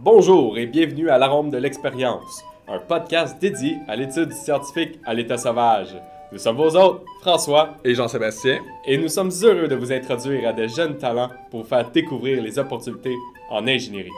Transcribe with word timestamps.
Bonjour 0.00 0.56
et 0.56 0.66
bienvenue 0.66 1.10
à 1.10 1.18
l'Arôme 1.18 1.50
de 1.50 1.58
l'expérience, 1.58 2.44
un 2.68 2.78
podcast 2.78 3.36
dédié 3.40 3.78
à 3.88 3.96
l'étude 3.96 4.32
scientifique 4.32 5.00
à 5.04 5.12
l'état 5.12 5.36
sauvage. 5.36 5.88
Nous 6.30 6.38
sommes 6.38 6.56
vos 6.56 6.76
hôtes, 6.76 7.04
François 7.20 7.76
et 7.82 7.96
Jean-Sébastien, 7.96 8.60
et 8.86 8.96
nous 8.96 9.08
sommes 9.08 9.32
heureux 9.42 9.66
de 9.66 9.74
vous 9.74 9.90
introduire 9.90 10.50
à 10.50 10.52
de 10.52 10.68
jeunes 10.68 10.98
talents 10.98 11.30
pour 11.50 11.66
faire 11.66 11.90
découvrir 11.90 12.40
les 12.40 12.60
opportunités 12.60 13.16
en 13.50 13.66
ingénierie. 13.66 14.12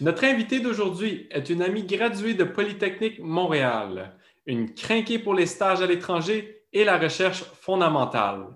Notre 0.00 0.24
invité 0.24 0.58
d'aujourd'hui 0.58 1.28
est 1.30 1.50
une 1.50 1.62
amie 1.62 1.84
graduée 1.84 2.34
de 2.34 2.42
Polytechnique 2.42 3.20
Montréal, 3.20 4.16
une 4.46 4.74
crinquée 4.74 5.20
pour 5.20 5.34
les 5.34 5.46
stages 5.46 5.82
à 5.82 5.86
l'étranger 5.86 6.61
et 6.72 6.84
la 6.84 6.98
recherche 6.98 7.44
fondamentale. 7.60 8.46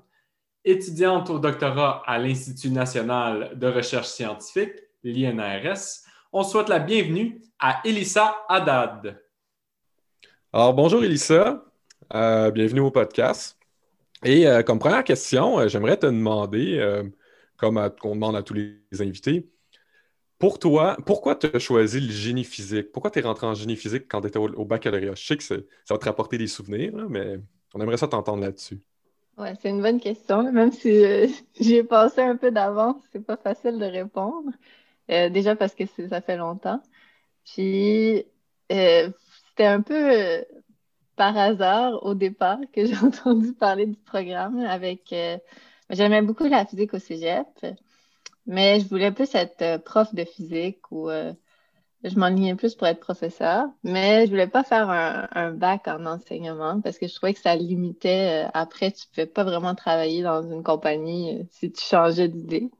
Étudiante 0.64 1.30
au 1.30 1.38
doctorat 1.38 2.02
à 2.06 2.18
l'Institut 2.18 2.70
national 2.70 3.52
de 3.56 3.66
recherche 3.68 4.08
scientifique, 4.08 4.72
l'INRS, 5.04 6.02
on 6.32 6.42
souhaite 6.42 6.68
la 6.68 6.78
bienvenue 6.78 7.40
à 7.58 7.80
Elissa 7.84 8.36
Haddad. 8.48 9.22
Alors, 10.52 10.74
bonjour 10.74 11.04
Elissa, 11.04 11.64
euh, 12.14 12.50
bienvenue 12.50 12.80
au 12.80 12.90
podcast. 12.90 13.58
Et 14.24 14.46
euh, 14.46 14.62
comme 14.62 14.78
première 14.78 15.04
question, 15.04 15.60
euh, 15.60 15.68
j'aimerais 15.68 15.98
te 15.98 16.06
demander, 16.06 17.02
comme 17.56 17.78
on 18.02 18.14
demande 18.14 18.36
à 18.36 18.42
tous 18.42 18.54
les 18.54 18.80
invités, 19.00 19.48
pour 20.38 20.58
toi, 20.58 20.96
pourquoi 21.06 21.34
tu 21.34 21.46
as 21.54 21.58
choisi 21.58 22.00
le 22.00 22.12
génie 22.12 22.44
physique? 22.44 22.92
Pourquoi 22.92 23.10
tu 23.10 23.20
es 23.20 23.22
rentré 23.22 23.46
en 23.46 23.54
génie 23.54 23.76
physique 23.76 24.04
quand 24.08 24.20
tu 24.20 24.28
étais 24.28 24.38
au, 24.38 24.64
baccalauréat? 24.64 25.14
Je 25.14 25.24
sais 25.24 25.36
que 25.36 25.42
ça 25.42 25.56
va 25.88 25.98
te 25.98 26.04
rapporter 26.04 26.36
des 26.36 26.46
souvenirs, 26.46 26.92
mais 27.08 27.38
on 27.74 27.80
aimerait 27.80 27.96
ça 27.96 28.08
t'entendre 28.08 28.42
là-dessus. 28.42 28.80
Ouais, 29.38 29.54
c'est 29.60 29.68
une 29.68 29.82
bonne 29.82 30.00
question. 30.00 30.50
Même 30.50 30.72
si 30.72 31.04
euh, 31.04 31.26
j'ai 31.60 31.84
pensé 31.84 32.20
un 32.22 32.36
peu 32.36 32.50
d'avance, 32.50 33.02
c'est 33.12 33.24
pas 33.24 33.36
facile 33.36 33.78
de 33.78 33.84
répondre. 33.84 34.50
Euh, 35.10 35.28
déjà 35.28 35.54
parce 35.54 35.74
que 35.74 35.84
ça 36.08 36.20
fait 36.20 36.36
longtemps. 36.36 36.82
Puis 37.44 38.24
euh, 38.72 39.10
c'était 39.48 39.66
un 39.66 39.82
peu 39.82 40.44
par 41.16 41.36
hasard 41.36 42.04
au 42.04 42.14
départ 42.14 42.58
que 42.72 42.84
j'ai 42.86 42.96
entendu 42.96 43.52
parler 43.52 43.86
du 43.86 43.96
programme 43.98 44.60
avec. 44.60 45.14
J'aimais 45.90 46.22
beaucoup 46.22 46.44
la 46.44 46.66
physique 46.66 46.94
au 46.94 46.98
cégep. 46.98 47.46
Mais 48.46 48.80
je 48.80 48.88
voulais 48.88 49.12
plus 49.12 49.34
être 49.34 49.62
euh, 49.62 49.78
prof 49.78 50.14
de 50.14 50.24
physique 50.24 50.90
ou 50.92 51.10
euh, 51.10 51.32
je 52.08 52.18
m'enlignais 52.18 52.54
plus 52.54 52.74
pour 52.74 52.86
être 52.86 53.00
professeur. 53.00 53.66
Mais 53.84 54.26
je 54.26 54.30
voulais 54.30 54.46
pas 54.46 54.64
faire 54.64 54.88
un, 54.90 55.50
bac 55.52 55.88
en 55.88 56.06
enseignement 56.06 56.80
parce 56.80 56.98
que 56.98 57.06
je 57.06 57.14
trouvais 57.14 57.34
que 57.34 57.40
ça 57.40 57.56
limitait. 57.56 58.46
Euh, 58.46 58.50
après, 58.54 58.92
tu 58.92 59.06
pouvais 59.08 59.26
pas 59.26 59.44
vraiment 59.44 59.74
travailler 59.74 60.22
dans 60.22 60.42
une 60.42 60.62
compagnie 60.62 61.46
si 61.50 61.72
tu 61.72 61.82
changeais 61.82 62.28
d'idée. 62.28 62.70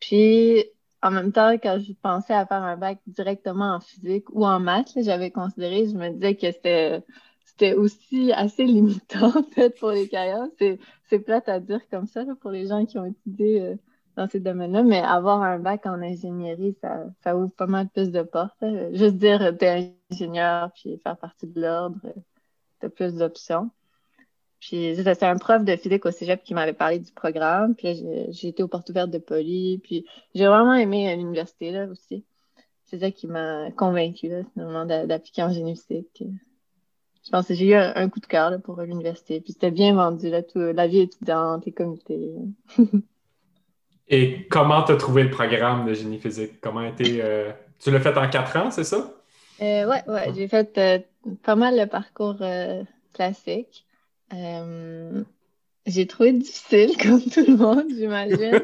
Puis, 0.00 0.64
en 1.02 1.10
même 1.10 1.32
temps, 1.32 1.52
quand 1.54 1.78
je 1.80 1.92
pensais 2.02 2.34
à 2.34 2.46
faire 2.46 2.62
un 2.62 2.76
bac 2.76 2.98
directement 3.06 3.74
en 3.76 3.80
physique 3.80 4.26
ou 4.32 4.46
en 4.46 4.60
maths, 4.60 4.92
j'avais 4.96 5.30
considéré, 5.30 5.88
je 5.88 5.96
me 5.96 6.10
disais 6.10 6.34
que 6.36 6.52
c'était 6.52 7.02
c'était 7.44 7.74
aussi 7.74 8.32
assez 8.32 8.64
limitant 8.64 9.30
fait 9.54 9.70
pour 9.78 9.90
les 9.90 10.08
carrières. 10.08 10.46
C'est 10.58 11.18
plate 11.18 11.48
à 11.48 11.60
dire 11.60 11.80
comme 11.90 12.06
ça 12.06 12.24
pour 12.40 12.50
les 12.50 12.66
gens 12.66 12.86
qui 12.86 12.98
ont 12.98 13.04
étudié 13.04 13.76
dans 14.16 14.28
ces 14.28 14.40
domaines-là, 14.40 14.82
mais 14.82 15.00
avoir 15.00 15.42
un 15.42 15.58
bac 15.58 15.86
en 15.86 16.02
ingénierie, 16.02 16.76
ça, 16.80 17.04
ça 17.22 17.36
ouvre 17.36 17.52
pas 17.52 17.66
mal 17.66 17.88
plus 17.88 18.10
de 18.10 18.22
portes. 18.22 18.64
Juste 18.92 19.16
dire 19.16 19.56
t'es 19.58 19.94
ingénieur 20.10 20.70
puis 20.74 20.98
faire 20.98 21.16
partie 21.16 21.46
de 21.46 21.60
l'ordre, 21.60 21.98
t'as 22.80 22.88
plus 22.88 23.14
d'options. 23.14 23.70
Puis 24.60 24.94
c'est 24.94 25.22
un 25.24 25.36
prof 25.38 25.64
de 25.64 25.74
physique 25.74 26.06
au 26.06 26.12
cégep 26.12 26.44
qui 26.44 26.54
m'avait 26.54 26.72
parlé 26.72 27.00
du 27.00 27.10
programme. 27.10 27.74
Puis 27.74 28.04
j'ai 28.28 28.48
été 28.48 28.62
aux 28.62 28.68
portes 28.68 28.88
ouvertes 28.90 29.10
de 29.10 29.18
Poly. 29.18 29.80
Puis 29.82 30.06
j'ai 30.36 30.46
vraiment 30.46 30.74
aimé 30.74 31.14
l'université 31.16 31.72
là 31.72 31.86
aussi. 31.86 32.24
C'est 32.84 33.00
ça 33.00 33.10
qui 33.10 33.26
m'a 33.26 33.72
convaincu 33.72 34.28
là, 34.28 34.42
finalement 34.52 34.84
d'appliquer 34.86 35.42
en 35.42 35.52
génie 35.52 35.76
physique. 35.76 36.22
Je 37.24 37.30
pense 37.30 37.46
que 37.46 37.54
j'ai 37.54 37.70
eu 37.70 37.74
un, 37.74 38.08
coup 38.08 38.20
de 38.20 38.26
cœur 38.26 38.52
pour 38.62 38.80
l'université. 38.82 39.40
Puis 39.40 39.52
c'était 39.52 39.70
bien 39.72 39.94
vendu 39.94 40.30
là, 40.30 40.42
tout, 40.42 40.58
la 40.58 40.86
vie 40.86 41.00
étudiante, 41.00 41.66
les 41.66 41.72
comités. 41.72 42.32
Et 44.12 44.46
comment 44.50 44.82
tu 44.82 44.92
as 44.92 44.96
trouvé 44.96 45.22
le 45.22 45.30
programme 45.30 45.86
de 45.86 45.94
génie 45.94 46.20
physique? 46.20 46.60
Comment 46.60 46.82
était. 46.82 47.20
Euh, 47.22 47.50
tu 47.78 47.90
l'as 47.90 47.98
fait 47.98 48.14
en 48.16 48.28
quatre 48.28 48.54
ans, 48.58 48.70
c'est 48.70 48.84
ça? 48.84 49.10
Euh, 49.62 49.88
oui, 49.88 49.96
ouais, 50.06 50.34
j'ai 50.36 50.48
fait 50.48 50.76
euh, 50.76 50.98
pas 51.42 51.56
mal 51.56 51.78
le 51.78 51.86
parcours 51.86 52.36
euh, 52.42 52.84
classique. 53.14 53.86
j'ai 55.86 56.06
trouvé 56.06 56.32
difficile, 56.34 56.94
comme 57.02 57.22
tout 57.22 57.44
le 57.46 57.56
monde, 57.56 57.86
j'imagine. 57.88 58.60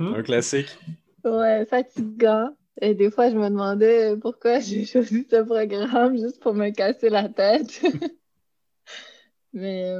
Un 0.00 0.22
classique. 0.22 0.78
Ouais, 1.24 1.64
fatigant. 1.64 2.50
Et 2.82 2.92
des 2.94 3.10
fois, 3.10 3.30
je 3.30 3.36
me 3.36 3.48
demandais 3.48 4.18
pourquoi 4.20 4.60
j'ai 4.60 4.84
choisi 4.92 5.26
ce 5.30 5.42
programme 5.42 6.18
juste 6.18 6.40
pour 6.40 6.52
me 6.52 6.68
casser 6.68 7.08
la 7.08 7.30
tête. 7.30 7.80
Mais 9.54 9.94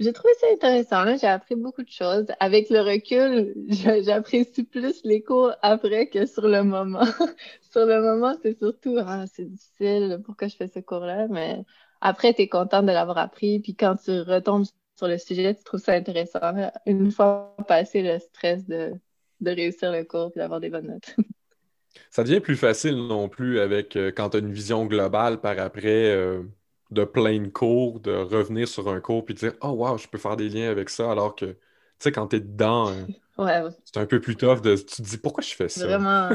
j'ai 0.00 0.12
trouvé 0.12 0.32
ça 0.40 0.46
intéressant. 0.52 1.16
J'ai 1.16 1.26
appris 1.26 1.54
beaucoup 1.54 1.82
de 1.82 1.90
choses. 1.90 2.26
Avec 2.40 2.70
le 2.70 2.80
recul, 2.80 3.54
j'apprécie 4.04 4.64
plus 4.64 5.00
les 5.04 5.22
cours 5.22 5.52
après 5.62 6.08
que 6.08 6.26
sur 6.26 6.48
le 6.48 6.62
moment. 6.62 7.04
sur 7.70 7.86
le 7.86 8.00
moment, 8.00 8.34
c'est 8.42 8.58
surtout 8.58 8.96
ah, 9.00 9.24
c'est 9.32 9.44
difficile, 9.44 10.20
pourquoi 10.24 10.48
je 10.48 10.56
fais 10.56 10.68
ce 10.68 10.80
cours-là? 10.80 11.28
Mais 11.28 11.64
après, 12.00 12.34
tu 12.34 12.42
es 12.42 12.48
contente 12.48 12.86
de 12.86 12.92
l'avoir 12.92 13.18
appris. 13.18 13.60
Puis 13.60 13.74
quand 13.76 13.96
tu 13.96 14.20
retombes 14.20 14.64
sur 14.96 15.08
le 15.08 15.18
sujet, 15.18 15.54
tu 15.54 15.64
trouves 15.64 15.80
ça 15.80 15.92
intéressant. 15.92 16.40
Une 16.86 17.10
fois 17.10 17.54
passé 17.68 18.02
le 18.02 18.18
stress 18.18 18.66
de, 18.66 18.92
de 19.40 19.50
réussir 19.50 19.92
le 19.92 20.04
cours 20.04 20.32
et 20.34 20.38
d'avoir 20.38 20.60
des 20.60 20.70
bonnes 20.70 20.88
notes. 20.88 21.16
ça 22.10 22.24
devient 22.24 22.40
plus 22.40 22.56
facile 22.56 22.96
non 22.96 23.28
plus 23.28 23.60
avec 23.60 23.96
euh, 23.96 24.10
quand 24.14 24.30
tu 24.30 24.36
as 24.38 24.40
une 24.40 24.52
vision 24.52 24.86
globale 24.86 25.40
par 25.40 25.58
après. 25.58 26.10
Euh, 26.10 26.42
de 26.90 27.04
plein 27.04 27.48
cours, 27.50 28.00
de 28.00 28.12
revenir 28.12 28.68
sur 28.68 28.88
un 28.88 29.00
cours 29.00 29.24
puis 29.24 29.34
de 29.34 29.40
dire 29.40 29.52
Oh 29.62 29.70
wow, 29.70 29.98
je 29.98 30.08
peux 30.08 30.18
faire 30.18 30.36
des 30.36 30.48
liens 30.48 30.70
avec 30.70 30.90
ça 30.90 31.10
alors 31.10 31.34
que 31.34 31.46
tu 31.46 31.56
sais, 31.98 32.12
quand 32.12 32.28
tu 32.28 32.36
es 32.36 32.40
dedans, 32.40 32.90
hein, 33.38 33.70
c'est 33.84 34.00
un 34.00 34.06
peu 34.06 34.20
plus 34.20 34.36
tough 34.36 34.60
de 34.60 34.76
tu 34.76 34.84
te 34.84 35.02
dis 35.02 35.18
pourquoi 35.18 35.42
je 35.42 35.54
fais 35.54 35.68
ça? 35.68 35.86
Vraiment 35.86 36.30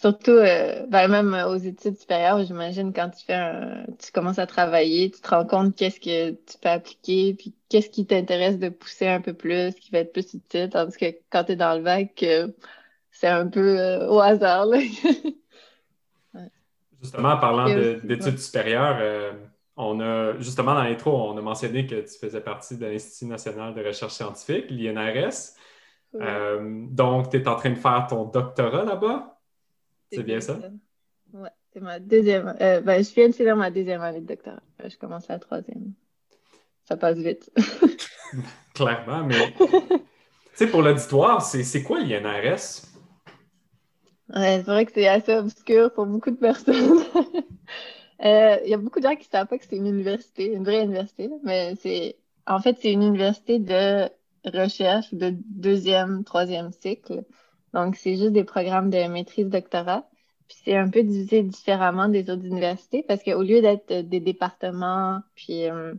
surtout 0.00 0.30
euh, 0.30 0.86
ben, 0.88 1.08
même 1.08 1.34
aux 1.48 1.56
études 1.56 1.98
supérieures, 1.98 2.44
j'imagine 2.44 2.92
quand 2.92 3.10
tu 3.10 3.24
fais 3.24 3.34
un, 3.34 3.84
tu 3.98 4.12
commences 4.12 4.38
à 4.38 4.46
travailler, 4.46 5.10
tu 5.10 5.20
te 5.20 5.28
rends 5.28 5.44
compte 5.46 5.74
qu'est-ce 5.76 5.98
que 6.00 6.30
tu 6.30 6.58
peux 6.60 6.68
appliquer, 6.68 7.34
puis 7.34 7.54
qu'est-ce 7.68 7.90
qui 7.90 8.06
t'intéresse 8.06 8.58
de 8.58 8.68
pousser 8.68 9.08
un 9.08 9.20
peu 9.20 9.34
plus, 9.34 9.74
qui 9.74 9.90
va 9.90 9.98
être 9.98 10.12
plus 10.12 10.34
utile, 10.34 10.68
tandis 10.70 10.96
que 10.96 11.06
quand 11.30 11.44
tu 11.44 11.52
es 11.52 11.56
dans 11.56 11.76
le 11.76 11.82
bac, 11.82 12.22
euh, 12.22 12.48
c'est 13.10 13.28
un 13.28 13.48
peu 13.48 13.78
euh, 13.78 14.08
au 14.08 14.20
hasard. 14.20 14.68
Justement, 17.00 17.30
en 17.30 17.38
parlant 17.38 17.68
d'études 18.02 18.38
supérieures, 18.38 18.98
on 19.78 20.00
a, 20.00 20.36
justement, 20.38 20.74
dans 20.74 20.82
l'intro, 20.82 21.30
on 21.30 21.38
a 21.38 21.40
mentionné 21.40 21.86
que 21.86 22.00
tu 22.00 22.18
faisais 22.18 22.40
partie 22.40 22.76
de 22.76 22.84
l'Institut 22.84 23.26
national 23.26 23.74
de 23.74 23.84
recherche 23.84 24.12
scientifique, 24.12 24.66
l'INRS. 24.68 25.54
Euh, 26.16 26.84
donc, 26.90 27.30
tu 27.30 27.36
es 27.36 27.48
en 27.48 27.54
train 27.54 27.70
de 27.70 27.78
faire 27.78 28.06
ton 28.10 28.24
doctorat 28.24 28.84
là-bas? 28.84 29.38
C'est 30.10 30.24
bien 30.24 30.40
ça? 30.40 30.58
Oui, 31.32 31.48
c'est 31.72 31.80
ma 31.80 32.00
deuxième. 32.00 32.56
Euh, 32.60 32.80
ben, 32.80 33.04
je 33.04 33.14
viens 33.14 33.28
de 33.28 33.34
finir 33.34 33.54
ma 33.54 33.70
deuxième 33.70 34.02
année 34.02 34.20
de 34.20 34.26
doctorat. 34.26 34.62
Je 34.84 34.96
commence 34.96 35.28
la 35.28 35.38
troisième. 35.38 35.92
Ça 36.84 36.96
passe 36.96 37.18
vite. 37.18 37.50
Clairement, 38.74 39.24
mais 39.24 39.52
tu 39.52 39.66
sais, 40.54 40.66
pour 40.66 40.82
l'auditoire, 40.82 41.40
c'est 41.40 41.82
quoi 41.84 42.00
l'INRS? 42.00 42.82
Ouais, 44.34 44.56
c'est 44.56 44.62
vrai 44.62 44.86
que 44.86 44.92
c'est 44.92 45.06
assez 45.06 45.34
obscur 45.34 45.92
pour 45.92 46.06
beaucoup 46.06 46.30
de 46.30 46.36
personnes. 46.36 47.04
Euh, 48.24 48.58
il 48.64 48.70
y 48.70 48.74
a 48.74 48.78
beaucoup 48.78 49.00
de 49.00 49.04
gens 49.04 49.14
qui 49.14 49.26
ne 49.28 49.30
savent 49.30 49.46
pas 49.46 49.58
que 49.58 49.64
c'est 49.64 49.76
une 49.76 49.86
université, 49.86 50.52
une 50.52 50.64
vraie 50.64 50.82
université, 50.82 51.30
mais 51.44 51.74
c'est 51.76 52.16
en 52.46 52.60
fait, 52.60 52.78
c'est 52.80 52.92
une 52.92 53.02
université 53.02 53.58
de 53.58 54.08
recherche 54.44 55.12
de 55.12 55.34
deuxième, 55.50 56.24
troisième 56.24 56.72
cycle. 56.72 57.24
Donc, 57.74 57.96
c'est 57.96 58.16
juste 58.16 58.32
des 58.32 58.44
programmes 58.44 58.90
de 58.90 59.06
maîtrise 59.06 59.48
doctorat. 59.48 60.08
Puis 60.48 60.56
c'est 60.64 60.76
un 60.76 60.88
peu 60.88 61.02
divisé 61.02 61.42
différemment 61.42 62.08
des 62.08 62.30
autres 62.30 62.46
universités 62.46 63.04
parce 63.06 63.22
qu'au 63.22 63.42
lieu 63.42 63.60
d'être 63.60 63.92
des 63.92 64.20
départements 64.20 65.20
puis 65.34 65.68
euh, 65.68 65.92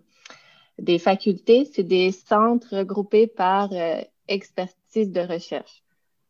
des 0.80 0.98
facultés, 0.98 1.66
c'est 1.66 1.84
des 1.84 2.12
centres 2.12 2.78
regroupés 2.78 3.28
par 3.28 3.72
euh, 3.72 4.02
expertise 4.28 5.12
de 5.12 5.22
recherche. 5.22 5.84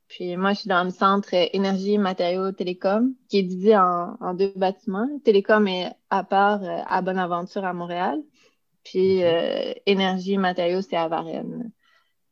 Puis 0.10 0.36
moi, 0.38 0.54
je 0.54 0.62
suis 0.62 0.68
dans 0.68 0.84
le 0.84 0.90
centre 0.90 1.30
énergie, 1.34 2.00
matériaux, 2.00 2.52
télécom, 2.52 3.14
qui 3.30 3.38
est 3.38 3.44
divisé 3.44 3.78
en, 3.78 4.34
deux 4.34 4.52
bâtiments. 4.56 5.08
Télécom 5.24 5.68
est 5.68 5.92
à 6.10 6.24
part 6.24 6.64
euh, 6.64 6.80
à 6.88 7.02
Bonaventure 7.04 7.64
à 7.64 7.74
Montréal. 7.74 8.20
Puis 8.84 9.24
euh, 9.24 9.72
énergie, 9.86 10.38
matériaux, 10.38 10.82
c'est 10.82 10.98
à 10.98 11.08
Varennes. 11.08 11.72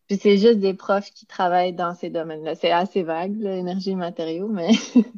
Puis 0.08 0.18
c'est 0.18 0.38
juste 0.38 0.60
des 0.60 0.74
profs 0.74 1.12
qui 1.12 1.28
travaillent 1.28 1.74
dans 1.74 1.94
ces 1.94 2.10
domaines-là. 2.10 2.56
C'est 2.56 2.72
assez 2.72 3.04
vague, 3.04 3.36
l'énergie, 3.38 3.96
matériaux, 3.96 4.48
mais 4.48 4.72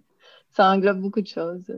ça 0.52 0.70
englobe 0.70 1.00
beaucoup 1.00 1.22
de 1.22 1.28
choses. 1.28 1.74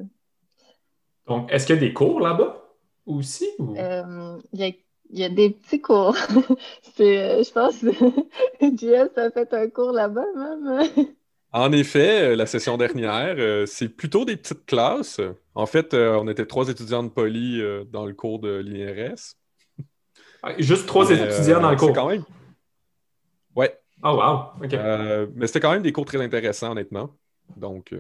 Donc, 1.28 1.52
est-ce 1.52 1.68
qu'il 1.68 1.76
y 1.76 1.78
a 1.78 1.82
des 1.82 1.94
cours 1.94 2.22
là-bas 2.22 2.60
aussi? 3.06 3.48
Euh, 3.60 4.40
il 4.54 4.60
y 4.60 4.64
a 4.64 4.72
il 5.12 5.20
y 5.20 5.24
a 5.24 5.30
des 5.30 5.52
petits 5.52 5.82
cours. 5.82 6.16
c'est, 6.96 7.44
je 7.44 7.52
pense 7.52 7.80
que 7.80 7.92
JS 8.62 9.18
a 9.18 9.32
fait 9.32 9.54
un 9.54 9.70
cours 9.70 9.92
là-bas 9.92 10.26
même. 10.36 10.88
En 11.54 11.72
effet, 11.74 12.36
la 12.36 12.46
session 12.46 12.78
dernière, 12.78 13.68
c'est 13.68 13.90
plutôt 13.90 14.24
des 14.24 14.38
petites 14.38 14.66
classes. 14.66 15.20
En 15.54 15.66
fait, 15.66 15.94
on 15.94 16.28
était 16.30 16.46
trois 16.46 16.70
étudiants 16.70 17.04
de 17.04 17.10
poly 17.10 17.62
dans 17.92 18.06
le 18.06 18.14
cours 18.14 18.40
de 18.40 18.64
l'INRS. 18.64 19.36
Juste 20.60 20.88
trois 20.88 21.10
étudiants 21.10 21.60
dans 21.60 21.72
le 21.72 21.76
cours. 21.76 21.92
quand 21.92 22.08
même. 22.08 22.24
Ouais. 23.54 23.78
Oh 24.02 24.12
wow. 24.12 24.64
OK. 24.64 24.72
mais 25.36 25.48
c'était 25.48 25.60
quand 25.60 25.74
même 25.74 25.84
des 25.84 25.92
cours 25.92 26.06
très 26.06 26.22
intéressants, 26.22 26.72
honnêtement. 26.72 27.10
Donc. 27.58 27.94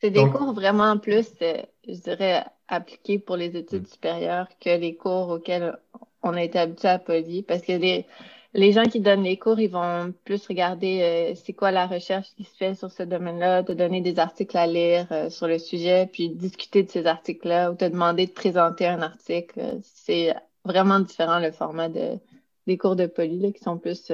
C'est 0.00 0.10
des 0.10 0.28
cours 0.30 0.52
vraiment 0.52 0.96
plus, 0.98 1.28
euh, 1.42 1.62
je 1.86 1.94
dirais, 1.94 2.44
appliqués 2.68 3.18
pour 3.18 3.36
les 3.36 3.56
études 3.56 3.82
mm. 3.82 3.86
supérieures 3.86 4.48
que 4.60 4.70
les 4.70 4.94
cours 4.94 5.30
auxquels 5.30 5.76
on 6.22 6.34
a 6.34 6.42
été 6.42 6.58
habitué 6.58 6.88
à 6.88 6.98
Poly. 6.98 7.42
Parce 7.42 7.62
que 7.62 7.72
les, 7.72 8.06
les 8.54 8.72
gens 8.72 8.84
qui 8.84 9.00
donnent 9.00 9.24
les 9.24 9.36
cours, 9.36 9.58
ils 9.58 9.70
vont 9.70 10.14
plus 10.24 10.46
regarder 10.46 11.00
euh, 11.02 11.34
c'est 11.34 11.52
quoi 11.52 11.72
la 11.72 11.86
recherche 11.86 12.28
qui 12.36 12.44
se 12.44 12.56
fait 12.56 12.74
sur 12.76 12.92
ce 12.92 13.02
domaine-là, 13.02 13.64
te 13.64 13.72
donner 13.72 14.00
des 14.00 14.20
articles 14.20 14.56
à 14.56 14.68
lire 14.68 15.08
euh, 15.10 15.30
sur 15.30 15.48
le 15.48 15.58
sujet, 15.58 16.08
puis 16.12 16.28
discuter 16.30 16.84
de 16.84 16.90
ces 16.90 17.06
articles-là 17.06 17.72
ou 17.72 17.74
te 17.74 17.84
demander 17.84 18.26
de 18.26 18.32
présenter 18.32 18.86
un 18.86 19.02
article. 19.02 19.80
c'est 19.82 20.34
vraiment 20.64 21.00
différent 21.00 21.40
le 21.40 21.50
format 21.50 21.88
de, 21.88 22.18
des 22.68 22.78
cours 22.78 22.94
de 22.94 23.06
Poly, 23.06 23.52
qui 23.52 23.62
sont 23.64 23.78
plus, 23.78 24.12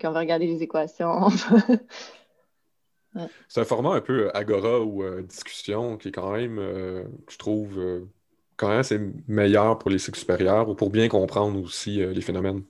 qu'on 0.00 0.10
va 0.10 0.20
regarder 0.20 0.46
les 0.46 0.62
équations. 0.62 1.28
C'est 3.48 3.60
un 3.60 3.64
format 3.64 3.94
un 3.94 4.00
peu 4.00 4.26
euh, 4.26 4.36
agora 4.36 4.80
ou 4.80 5.02
euh, 5.02 5.22
discussion 5.22 5.96
qui 5.96 6.08
est 6.08 6.12
quand 6.12 6.32
même, 6.32 6.58
euh, 6.58 7.04
je 7.28 7.38
trouve, 7.38 7.80
quand 8.56 8.68
même 8.68 8.82
c'est 8.82 9.00
meilleur 9.28 9.78
pour 9.78 9.90
les 9.90 9.98
cycles 9.98 10.18
supérieurs 10.18 10.68
ou 10.68 10.74
pour 10.74 10.90
bien 10.90 11.08
comprendre 11.08 11.60
aussi 11.62 11.96
les 11.96 12.20
phénomènes. 12.20 12.62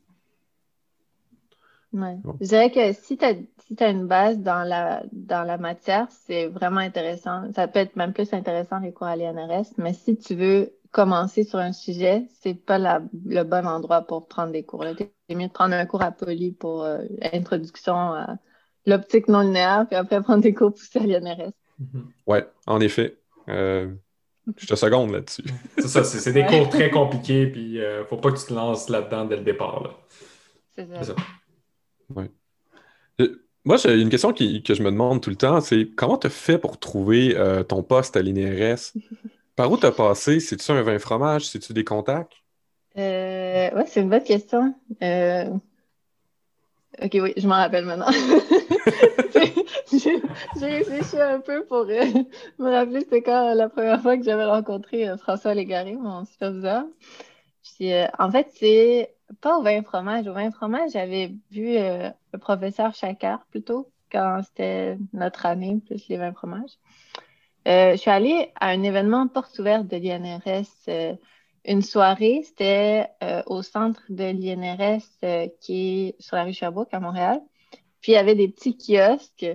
Ouais. 1.92 2.16
Je 2.40 2.46
dirais 2.48 2.70
que 2.70 2.92
si 2.92 3.16
tu 3.16 3.24
as, 3.24 3.88
une 3.88 4.06
base 4.06 4.38
dans 4.38 4.64
la, 4.64 5.04
dans 5.12 5.44
la 5.44 5.58
matière, 5.58 6.08
c'est 6.10 6.48
vraiment 6.48 6.80
intéressant. 6.80 7.52
Ça 7.54 7.68
peut 7.68 7.78
être 7.78 7.94
même 7.94 8.12
plus 8.12 8.32
intéressant 8.32 8.80
les 8.80 8.92
cours 8.92 9.06
à 9.06 9.16
l'INRS, 9.16 9.66
mais 9.78 9.92
si 9.92 10.16
tu 10.16 10.34
veux 10.34 10.72
commencer 10.90 11.44
sur 11.44 11.60
un 11.60 11.72
sujet, 11.72 12.26
c'est 12.40 12.54
pas 12.54 12.78
le 12.78 13.42
bon 13.44 13.66
endroit 13.66 14.02
pour 14.02 14.26
prendre 14.26 14.52
des 14.52 14.64
cours. 14.64 14.84
C'est 15.28 15.34
mieux 15.36 15.46
de 15.46 15.52
prendre 15.52 15.74
un 15.74 15.86
cours 15.86 16.02
à 16.02 16.10
Poly 16.10 16.52
pour 16.52 16.84
l'introduction 17.32 17.94
à 17.94 18.38
l'optique 18.86 19.28
non 19.28 19.40
linéaire, 19.40 19.86
puis 19.88 19.96
après 19.96 20.22
prendre 20.22 20.42
des 20.42 20.54
cours 20.54 20.72
poussés 20.72 20.98
à 20.98 21.02
l'INRS. 21.02 21.52
Oui, 22.26 22.38
en 22.66 22.80
effet. 22.80 23.18
Euh, 23.48 23.92
je 24.56 24.66
te 24.66 24.74
seconde 24.74 25.12
là-dessus. 25.12 25.44
c'est 25.78 25.88
ça, 25.88 26.04
c'est 26.04 26.32
des 26.32 26.44
cours 26.44 26.68
très 26.68 26.90
compliqués, 26.90 27.46
puis 27.46 27.80
euh, 27.80 28.04
faut 28.06 28.16
pas 28.16 28.30
que 28.30 28.38
tu 28.38 28.46
te 28.46 28.54
lances 28.54 28.88
là-dedans 28.88 29.24
dès 29.24 29.36
le 29.36 29.42
départ. 29.42 29.98
C'est 30.74 30.86
ça. 31.04 31.14
Ouais. 32.14 32.30
Euh, 33.20 33.42
moi, 33.64 33.76
j'ai 33.76 34.00
une 34.00 34.10
question 34.10 34.32
qui, 34.32 34.62
que 34.62 34.74
je 34.74 34.82
me 34.82 34.90
demande 34.90 35.22
tout 35.22 35.30
le 35.30 35.36
temps, 35.36 35.60
c'est 35.60 35.88
comment 35.96 36.18
tu 36.18 36.26
as 36.26 36.30
fait 36.30 36.58
pour 36.58 36.78
trouver 36.78 37.34
ton 37.68 37.82
poste 37.82 38.16
à 38.16 38.22
l'INRS? 38.22 38.92
Par 39.56 39.70
où 39.70 39.76
tu 39.76 39.86
as 39.86 39.92
passé? 39.92 40.40
C'est-tu 40.40 40.72
un 40.72 40.82
vin 40.82 40.98
fromage? 40.98 41.46
C'est-tu 41.46 41.72
des 41.72 41.84
contacts? 41.84 42.32
Euh, 42.96 43.70
oui, 43.74 43.82
c'est 43.86 44.00
une 44.00 44.08
bonne 44.08 44.22
question. 44.22 44.74
Ok, 47.02 47.10
oui, 47.14 47.32
je 47.36 47.48
m'en 47.48 47.56
rappelle 47.56 47.84
maintenant. 47.84 48.10
j'ai 49.92 50.66
réfléchi 50.66 51.20
un 51.20 51.40
peu 51.40 51.64
pour 51.64 51.86
euh, 51.88 52.04
me 52.58 52.70
rappeler 52.70 53.00
c'était 53.00 53.22
quand 53.22 53.54
la 53.54 53.68
première 53.68 54.00
fois 54.00 54.16
que 54.16 54.22
j'avais 54.22 54.44
rencontré 54.44 55.08
euh, 55.08 55.16
François 55.16 55.54
Légaré, 55.54 55.94
mon 55.94 56.24
superviseur. 56.24 56.84
Puis, 57.62 57.92
euh, 57.92 58.06
en 58.18 58.30
fait, 58.30 58.48
c'est 58.54 59.14
pas 59.40 59.58
au 59.58 59.62
vin 59.62 59.82
fromage. 59.82 60.28
Au 60.28 60.34
vin 60.34 60.50
fromage, 60.52 60.92
j'avais 60.92 61.32
vu 61.50 61.74
le 61.76 62.38
professeur 62.38 62.94
Chacard 62.94 63.44
plutôt 63.50 63.90
quand 64.12 64.40
c'était 64.44 64.96
notre 65.12 65.46
année, 65.46 65.80
plus 65.84 66.06
les 66.08 66.18
vins 66.18 66.32
fromages. 66.32 66.78
je 67.66 67.96
suis 67.96 68.10
allée 68.10 68.52
à 68.60 68.68
un 68.68 68.82
événement 68.82 69.26
porte 69.26 69.58
ouverte 69.58 69.88
de 69.88 69.96
l'INRS 69.96 71.18
une 71.64 71.82
soirée, 71.82 72.42
c'était 72.44 73.08
euh, 73.22 73.42
au 73.46 73.62
centre 73.62 74.02
de 74.08 74.24
l'INRS 74.24 75.02
euh, 75.24 75.48
qui 75.60 76.08
est 76.08 76.22
sur 76.22 76.36
la 76.36 76.44
rue 76.44 76.52
Sherbrooke 76.52 76.92
à 76.92 77.00
Montréal. 77.00 77.40
Puis 78.00 78.12
il 78.12 78.14
y 78.16 78.18
avait 78.18 78.34
des 78.34 78.48
petits 78.48 78.76
kiosques. 78.76 79.46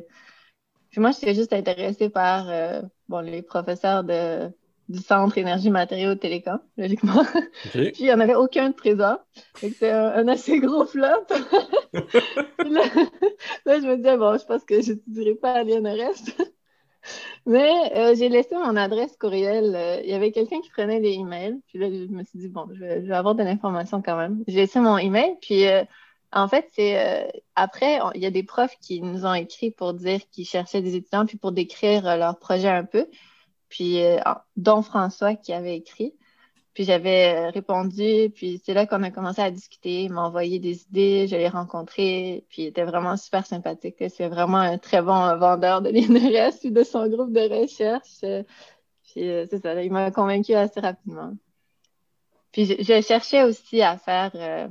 Puis 0.90 1.02
moi, 1.02 1.12
j'étais 1.12 1.36
juste 1.36 1.54
intéressée 1.54 2.10
par 2.10 2.50
euh, 2.50 2.82
bon, 3.08 3.20
les 3.20 3.44
professeurs 3.44 4.04
de, 4.04 4.50
du 4.90 5.00
centre 5.00 5.38
énergie 5.38 5.70
matériaux 5.70 6.16
télécom, 6.16 6.60
logiquement. 6.78 7.24
Puis 7.72 7.94
il 8.00 8.06
n'y 8.06 8.14
en 8.14 8.20
avait 8.20 8.36
aucun 8.36 8.70
de 8.70 8.74
présent. 8.74 9.20
C'était 9.56 9.92
un, 9.92 10.28
assez 10.28 10.60
gros 10.60 10.86
flop. 10.86 11.06
là, 11.94 12.84
là, 13.66 13.80
je 13.80 13.86
me 13.86 13.98
disais, 13.98 14.18
bon, 14.18 14.38
je 14.40 14.46
pense 14.46 14.64
que 14.64 14.82
je 14.82 14.94
ne 14.94 15.00
dirai 15.06 15.36
pas 15.36 15.52
à 15.52 15.64
l'INRS. 15.64 16.34
Mais 17.46 17.92
euh, 17.96 18.16
j'ai 18.16 18.30
laissé 18.30 18.56
mon 18.56 18.76
adresse 18.76 19.16
courriel. 19.18 19.76
Euh, 19.76 20.02
il 20.04 20.10
y 20.10 20.14
avait 20.14 20.32
quelqu'un 20.32 20.62
qui 20.62 20.70
prenait 20.70 21.00
des 21.00 21.14
emails. 21.14 21.60
Puis 21.68 21.80
là, 21.80 21.88
je 21.90 22.12
me 22.12 22.24
suis 22.24 22.40
dit, 22.40 22.48
bon, 22.48 22.68
je 22.74 22.80
vais, 22.80 23.12
avoir 23.12 23.36
de 23.36 23.44
l'information 23.44 24.02
quand 24.02 24.18
même. 24.18 24.44
J'ai 24.48 24.58
laissé 24.58 24.80
mon 24.80 24.98
email. 24.98 25.36
Puis 25.42 25.68
euh, 25.68 25.84
en 26.32 26.48
fait, 26.48 26.70
c'est 26.74 27.32
après, 27.56 28.00
il 28.14 28.22
y 28.22 28.26
a 28.28 28.32
des 28.32 28.44
profs 28.44 28.78
qui 28.82 29.02
nous 29.02 29.26
ont 29.26 29.34
écrit 29.34 29.72
pour 29.72 29.94
dire 29.94 30.20
qu'ils 30.30 30.46
cherchaient 30.46 30.82
des 30.82 30.96
étudiants, 30.96 31.26
puis 31.26 31.38
pour 31.38 31.52
décrire 31.52 32.18
leur 32.18 32.38
projet 32.38 32.70
un 32.70 32.84
peu. 32.84 33.08
Puis, 33.68 34.00
dont 34.56 34.84
François 34.84 35.36
qui 35.36 35.54
avait 35.54 35.76
écrit. 35.76 36.14
Puis 36.80 36.86
j'avais 36.86 37.36
euh, 37.36 37.50
répondu, 37.50 38.32
puis 38.34 38.62
c'est 38.64 38.74
là 38.74 38.88
qu'on 38.88 39.04
a 39.04 39.12
commencé 39.12 39.42
à 39.42 39.52
discuter. 39.52 40.04
Il 40.04 40.14
m'a 40.14 40.22
envoyé 40.22 40.60
des 40.60 40.84
idées, 40.84 41.28
je 41.28 41.36
l'ai 41.36 41.50
rencontré, 41.50 42.46
puis 42.48 42.62
il 42.62 42.66
était 42.68 42.86
vraiment 42.86 43.18
super 43.18 43.46
sympathique. 43.46 43.98
C'est 44.08 44.30
vraiment 44.30 44.60
un 44.60 44.78
très 44.78 45.02
bon 45.02 45.38
vendeur 45.38 45.82
de 45.82 45.90
l'INRS 45.90 46.54
et 46.64 46.72
de 46.72 46.84
son 46.86 47.10
groupe 47.10 47.34
de 47.34 47.42
recherche. 47.42 48.22
Puis 49.04 49.30
euh, 49.30 49.46
c'est 49.50 49.62
ça, 49.62 49.84
il 49.84 49.92
m'a 49.92 50.10
convaincu 50.12 50.54
assez 50.54 50.80
rapidement. 50.80 51.34
Puis 52.54 52.64
je, 52.66 53.02
cherchais 53.02 53.44
aussi 53.44 53.82
à 53.82 53.98
faire 53.98 54.32
euh, 54.36 54.70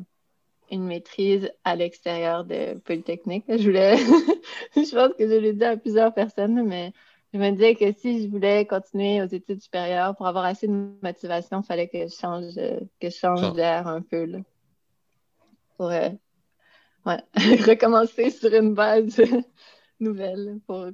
une 0.71 0.87
maîtrise 0.87 1.53
à 1.63 1.77
l'extérieur 1.77 2.47
de 2.47 2.79
Polytechnique. 2.87 3.45
Je 3.51 3.65
voulais, 3.65 3.99
je 4.77 4.95
pense 4.95 5.13
que 5.13 5.29
je 5.29 5.35
l'ai 5.35 5.53
dit 5.53 5.65
à 5.65 5.77
plusieurs 5.77 6.15
personnes, 6.15 6.63
mais 6.67 6.95
je 7.33 7.39
me 7.39 7.51
disais 7.51 7.75
que 7.75 7.93
si 7.93 8.23
je 8.23 8.29
voulais 8.29 8.67
continuer 8.67 9.23
aux 9.23 9.27
études 9.27 9.61
supérieures, 9.61 10.17
pour 10.17 10.27
avoir 10.27 10.45
assez 10.45 10.67
de 10.67 10.91
motivation, 11.03 11.61
il 11.61 11.67
fallait 11.67 11.89
que 11.89 12.07
je 12.07 12.15
change, 12.15 12.55
que 12.55 13.11
je 13.11 13.17
change 13.17 13.53
d'air 13.55 13.87
un 13.87 14.01
peu. 14.01 14.25
Là, 14.25 14.39
pour 15.77 15.91
euh, 15.91 16.09
ouais, 17.07 17.23
recommencer 17.67 18.31
sur 18.31 18.52
une 18.52 18.75
base 18.75 19.21
nouvelle 20.00 20.59
pour 20.67 20.88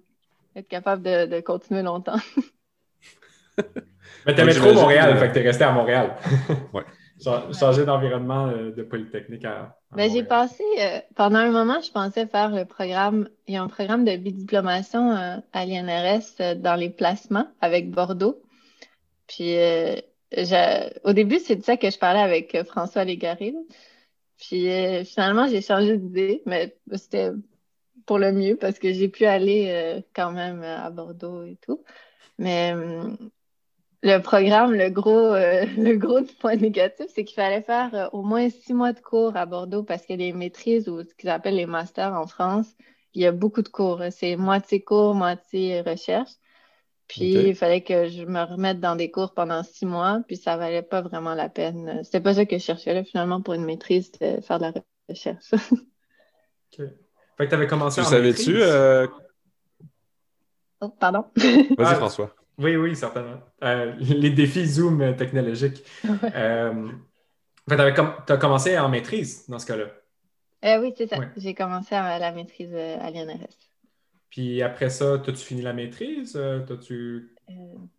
être 0.55 0.69
capable 0.69 1.03
de, 1.03 1.27
de 1.27 1.41
continuer 1.41 1.83
longtemps. 1.83 2.19
Mais 4.27 4.35
t'aimais 4.35 4.55
trop 4.55 4.73
Montréal, 4.73 5.17
fait 5.19 5.29
que 5.29 5.35
t'es 5.35 5.43
resté 5.43 5.65
à 5.65 5.73
Montréal. 5.73 6.17
ouais. 6.73 6.85
Changer 7.21 7.85
d'environnement 7.85 8.47
euh, 8.49 8.73
de 8.73 8.83
Polytechnique 8.83 9.45
à. 9.45 9.79
Ben, 9.95 10.11
j'ai 10.11 10.25
passé, 10.25 10.65
euh, 10.79 11.01
pendant 11.15 11.39
un 11.39 11.51
moment, 11.51 11.81
je 11.81 11.91
pensais 11.91 12.27
faire 12.27 12.51
le 12.51 12.65
programme, 12.65 13.29
il 13.47 13.55
y 13.55 13.57
a 13.57 13.63
un 13.63 13.69
programme 13.69 14.05
de 14.05 14.17
bidiplomation 14.17 15.13
euh, 15.13 15.37
à 15.53 15.67
l'INRS 15.67 16.57
dans 16.57 16.75
les 16.75 16.91
placements 16.91 17.49
avec 17.61 17.91
Bordeaux. 17.91 18.43
Puis, 19.27 19.57
au 21.05 21.13
début, 21.13 21.39
c'est 21.39 21.57
de 21.57 21.63
ça 21.63 21.77
que 21.77 21.91
je 21.91 21.99
parlais 21.99 22.21
avec 22.21 22.57
François 22.65 23.05
Légaré. 23.05 23.55
Puis, 24.39 24.67
finalement, 25.05 25.47
j'ai 25.49 25.63
changé 25.63 25.97
d'idée, 25.97 26.43
mais 26.45 26.77
c'était 26.95 27.31
pour 28.05 28.19
le 28.19 28.33
mieux 28.33 28.57
parce 28.57 28.79
que 28.79 28.93
j'ai 28.93 29.09
pu 29.09 29.25
aller 29.25 30.03
quand 30.15 30.33
même 30.33 30.63
à 30.63 30.91
Bordeaux 30.91 31.45
et 31.45 31.57
tout. 31.63 31.83
Mais 32.39 32.73
hum, 32.73 33.17
le 34.05 34.19
programme, 34.19 34.75
le 34.75 34.91
gros, 34.91 35.35
euh, 35.35 35.65
le 35.79 35.97
gros 35.97 36.21
point 36.39 36.57
négatif, 36.57 37.07
c'est 37.15 37.25
qu'il 37.25 37.35
fallait 37.35 37.63
faire 37.63 37.95
euh, 37.95 38.09
au 38.13 38.23
moins 38.23 38.51
six 38.51 38.75
mois 38.75 38.93
de 38.93 39.01
cours 39.01 39.35
à 39.35 39.47
Bordeaux 39.47 39.83
parce 39.83 40.05
que 40.05 40.13
les 40.13 40.33
maîtrises 40.33 40.89
ou 40.89 41.03
ce 41.03 41.15
qu'ils 41.15 41.31
appellent 41.31 41.57
les 41.57 41.67
masters 41.67 42.13
en 42.13 42.27
France, 42.27 42.67
il 43.15 43.23
y 43.23 43.27
a 43.27 43.33
beaucoup 43.33 43.63
de 43.63 43.69
cours. 43.69 44.03
C'est 44.11 44.37
moitié 44.37 44.83
cours, 44.83 45.15
moitié 45.15 45.81
recherche. 45.81 46.33
Puis 47.09 47.33
il 47.33 47.55
fallait 47.55 47.83
que 47.83 48.09
je 48.09 48.25
me 48.25 48.43
remette 48.43 48.81
dans 48.81 48.97
des 48.97 49.11
cours 49.11 49.35
pendant 49.35 49.63
six 49.63 49.85
mois, 49.85 50.21
puis 50.27 50.37
ça 50.37 50.57
valait 50.57 50.83
pas 50.83 51.03
vraiment 51.03 51.35
la 51.35 51.49
peine. 51.51 52.03
C'était 52.03 52.21
pas 52.21 52.35
ça 52.35 52.47
que 52.47 52.57
je 52.57 52.63
cherchais 52.63 52.95
là, 52.95 53.05
finalement, 53.05 53.43
pour 53.43 53.55
une 53.55 53.65
maîtrise, 53.65 54.11
de 54.13 54.41
faire 54.41 54.59
de 54.59 54.65
la 54.65 54.73
recherche. 55.09 55.53
OK. 55.53 56.87
Fait 57.37 57.45
que 57.45 57.49
tu 57.49 57.55
avais 57.55 57.67
commencé 57.67 58.01
tu 58.01 58.09
savais-tu... 58.09 58.57
Euh, 58.57 59.07
oh, 60.81 60.89
pardon. 60.89 61.25
Vas-y, 61.37 61.75
ah, 61.79 61.95
François. 61.97 62.35
Oui, 62.59 62.77
oui, 62.77 62.95
certainement. 62.95 63.41
Euh, 63.63 63.93
les 63.99 64.31
défis 64.31 64.67
Zoom 64.67 65.17
technologiques. 65.17 65.83
Euh, 66.35 66.89
tu 67.69 67.75
as 67.75 68.37
commencé 68.37 68.79
en 68.79 68.89
maîtrise 68.89 69.49
dans 69.49 69.59
ce 69.59 69.67
cas-là. 69.67 69.87
Euh, 70.65 70.81
oui, 70.81 70.93
c'est 70.97 71.07
ça. 71.07 71.17
J'ai 71.37 71.55
commencé 71.55 71.95
à 71.95 72.19
la 72.19 72.33
maîtrise 72.33 72.75
à 72.75 73.11
l'INRS. 73.11 73.57
Puis 74.31 74.63
après 74.63 74.91
ça, 74.91 75.15
as-tu 75.15 75.37
fini 75.37 75.63
la 75.63 75.73
maîtrise? 75.73 76.37
-tu... 76.37 77.29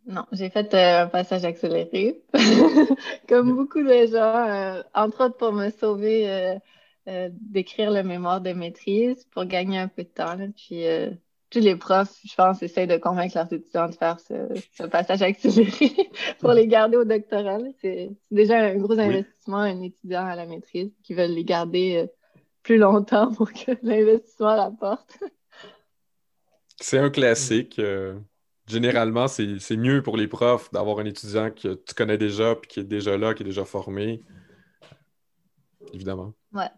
non, 0.08 0.26
j'ai 0.32 0.50
fait 0.50 0.74
un 0.74 1.08
passage 1.08 1.46
accéléré, 1.46 2.22
comme 3.30 3.56
beaucoup 3.56 3.82
de 3.82 4.08
gens, 4.08 4.84
entre 4.94 5.26
autres 5.26 5.38
pour 5.38 5.54
me 5.54 5.70
sauver 5.70 6.58
d'écrire 7.06 7.92
le 7.92 8.04
mémoire 8.04 8.42
de 8.42 8.54
maîtrise, 8.54 9.26
pour 9.32 9.46
gagner 9.46 9.80
un 9.80 9.88
peu 9.88 10.04
de 10.04 10.10
temps. 10.10 10.36
puis 10.56 10.86
tous 11.56 11.62
les 11.62 11.78
profs, 11.78 12.20
je 12.26 12.36
pense, 12.36 12.62
essayent 12.62 12.86
de 12.86 12.98
convaincre 12.98 13.38
leurs 13.38 13.54
étudiants 13.54 13.88
de 13.88 13.96
faire 13.96 14.20
ce, 14.20 14.88
passage 14.88 15.22
accéléré 15.22 15.90
pour 16.40 16.52
les 16.52 16.68
garder 16.68 16.98
au 16.98 17.06
doctoral. 17.06 17.72
C'est 17.80 18.12
déjà 18.30 18.60
un 18.60 18.76
gros 18.76 19.00
investissement, 19.00 19.60
un 19.60 19.82
étudiant 19.82 20.26
à 20.26 20.36
la 20.36 20.46
maîtrise 20.46 20.92
qui 21.02 21.14
veulent 21.14 21.32
les 21.32 21.46
garder 21.46 21.96
euh, 21.96 22.08
plus 22.62 22.78
longtemps 22.78 23.32
pour 23.32 23.54
que 23.54 23.72
l'investissement 23.84 24.58
rapporte. 24.58 25.18
C'est 26.82 26.98
un 26.98 27.10
classique. 27.10 27.80
Euh, 27.80 28.20
généralement, 28.68 29.30
c'est 29.30 29.78
mieux 29.78 30.04
pour 30.04 30.18
les 30.18 30.28
profs 30.28 30.70
d'avoir 30.74 31.00
un 31.00 31.06
étudiant 31.06 31.52
que 31.52 31.76
tu 31.76 31.96
connais 31.96 32.18
déjà, 32.18 32.56
puis 32.56 32.68
qui 32.68 32.80
est 32.82 32.84
déjà 32.84 33.18
là, 33.18 33.34
qui 33.34 33.44
est 33.44 33.46
déjà 33.46 33.64
formé. 33.64 34.22
Évidemment. 35.94 36.34
Ouais. 36.52 36.70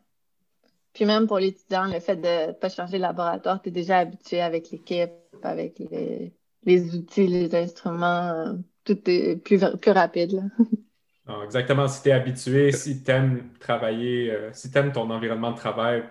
Puis 0.98 1.06
même 1.06 1.28
pour 1.28 1.38
l'étudiant, 1.38 1.86
le 1.86 2.00
fait 2.00 2.16
de 2.16 2.48
ne 2.48 2.52
pas 2.54 2.70
changer 2.70 2.98
de 2.98 3.04
laboratoire, 3.04 3.62
tu 3.62 3.70
es 3.70 3.72
déjà 3.72 4.00
habitué 4.00 4.42
avec 4.42 4.72
l'équipe, 4.72 5.12
avec 5.44 5.78
les, 5.78 6.96
outils, 6.96 7.28
les 7.28 7.54
instruments, 7.54 8.30
euh, 8.30 8.54
tout 8.84 8.98
est 9.06 9.36
plus, 9.36 9.64
plus 9.80 9.92
rapide. 9.92 10.50
exactement, 11.44 11.88
si 11.88 12.02
tu 12.02 12.10
es 12.10 12.14
habitué, 12.14 12.72
si 12.72 13.04
tu 13.04 13.12
aimes 13.12 13.48
travailler, 13.60 14.32
euh, 14.32 14.50
si 14.54 14.72
tu 14.72 14.78
aimes 14.80 14.92
ton 14.92 15.08
environnement 15.12 15.52
de 15.52 15.58
travail, 15.58 16.04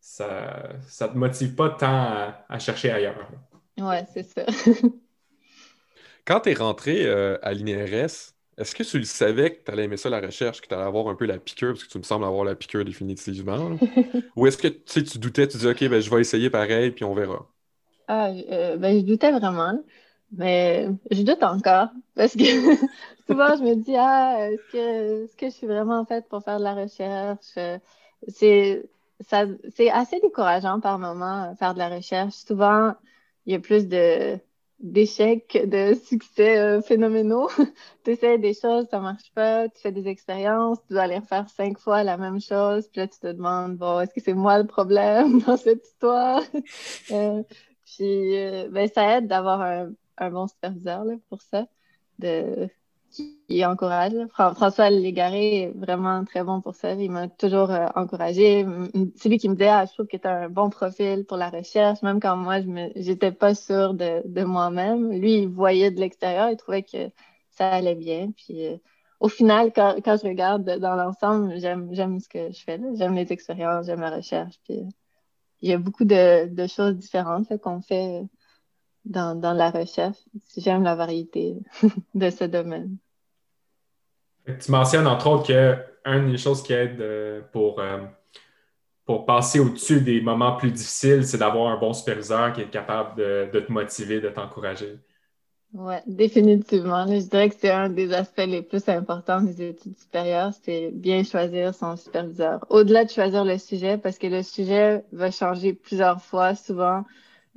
ça 0.00 0.72
ne 1.00 1.06
te 1.06 1.16
motive 1.16 1.54
pas 1.54 1.70
tant 1.70 2.34
à, 2.48 2.58
chercher 2.58 2.90
ailleurs. 2.90 3.30
Oui, 3.78 3.96
c'est 4.12 4.24
ça. 4.24 4.44
Quand 6.24 6.40
tu 6.40 6.50
es 6.50 6.54
rentré 6.54 7.06
euh, 7.06 7.38
à 7.40 7.54
l'INRS, 7.54 8.31
est-ce 8.58 8.74
que 8.74 8.82
tu 8.82 8.98
le 8.98 9.04
savais 9.04 9.54
que 9.54 9.64
tu 9.64 9.70
allais 9.70 9.84
aimer 9.84 9.96
ça, 9.96 10.10
la 10.10 10.20
recherche, 10.20 10.60
que 10.60 10.66
tu 10.66 10.74
allais 10.74 10.84
avoir 10.84 11.08
un 11.08 11.14
peu 11.14 11.24
la 11.24 11.38
piqûre, 11.38 11.72
parce 11.72 11.84
que 11.84 11.90
tu 11.90 11.98
me 11.98 12.02
sembles 12.02 12.24
avoir 12.24 12.44
la 12.44 12.54
piqûre 12.54 12.84
définitivement? 12.84 13.70
Ou 14.36 14.46
est-ce 14.46 14.58
que 14.58 14.68
tu 14.68 15.18
doutais, 15.18 15.48
tu 15.48 15.56
dis, 15.56 15.66
OK, 15.66 15.80
ben, 15.88 16.00
je 16.00 16.10
vais 16.10 16.20
essayer 16.20 16.50
pareil, 16.50 16.90
puis 16.90 17.04
on 17.04 17.14
verra? 17.14 17.46
Ah, 18.08 18.28
euh, 18.28 18.76
ben, 18.76 19.00
je 19.00 19.04
doutais 19.04 19.30
vraiment, 19.32 19.82
mais 20.32 20.88
je 21.10 21.22
doute 21.22 21.42
encore, 21.42 21.88
parce 22.14 22.34
que 22.34 22.44
souvent, 23.26 23.56
je 23.56 23.62
me 23.62 23.74
dis, 23.76 23.96
ah, 23.96 24.50
est-ce 24.50 24.72
que, 24.72 25.24
est 25.24 25.36
que 25.36 25.46
je 25.46 25.52
suis 25.52 25.66
vraiment 25.66 26.04
faite 26.04 26.28
pour 26.28 26.42
faire 26.42 26.58
de 26.58 26.64
la 26.64 26.74
recherche? 26.74 27.58
C'est 28.28 28.82
assez 29.90 30.20
décourageant 30.20 30.80
par 30.80 30.98
moment, 30.98 31.54
faire 31.56 31.74
de 31.74 31.78
la 31.78 31.88
recherche. 31.88 32.34
Souvent, 32.34 32.94
il 33.46 33.52
y 33.52 33.56
a 33.56 33.60
plus 33.60 33.88
de 33.88 34.38
d'échecs, 34.82 35.58
de 35.64 35.94
succès 35.94 36.58
euh, 36.58 36.82
phénoménaux. 36.82 37.48
tu 38.04 38.10
essaies 38.10 38.38
des 38.38 38.52
choses, 38.52 38.86
ça 38.90 39.00
marche 39.00 39.32
pas, 39.34 39.68
tu 39.68 39.80
fais 39.80 39.92
des 39.92 40.08
expériences, 40.08 40.78
tu 40.86 40.94
dois 40.94 41.02
aller 41.02 41.18
refaire 41.18 41.48
cinq 41.48 41.78
fois 41.78 42.02
la 42.02 42.16
même 42.16 42.40
chose, 42.40 42.88
puis 42.88 43.00
là 43.00 43.06
tu 43.06 43.18
te 43.18 43.28
demandes, 43.28 43.76
bon, 43.76 44.00
est-ce 44.00 44.12
que 44.12 44.20
c'est 44.20 44.34
moi 44.34 44.58
le 44.58 44.66
problème 44.66 45.40
dans 45.46 45.56
cette 45.56 45.84
histoire? 45.86 46.42
Euh, 47.10 47.42
puis 47.84 48.38
euh, 48.38 48.68
ben, 48.70 48.88
ça 48.88 49.18
aide 49.18 49.26
d'avoir 49.28 49.60
un, 49.60 49.90
un, 50.18 50.30
bon 50.30 50.46
superviseur 50.48 51.04
là, 51.04 51.14
pour 51.28 51.42
ça, 51.42 51.66
de 52.18 52.68
qui 53.12 53.64
encourage. 53.64 54.12
François 54.30 54.90
Légaré 54.90 55.62
est 55.62 55.72
vraiment 55.74 56.24
très 56.24 56.42
bon 56.42 56.60
pour 56.60 56.74
ça. 56.74 56.94
Il 56.94 57.10
m'a 57.10 57.28
toujours 57.28 57.70
euh, 57.70 57.86
encouragé. 57.94 58.66
C'est 59.16 59.28
lui 59.28 59.38
qui 59.38 59.48
me 59.48 59.54
disait 59.54 59.68
ah, 59.68 59.84
je 59.86 59.92
trouve 59.92 60.06
que 60.06 60.16
tu 60.16 60.26
as 60.26 60.44
un 60.44 60.48
bon 60.48 60.70
profil 60.70 61.24
pour 61.24 61.36
la 61.36 61.50
recherche, 61.50 62.02
même 62.02 62.20
quand 62.20 62.36
moi, 62.36 62.60
je 62.60 62.68
n'étais 62.68 63.32
pas 63.32 63.54
sûre 63.54 63.94
de, 63.94 64.44
moi-même. 64.44 65.12
Lui, 65.12 65.42
il 65.42 65.48
voyait 65.48 65.90
de 65.90 66.00
l'extérieur, 66.00 66.50
il 66.50 66.56
trouvait 66.56 66.82
que 66.82 67.10
ça 67.50 67.70
allait 67.70 67.94
bien. 67.94 68.32
Puis 68.36 68.66
euh, 68.66 68.76
au 69.20 69.28
final, 69.28 69.72
quand, 69.74 69.96
je 70.04 70.26
regarde 70.26 70.64
dans 70.78 70.96
l'ensemble, 70.96 71.58
j'aime 71.58 72.20
ce 72.20 72.28
que 72.28 72.50
je 72.52 72.62
fais. 72.62 72.80
J'aime 72.94 73.14
les 73.14 73.32
expériences, 73.32 73.86
j'aime 73.86 74.00
la 74.00 74.16
recherche. 74.16 74.54
Puis, 74.64 74.80
euh, 74.80 74.88
il 75.60 75.70
y 75.70 75.72
a 75.72 75.78
beaucoup 75.78 76.04
de, 76.04 76.48
de 76.52 76.66
choses 76.66 76.96
différentes 76.96 77.56
qu'on 77.60 77.80
fait 77.80 78.24
dans, 79.04 79.38
dans 79.38 79.52
la 79.52 79.70
recherche. 79.70 80.18
J'aime 80.56 80.82
la 80.82 80.94
variété 80.94 81.56
de 82.14 82.30
ce 82.30 82.44
domaine. 82.44 82.96
Tu 84.46 84.70
mentionnes 84.70 85.06
entre 85.06 85.28
autres 85.28 85.46
qu'une 85.46 86.30
des 86.30 86.38
choses 86.38 86.62
qui 86.62 86.72
aide 86.72 87.00
euh, 87.00 87.42
pour, 87.52 87.80
euh, 87.80 87.98
pour 89.04 89.24
passer 89.24 89.60
au-dessus 89.60 90.00
des 90.00 90.20
moments 90.20 90.56
plus 90.56 90.72
difficiles, 90.72 91.24
c'est 91.24 91.38
d'avoir 91.38 91.72
un 91.72 91.78
bon 91.78 91.92
superviseur 91.92 92.52
qui 92.52 92.62
est 92.62 92.70
capable 92.70 93.16
de, 93.16 93.50
de 93.52 93.60
te 93.60 93.70
motiver, 93.70 94.20
de 94.20 94.28
t'encourager. 94.28 94.98
Oui, 95.74 95.94
définitivement. 96.06 97.06
Je 97.06 97.26
dirais 97.26 97.48
que 97.48 97.54
c'est 97.58 97.70
un 97.70 97.88
des 97.88 98.12
aspects 98.12 98.44
les 98.46 98.60
plus 98.60 98.86
importants 98.90 99.40
des 99.40 99.70
études 99.70 99.98
supérieures, 99.98 100.52
c'est 100.62 100.90
bien 100.92 101.24
choisir 101.24 101.74
son 101.74 101.96
superviseur. 101.96 102.66
Au-delà 102.68 103.04
de 103.06 103.10
choisir 103.10 103.42
le 103.44 103.56
sujet, 103.56 103.96
parce 103.96 104.18
que 104.18 104.26
le 104.26 104.42
sujet 104.42 105.02
va 105.12 105.30
changer 105.30 105.72
plusieurs 105.72 106.20
fois, 106.20 106.54
souvent 106.54 107.04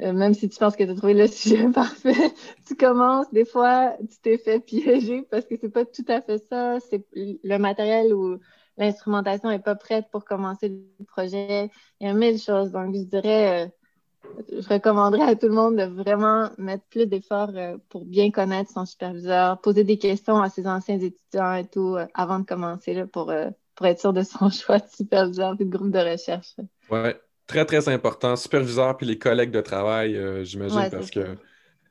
euh, 0.01 0.11
même 0.11 0.33
si 0.33 0.49
tu 0.49 0.59
penses 0.59 0.75
que 0.75 0.83
tu 0.83 0.89
as 0.89 0.95
trouvé 0.95 1.13
le 1.13 1.27
sujet 1.27 1.69
parfait, 1.69 2.33
tu 2.67 2.75
commences, 2.75 3.31
des 3.31 3.45
fois, 3.45 3.95
tu 3.99 4.17
t'es 4.21 4.37
fait 4.37 4.59
piéger 4.59 5.23
parce 5.29 5.45
que 5.45 5.55
c'est 5.59 5.69
pas 5.69 5.85
tout 5.85 6.05
à 6.07 6.21
fait 6.21 6.39
ça. 6.49 6.79
C'est 6.89 7.05
le 7.13 7.57
matériel 7.57 8.13
ou 8.13 8.37
l'instrumentation 8.77 9.49
est 9.49 9.59
pas 9.59 9.75
prête 9.75 10.07
pour 10.11 10.25
commencer 10.25 10.69
le 10.69 11.05
projet. 11.05 11.69
Il 12.01 12.07
y 12.07 12.09
a 12.09 12.13
mille 12.13 12.39
choses. 12.39 12.71
Donc, 12.71 12.93
je 12.93 13.03
dirais, 13.03 13.65
euh, 13.65 14.41
je 14.49 14.67
recommanderais 14.67 15.23
à 15.23 15.35
tout 15.35 15.47
le 15.47 15.53
monde 15.53 15.77
de 15.77 15.85
vraiment 15.85 16.49
mettre 16.57 16.83
plus 16.89 17.07
d'efforts 17.07 17.51
euh, 17.55 17.77
pour 17.87 18.03
bien 18.03 18.31
connaître 18.31 18.71
son 18.71 18.85
superviseur, 18.85 19.61
poser 19.61 19.85
des 19.85 19.97
questions 19.97 20.41
à 20.41 20.49
ses 20.49 20.67
anciens 20.67 20.99
étudiants 20.99 21.53
et 21.53 21.65
tout 21.65 21.95
avant 22.13 22.39
de 22.39 22.45
commencer 22.45 22.93
là, 22.93 23.07
pour, 23.07 23.33
pour 23.75 23.85
être 23.85 23.99
sûr 24.01 24.11
de 24.11 24.23
son 24.23 24.49
choix 24.51 24.79
de 24.79 24.89
superviseur, 24.89 25.55
de 25.55 25.63
groupe 25.63 25.91
de 25.91 25.99
recherche. 25.99 26.53
Ouais, 26.89 27.17
très, 27.47 27.65
très 27.65 27.89
important. 27.89 28.35
Superviseur 28.35 28.97
puis 28.97 29.05
les 29.05 29.17
collègues 29.17 29.51
de 29.51 29.61
travail, 29.61 30.15
euh, 30.17 30.43
j'imagine, 30.43 30.89
parce 30.91 31.09
que 31.09 31.37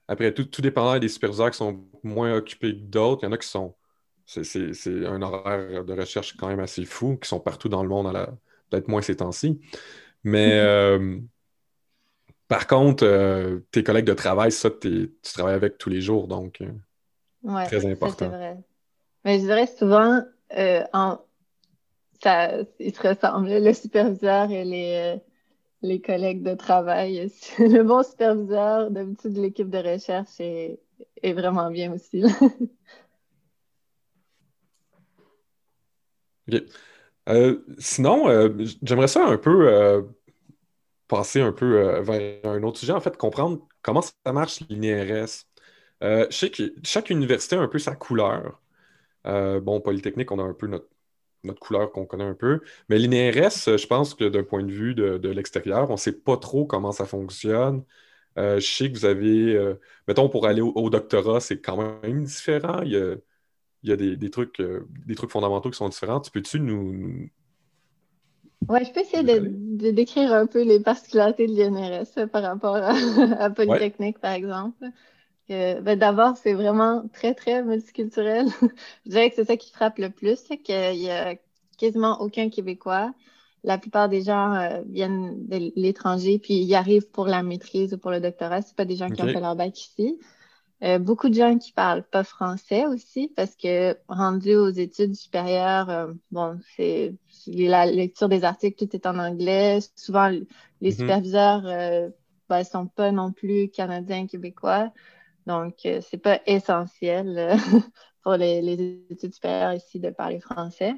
après 0.08 0.32
tout, 0.32 0.44
tout 0.44 0.62
dépendant 0.62 0.98
des 0.98 1.08
superviseurs 1.08 1.50
qui 1.50 1.56
sont 1.56 1.84
moins 2.02 2.34
occupés 2.34 2.72
que 2.72 2.82
d'autres, 2.82 3.22
il 3.22 3.26
y 3.26 3.28
en 3.28 3.32
a 3.32 3.38
qui 3.38 3.48
sont. 3.48 3.74
C'est 4.26 5.06
un 5.06 5.20
horaire 5.20 5.84
de 5.84 5.92
recherche 5.92 6.34
quand 6.36 6.48
même 6.48 6.60
assez 6.60 6.84
fou, 6.84 7.18
qui 7.18 7.28
sont 7.28 7.40
partout 7.40 7.68
dans 7.68 7.82
le 7.82 7.88
monde, 7.88 8.10
peut-être 8.70 8.88
moins 8.88 9.02
ces 9.02 9.16
temps-ci. 9.16 9.60
Mais 10.22 10.52
euh, 10.54 11.18
par 12.48 12.66
contre, 12.66 13.04
euh, 13.04 13.60
tes 13.70 13.84
collègues 13.84 14.06
de 14.06 14.14
travail, 14.14 14.50
ça, 14.50 14.70
tu 14.70 15.14
travailles 15.22 15.54
avec 15.54 15.76
tous 15.76 15.90
les 15.90 16.00
jours, 16.00 16.26
donc 16.26 16.62
très 17.66 17.84
important. 17.84 18.30
C'est 18.30 18.36
vrai. 18.36 18.56
Mais 19.26 19.40
je 19.40 19.44
dirais 19.44 19.66
souvent, 19.66 20.22
en, 20.94 21.18
ça, 22.22 22.50
ils 22.78 22.94
se 22.94 23.06
ressemblent, 23.06 23.48
le 23.48 23.72
superviseur 23.74 24.50
et 24.50 24.64
les 24.64 25.20
les 25.84 26.00
collègues 26.00 26.42
de 26.42 26.54
travail. 26.54 27.30
Le 27.58 27.82
bon 27.82 28.02
superviseur, 28.02 28.90
d'habitude, 28.90 29.36
l'équipe 29.36 29.70
de 29.70 29.78
recherche 29.78 30.40
est, 30.40 30.80
vraiment 31.32 31.70
bien 31.70 31.92
aussi. 31.92 32.24
Euh, 37.26 37.64
sinon, 37.78 38.28
euh, 38.28 38.50
j'aimerais 38.82 39.08
ça 39.08 39.26
un 39.26 39.38
peu 39.38 39.66
euh, 39.66 40.02
passer 41.08 41.40
un 41.40 41.52
peu 41.52 42.00
vers 42.00 42.44
un 42.44 42.62
autre 42.62 42.78
sujet, 42.78 42.92
en 42.92 43.00
fait, 43.00 43.16
comprendre 43.16 43.66
comment 43.82 44.02
ça 44.02 44.32
marche 44.32 44.60
l'INRS. 44.68 45.46
je 46.02 46.26
sais 46.30 46.50
que 46.50 46.74
chaque 46.82 47.10
université 47.10 47.56
a 47.56 47.60
un 47.60 47.68
peu 47.68 47.78
sa 47.78 47.94
couleur. 47.96 48.60
bon, 49.24 49.80
Polytechnique, 49.80 50.30
on 50.32 50.38
a 50.38 50.42
un 50.42 50.52
peu 50.54 50.66
notre 50.66 50.88
notre 51.44 51.60
couleur 51.60 51.92
qu'on 51.92 52.06
connaît 52.06 52.24
un 52.24 52.34
peu. 52.34 52.60
Mais 52.88 52.98
l'INRS, 52.98 53.76
je 53.78 53.86
pense 53.86 54.14
que 54.14 54.24
d'un 54.24 54.42
point 54.42 54.62
de 54.62 54.72
vue 54.72 54.94
de, 54.94 55.28
l'extérieur, 55.28 55.90
on 55.90 55.94
ne 55.94 55.98
sait 55.98 56.12
pas 56.12 56.36
trop 56.36 56.66
comment 56.66 56.92
ça 56.92 57.06
fonctionne. 57.06 57.84
Euh, 58.36 58.58
je 58.58 58.66
sais 58.66 58.90
que 58.90 58.98
vous 58.98 59.04
avez, 59.04 59.54
euh, 59.54 59.74
mettons, 60.08 60.28
pour 60.28 60.46
aller 60.46 60.60
au, 60.60 60.90
doctorat, 60.90 61.40
c'est 61.40 61.60
quand 61.60 61.76
même 62.02 62.24
différent. 62.24 62.82
Il 62.82 62.92
y 63.82 63.92
a, 63.92 63.96
des, 63.96 64.30
trucs, 64.30 64.60
euh, 64.60 64.86
des 65.06 65.14
trucs 65.14 65.30
fondamentaux 65.30 65.70
qui 65.70 65.76
sont 65.76 65.88
différents. 65.88 66.20
Tu 66.20 66.30
peux-tu 66.30 66.58
nous, 66.60 67.28
Oui, 68.68 68.78
je 68.84 68.92
peux 68.92 69.00
essayer 69.00 69.22
de, 69.22 69.90
décrire 69.90 70.32
un 70.32 70.46
peu 70.46 70.62
les 70.64 70.80
particularités 70.80 71.46
de 71.46 71.52
l'INRS 71.52 72.28
par 72.30 72.42
rapport 72.42 72.76
à, 72.76 73.50
Polytechnique, 73.50 74.18
par 74.18 74.32
exemple. 74.32 74.84
Ben, 75.48 75.98
d'abord, 75.98 76.36
c'est 76.36 76.54
vraiment 76.54 77.06
très, 77.12 77.34
très 77.34 77.62
multiculturel. 77.62 78.46
je 79.04 79.10
dirais 79.10 79.28
que 79.30 79.36
c'est 79.36 79.44
ça 79.44 79.56
qui 79.56 79.70
frappe 79.70 79.98
le 79.98 80.10
plus, 80.10 80.42
qu'il 80.42 80.96
y 80.96 81.10
a 81.10 81.36
quasiment 81.76 82.20
aucun 82.20 82.48
Québécois. 82.48 83.12
La 83.62 83.78
plupart 83.78 84.08
des 84.08 84.22
gens 84.22 84.54
euh, 84.54 84.82
viennent 84.86 85.46
de 85.46 85.72
l'étranger, 85.76 86.38
puis 86.38 86.54
ils 86.54 86.74
arrivent 86.74 87.08
pour 87.10 87.26
la 87.26 87.42
maîtrise 87.42 87.94
ou 87.94 87.98
pour 87.98 88.10
le 88.10 88.20
doctorat. 88.20 88.62
C'est 88.62 88.76
pas 88.76 88.84
des 88.84 88.96
gens 88.96 89.08
qui 89.08 89.22
ont 89.22 89.26
fait 89.26 89.40
leur 89.40 89.56
bac 89.56 89.78
ici. 89.78 90.18
Euh, 90.82 90.98
beaucoup 90.98 91.30
de 91.30 91.34
gens 91.34 91.56
qui 91.56 91.72
parlent 91.72 92.02
pas 92.02 92.24
français 92.24 92.84
aussi, 92.84 93.32
parce 93.34 93.54
que 93.56 93.96
rendu 94.08 94.54
aux 94.54 94.68
études 94.68 95.14
supérieures, 95.14 95.88
euh, 95.88 96.12
bon, 96.30 96.58
c'est 96.76 97.14
la 97.46 97.86
lecture 97.86 98.28
des 98.28 98.44
articles, 98.44 98.86
tout 98.86 98.94
est 98.94 99.06
en 99.06 99.18
anglais. 99.18 99.78
Souvent, 99.96 100.28
les 100.28 100.46
mm-hmm. 100.82 100.96
superviseurs 100.96 101.62
ne 101.62 102.10
ben, 102.50 102.64
sont 102.64 102.86
pas 102.86 103.12
non 103.12 103.32
plus 103.32 103.70
canadiens, 103.70 104.26
québécois. 104.26 104.92
Donc, 105.46 105.74
ce 105.82 105.98
n'est 106.12 106.20
pas 106.20 106.40
essentiel 106.46 107.56
pour 108.22 108.34
les, 108.34 109.00
études 109.10 109.34
supérieures 109.34 109.74
ici 109.74 110.00
de 110.00 110.10
parler 110.10 110.40
français. 110.40 110.94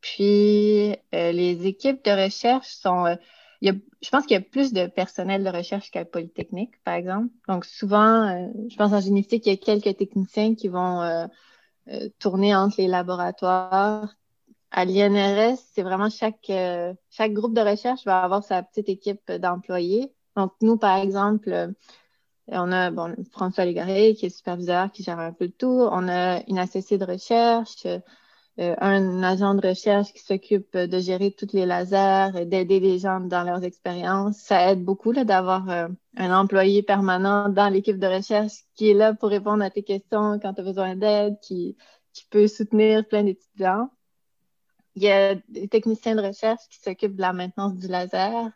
Puis, 0.00 0.94
les 1.12 1.66
équipes 1.66 2.04
de 2.04 2.24
recherche 2.24 2.68
sont 2.68 3.16
je 3.62 4.08
pense 4.10 4.24
qu'il 4.24 4.34
y 4.34 4.40
a 4.40 4.40
plus 4.40 4.72
de 4.72 4.86
personnel 4.86 5.44
de 5.44 5.50
recherche 5.50 5.90
qu'à 5.90 6.04
Polytechnique, 6.04 6.82
par 6.84 6.94
exemple. 6.94 7.28
Donc, 7.48 7.64
souvent, 7.64 8.28
euh, 8.28 8.48
je 8.68 8.76
pense 8.76 8.92
en 8.92 9.00
génétique, 9.00 9.46
il 9.46 9.50
y 9.50 9.52
a 9.52 9.56
quelques 9.56 9.98
techniciens 9.98 10.54
qui 10.54 10.68
vont 10.68 11.02
euh, 11.02 11.26
euh, 11.88 12.08
tourner 12.18 12.54
entre 12.54 12.76
les 12.78 12.88
laboratoires. 12.88 14.14
À 14.70 14.84
l'INRS, 14.84 15.58
c'est 15.72 15.82
vraiment 15.82 16.08
chaque, 16.10 16.50
chaque 17.10 17.32
groupe 17.32 17.54
de 17.54 17.60
recherche 17.60 18.04
va 18.04 18.22
avoir 18.22 18.44
sa 18.44 18.62
petite 18.62 18.88
équipe 18.88 19.32
d'employés. 19.32 20.12
Donc, 20.36 20.52
nous, 20.62 20.76
par 20.76 20.96
exemple, 20.98 21.74
on 22.50 22.72
a 22.72 22.90
bon, 22.90 23.14
François 23.30 23.64
Légaré 23.64 24.14
qui 24.14 24.26
est 24.26 24.30
superviseur, 24.30 24.90
qui 24.92 25.02
gère 25.02 25.18
un 25.18 25.32
peu 25.32 25.44
le 25.44 25.52
tout. 25.52 25.88
On 25.90 26.08
a 26.08 26.42
une 26.48 26.58
associée 26.58 26.98
de 26.98 27.04
recherche, 27.04 27.86
euh, 27.86 28.74
un 28.80 29.22
agent 29.22 29.54
de 29.54 29.68
recherche 29.68 30.12
qui 30.12 30.20
s'occupe 30.20 30.76
de 30.76 30.98
gérer 30.98 31.30
tous 31.30 31.48
les 31.52 31.64
lasers, 31.64 32.44
d'aider 32.46 32.80
les 32.80 32.98
gens 32.98 33.20
dans 33.20 33.44
leurs 33.44 33.64
expériences. 33.64 34.38
Ça 34.38 34.72
aide 34.72 34.84
beaucoup 34.84 35.12
d'avoir 35.12 35.70
euh, 35.70 35.88
un 36.16 36.36
employé 36.36 36.82
permanent 36.82 37.48
dans 37.48 37.68
l'équipe 37.68 37.98
de 37.98 38.06
recherche 38.06 38.52
qui 38.74 38.90
est 38.90 38.94
là 38.94 39.14
pour 39.14 39.30
répondre 39.30 39.62
à 39.64 39.70
tes 39.70 39.82
questions 39.82 40.38
quand 40.40 40.54
tu 40.54 40.60
as 40.60 40.64
besoin 40.64 40.96
d'aide, 40.96 41.38
qui, 41.40 41.76
qui 42.12 42.26
peut 42.30 42.48
soutenir 42.48 43.06
plein 43.06 43.24
d'étudiants. 43.24 43.90
Il 44.96 45.04
y 45.04 45.10
a 45.10 45.36
des 45.48 45.68
techniciens 45.68 46.16
de 46.16 46.22
recherche 46.22 46.60
qui 46.68 46.80
s'occupent 46.80 47.16
de 47.16 47.20
la 47.22 47.32
maintenance 47.32 47.76
du 47.76 47.86
laser. 47.86 48.50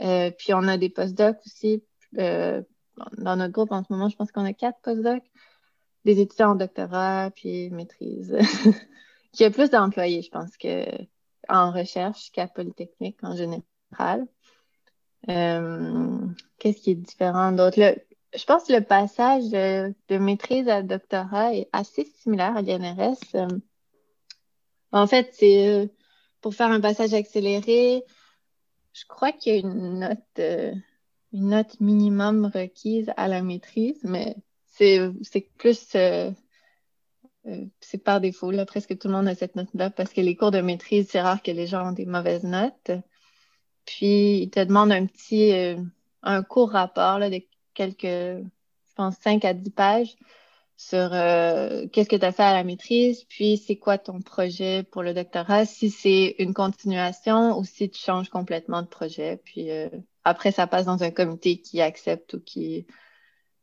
Euh, 0.00 0.30
puis 0.36 0.54
on 0.54 0.66
a 0.66 0.78
des 0.78 0.88
postdocs 0.88 1.38
aussi. 1.46 1.84
Dans 3.18 3.36
notre 3.36 3.52
groupe 3.52 3.72
en 3.72 3.82
ce 3.82 3.92
moment, 3.92 4.08
je 4.08 4.16
pense 4.16 4.32
qu'on 4.32 4.44
a 4.44 4.52
quatre 4.52 4.80
postdocs, 4.80 5.30
des 6.04 6.20
étudiants 6.20 6.52
en 6.52 6.54
doctorat, 6.54 7.30
puis 7.34 7.70
maîtrise. 7.70 8.36
qui 9.32 9.44
a 9.44 9.50
plus 9.50 9.70
d'employés, 9.70 10.22
je 10.22 10.30
pense, 10.30 10.56
que 10.56 10.84
en 11.48 11.70
recherche 11.70 12.30
qu'à 12.32 12.46
Polytechnique 12.46 13.18
en 13.22 13.34
général. 13.36 14.26
Euh, 15.28 16.18
qu'est-ce 16.58 16.80
qui 16.80 16.90
est 16.90 16.94
différent 16.94 17.52
d'autre? 17.52 17.78
Je 18.34 18.44
pense 18.44 18.64
que 18.64 18.72
le 18.74 18.84
passage 18.84 19.48
de, 19.48 20.18
maîtrise 20.18 20.68
à 20.68 20.82
doctorat 20.82 21.54
est 21.54 21.68
assez 21.72 22.04
similaire 22.04 22.56
à 22.56 22.62
l'INRS. 22.62 23.16
Euh, 23.34 23.48
en 24.92 25.06
fait, 25.06 25.30
c'est 25.32 25.68
euh, 25.68 25.86
pour 26.40 26.54
faire 26.54 26.70
un 26.70 26.80
passage 26.80 27.14
accéléré, 27.14 28.04
je 28.92 29.04
crois 29.06 29.32
qu'il 29.32 29.52
y 29.52 29.56
a 29.56 29.60
une 29.60 30.00
note, 30.00 30.40
une 31.32 31.50
note 31.50 31.80
minimum 31.80 32.50
requise 32.52 33.12
à 33.16 33.28
la 33.28 33.42
maîtrise, 33.42 34.00
mais 34.04 34.36
c'est 34.66 35.10
plus 35.58 35.96
euh, 37.48 37.66
c'est 37.80 38.02
par 38.02 38.20
défaut. 38.20 38.50
Là, 38.50 38.66
presque 38.66 38.98
tout 38.98 39.08
le 39.08 39.14
monde 39.14 39.28
a 39.28 39.34
cette 39.34 39.56
note-là 39.56 39.90
parce 39.90 40.12
que 40.12 40.20
les 40.20 40.36
cours 40.36 40.50
de 40.50 40.60
maîtrise, 40.60 41.08
c'est 41.10 41.20
rare 41.20 41.42
que 41.42 41.50
les 41.50 41.66
gens 41.66 41.88
ont 41.88 41.92
des 41.92 42.06
mauvaises 42.06 42.44
notes. 42.44 42.90
Puis, 43.84 44.42
ils 44.42 44.50
te 44.50 44.60
demandent 44.60 44.92
un 44.92 45.06
petit, 45.06 45.52
euh, 45.52 45.76
un 46.22 46.42
court 46.42 46.70
rapport 46.70 47.18
de 47.20 47.40
quelques, 47.74 48.02
je 48.04 48.94
pense, 48.96 49.16
5 49.18 49.44
à 49.44 49.54
10 49.54 49.70
pages 49.70 50.16
sur 50.76 51.12
euh, 51.12 51.86
qu'est-ce 51.88 52.08
que 52.08 52.16
tu 52.16 52.24
as 52.24 52.32
fait 52.32 52.42
à 52.42 52.52
la 52.52 52.62
maîtrise, 52.62 53.24
puis 53.24 53.56
c'est 53.56 53.76
quoi 53.76 53.98
ton 53.98 54.20
projet 54.20 54.84
pour 54.84 55.02
le 55.02 55.12
doctorat, 55.12 55.64
si 55.64 55.90
c'est 55.90 56.36
une 56.38 56.54
continuation 56.54 57.58
ou 57.58 57.64
si 57.64 57.90
tu 57.90 58.00
changes 58.00 58.28
complètement 58.28 58.82
de 58.82 58.86
projet. 58.86 59.40
Puis 59.44 59.70
après, 60.28 60.52
ça 60.52 60.66
passe 60.66 60.86
dans 60.86 61.02
un 61.02 61.10
comité 61.10 61.60
qui 61.60 61.80
accepte 61.80 62.34
ou 62.34 62.40
qui, 62.40 62.86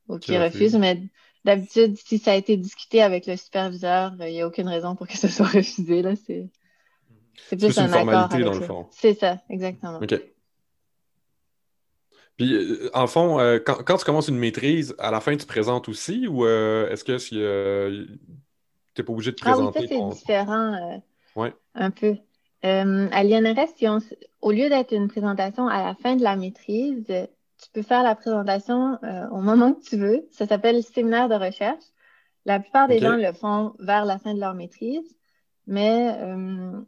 ou 0.07 0.17
qui 0.17 0.37
refuse. 0.37 0.75
Mais 0.75 1.01
D'habitude, 1.45 1.95
si 1.95 2.17
ça 2.17 2.31
a 2.31 2.35
été 2.35 2.57
discuté 2.57 3.03
avec 3.03 3.27
le 3.27 3.37
superviseur, 3.37 4.13
il 4.19 4.33
n'y 4.33 4.41
a 4.41 4.47
aucune 4.47 4.67
raison 4.67 4.95
pour 4.95 5.07
que 5.07 5.15
ce 5.17 5.27
soit 5.27 5.45
refusé. 5.45 6.01
Là. 6.01 6.15
C'est, 6.15 6.49
c'est 7.47 7.55
plus, 7.55 7.77
un 7.77 7.85
une 7.85 7.91
formalité 7.91 8.43
dans 8.43 8.53
le 8.53 8.61
fond. 8.61 8.87
C'est 8.89 9.13
ça, 9.13 9.37
exactement. 9.49 9.99
OK. 10.01 10.19
Puis, 12.37 12.53
euh, 12.53 12.89
en 12.93 13.07
fond, 13.07 13.39
euh, 13.39 13.59
quand, 13.59 13.97
tu 13.97 14.03
commences 14.03 14.27
une 14.27 14.39
maîtrise, 14.39 14.95
à 14.97 15.11
la 15.11 15.21
fin, 15.21 15.37
tu 15.37 15.45
présentes 15.45 15.87
aussi 15.87 16.27
ou 16.27 16.45
euh, 16.45 16.89
est-ce 16.89 17.03
que 17.03 17.17
tu 17.17 17.35
n'es 18.97 19.03
pas 19.03 19.13
obligé 19.13 19.31
de 19.31 19.37
présenter? 19.37 19.79
Ah 19.79 19.81
oui, 19.81 19.87
ça, 19.87 19.95
c'est 19.95 20.17
différent 20.17 21.01
un 21.75 21.91
peu. 21.91 22.17
À 22.65 23.23
l'INRS, 23.23 24.03
au 24.41 24.51
lieu 24.51 24.69
d'être 24.69 24.93
une 24.93 25.07
présentation 25.07 25.67
à 25.67 25.83
la 25.83 25.95
fin 25.95 26.15
de 26.15 26.23
la 26.23 26.35
maîtrise, 26.35 27.05
tu 27.61 27.69
peux 27.73 27.81
faire 27.81 28.03
la 28.03 28.15
présentation 28.15 28.97
euh, 29.03 29.27
au 29.29 29.41
moment 29.41 29.73
que 29.73 29.81
tu 29.81 29.97
veux. 29.97 30.27
Ça 30.31 30.45
s'appelle 30.45 30.83
séminaire 30.83 31.29
de 31.29 31.35
recherche. 31.35 31.83
La 32.45 32.59
plupart 32.59 32.87
des 32.87 32.99
gens 32.99 33.15
le 33.15 33.33
font 33.33 33.73
vers 33.79 34.05
la 34.05 34.19
fin 34.19 34.33
de 34.33 34.39
leur 34.39 34.53
maîtrise, 34.53 35.15
mais 35.65 36.15
euh, 36.19 36.79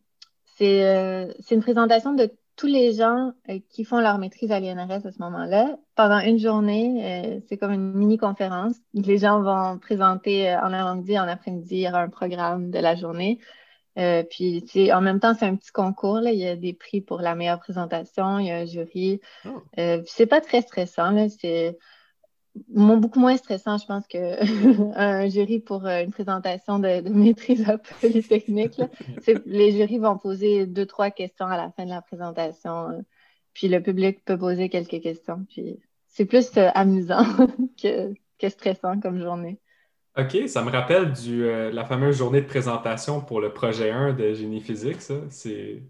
euh, 0.61 1.33
c'est 1.39 1.55
une 1.55 1.61
présentation 1.61 2.13
de 2.13 2.31
tous 2.55 2.67
les 2.67 2.93
gens 2.93 3.33
qui 3.69 3.83
font 3.83 3.99
leur 3.99 4.17
maîtrise 4.17 4.51
à 4.51 4.59
l'INRS 4.59 5.05
à 5.05 5.11
ce 5.11 5.19
moment-là. 5.19 5.77
Pendant 5.95 6.19
une 6.19 6.39
journée, 6.39 7.41
c'est 7.47 7.57
comme 7.57 7.71
une 7.71 7.93
mini-conférence. 7.93 8.75
Les 8.95 9.19
gens 9.19 9.41
vont 9.41 9.77
présenter 9.77 10.55
en 10.55 10.73
avant-midi, 10.73 11.19
en 11.19 11.27
après-midi, 11.27 11.85
un 11.85 12.09
programme 12.09 12.71
de 12.71 12.79
la 12.79 12.95
journée. 12.95 13.39
Euh, 13.97 14.23
puis, 14.23 14.63
en 14.93 15.01
même 15.01 15.19
temps, 15.19 15.33
c'est 15.33 15.45
un 15.45 15.55
petit 15.55 15.71
concours. 15.71 16.19
Là. 16.19 16.31
Il 16.31 16.39
y 16.39 16.47
a 16.47 16.55
des 16.55 16.73
prix 16.73 17.01
pour 17.01 17.19
la 17.21 17.35
meilleure 17.35 17.59
présentation, 17.59 18.39
il 18.39 18.47
y 18.47 18.51
a 18.51 18.57
un 18.57 18.65
jury. 18.65 19.21
Oh. 19.45 19.61
Euh, 19.79 20.01
c'est 20.05 20.27
pas 20.27 20.41
très 20.41 20.61
stressant. 20.61 21.27
C'est 21.29 21.77
beaucoup 22.69 23.19
moins 23.19 23.37
stressant, 23.37 23.77
je 23.77 23.85
pense, 23.85 24.07
qu'un 24.07 25.27
jury 25.29 25.59
pour 25.59 25.85
euh, 25.85 26.03
une 26.03 26.11
présentation 26.11 26.79
de, 26.79 27.07
maîtrise 27.09 27.67
à 27.69 27.77
Polytechnique. 27.77 28.79
les 29.45 29.71
jurys 29.71 29.99
vont 29.99 30.17
poser 30.17 30.65
deux, 30.65 30.85
trois 30.85 31.11
questions 31.11 31.47
à 31.47 31.57
la 31.57 31.71
fin 31.71 31.85
de 31.85 31.89
la 31.89 32.01
présentation. 32.01 32.89
Euh, 32.89 33.01
puis 33.53 33.67
le 33.67 33.81
public 33.81 34.23
peut 34.25 34.37
poser 34.37 34.69
quelques 34.69 35.01
questions. 35.01 35.45
Puis 35.49 35.79
c'est 36.07 36.25
plus 36.25 36.51
amusant 36.75 37.23
que, 37.81 38.13
que 38.39 38.49
stressant 38.49 38.99
comme 38.99 39.19
journée. 39.19 39.59
OK, 40.17 40.47
ça 40.47 40.63
me 40.63 40.71
rappelle 40.71 41.11
du, 41.11 41.45
euh, 41.45 41.71
la 41.71 41.85
fameuse 41.85 42.17
journée 42.17 42.41
de 42.41 42.47
présentation 42.47 43.21
pour 43.21 43.39
le 43.39 43.53
projet 43.53 43.91
1 43.91 44.13
de 44.13 44.33
génie 44.33 44.61
physique, 44.61 45.01
ça. 45.01 45.15
C'est. 45.29 45.83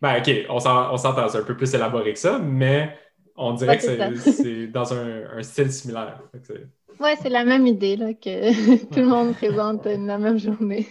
Ben, 0.00 0.20
OK, 0.20 0.30
on 0.48 0.58
s'entend, 0.58 1.28
c'est 1.28 1.38
un 1.38 1.44
peu 1.44 1.56
plus 1.56 1.72
élaboré 1.74 2.12
que 2.12 2.18
ça, 2.18 2.38
mais 2.40 2.96
on 3.36 3.52
dirait 3.52 3.78
que 3.78 4.16
c'est, 4.18 4.66
dans 4.66 4.92
un, 4.92 5.42
style 5.42 5.70
similaire. 5.70 6.20
Oui, 7.00 7.10
c'est 7.22 7.28
la 7.28 7.44
même 7.44 7.66
idée, 7.66 7.96
là, 7.96 8.14
que 8.14 8.76
tout 8.92 9.00
le 9.00 9.06
monde 9.06 9.34
présente 9.34 9.86
la 9.86 10.18
même 10.18 10.38
journée. 10.38 10.88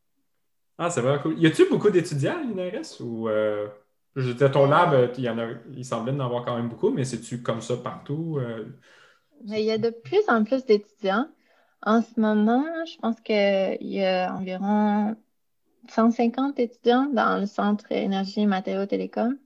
ah, 0.78 0.88
c'est 0.88 1.02
vraiment 1.02 1.22
cool. 1.22 1.38
Y 1.38 1.46
a-tu 1.46 1.68
beaucoup 1.68 1.90
d'étudiants 1.90 2.38
à 2.38 2.42
l'INRS 2.42 3.00
ou. 3.00 3.28
Euh, 3.28 3.68
je 4.16 4.30
disais, 4.30 4.50
ton 4.50 4.66
lab, 4.66 5.10
il, 5.18 5.24
y 5.24 5.28
en 5.28 5.38
a, 5.38 5.48
il 5.76 5.84
semblait 5.84 6.12
en 6.12 6.20
avoir 6.20 6.44
quand 6.44 6.56
même 6.56 6.68
beaucoup, 6.68 6.90
mais 6.90 7.04
c'est-tu 7.04 7.42
comme 7.42 7.60
ça 7.60 7.76
partout? 7.76 8.38
Euh? 8.40 8.64
Il 9.44 9.58
y 9.58 9.72
a 9.72 9.78
de 9.78 9.90
plus 9.90 10.22
en 10.28 10.44
plus 10.44 10.64
d'étudiants. 10.64 11.26
En 11.84 12.00
ce 12.00 12.18
moment, 12.18 12.64
je 12.86 12.96
pense 12.98 13.20
qu'il 13.20 13.76
y 13.88 14.02
a 14.02 14.34
environ 14.34 15.16
150 15.88 16.58
étudiants 16.58 17.10
dans 17.12 17.40
le 17.40 17.46
centre 17.46 17.84
énergie, 17.90 18.46
matériaux, 18.46 18.86
télécom. 18.86 19.36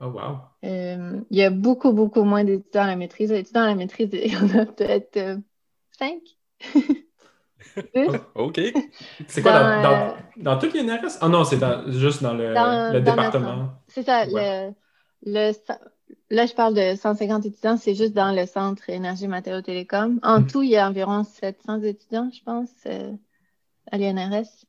Oh, 0.00 0.06
wow. 0.06 0.38
Euh, 0.64 1.20
il 1.30 1.36
y 1.36 1.42
a 1.42 1.50
beaucoup, 1.50 1.92
beaucoup 1.92 2.24
moins 2.24 2.42
d'étudiants 2.42 2.84
à 2.84 2.86
la 2.86 2.96
maîtrise. 2.96 3.30
Les 3.30 3.40
étudiants 3.40 3.62
à 3.62 3.66
la 3.66 3.74
maîtrise, 3.74 4.08
il 4.12 4.32
y 4.32 4.36
en 4.36 4.58
a 4.58 4.66
peut-être 4.66 5.40
5. 5.92 6.20
Euh, 7.96 8.18
OK. 8.34 8.60
C'est 9.28 9.42
quoi 9.42 9.52
dans, 9.52 9.82
dans, 9.82 9.92
euh, 9.92 10.10
dans 10.36 10.58
toutes 10.58 10.72
les 10.72 10.82
NRS? 10.82 11.18
Ah 11.20 11.28
non, 11.28 11.44
c'est 11.44 11.60
juste 11.88 12.22
dans 12.22 12.34
le, 12.34 13.00
département. 13.00 13.72
C'est 13.88 14.04
ça. 14.04 14.24
Le, 14.24 14.72
le, 15.24 15.52
Là, 16.30 16.46
je 16.46 16.54
parle 16.54 16.74
de 16.74 16.96
150 16.96 17.46
étudiants, 17.46 17.76
c'est 17.76 17.94
juste 17.94 18.14
dans 18.14 18.32
le 18.32 18.46
centre 18.46 18.88
énergie, 18.90 19.28
matériaux, 19.28 19.62
télécom. 19.62 20.18
En 20.22 20.40
mhm. 20.40 20.46
tout, 20.46 20.62
il 20.62 20.70
y 20.70 20.76
a 20.76 20.88
environ 20.88 21.22
700 21.24 21.82
étudiants, 21.82 22.30
je 22.32 22.42
pense, 22.42 22.70
euh, 22.86 23.12
à 23.90 23.98
l'INRS. 23.98 24.66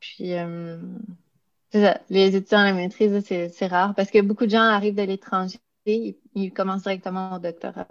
Puis, 0.00 0.34
euh, 0.34 0.78
ça. 1.72 2.00
Les 2.10 2.36
étudiants 2.36 2.60
à 2.60 2.64
la 2.64 2.72
maîtrise, 2.72 3.24
c'est 3.24 3.66
rare 3.66 3.94
parce 3.94 4.10
que 4.10 4.20
beaucoup 4.20 4.46
de 4.46 4.50
gens 4.50 4.62
arrivent 4.62 4.94
de 4.94 5.02
l'étranger, 5.02 5.58
ils, 5.86 6.16
ils, 6.34 6.52
commencent 6.52 6.82
directement 6.82 7.36
au 7.36 7.38
doctorat 7.38 7.86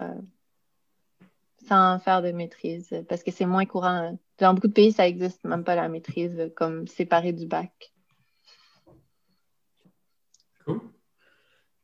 sans 1.68 1.98
faire 1.98 2.22
de 2.22 2.32
maîtrise 2.32 3.04
parce 3.08 3.22
que 3.22 3.30
c'est 3.30 3.46
moins 3.46 3.66
courant. 3.66 4.18
Dans 4.38 4.54
beaucoup 4.54 4.68
de 4.68 4.72
pays, 4.72 4.92
ça 4.92 5.04
n'existe 5.04 5.44
même 5.44 5.64
pas 5.64 5.74
la 5.74 5.88
maîtrise 5.88 6.50
comme 6.56 6.86
séparée 6.86 7.32
du 7.32 7.46
bac. 7.46 7.92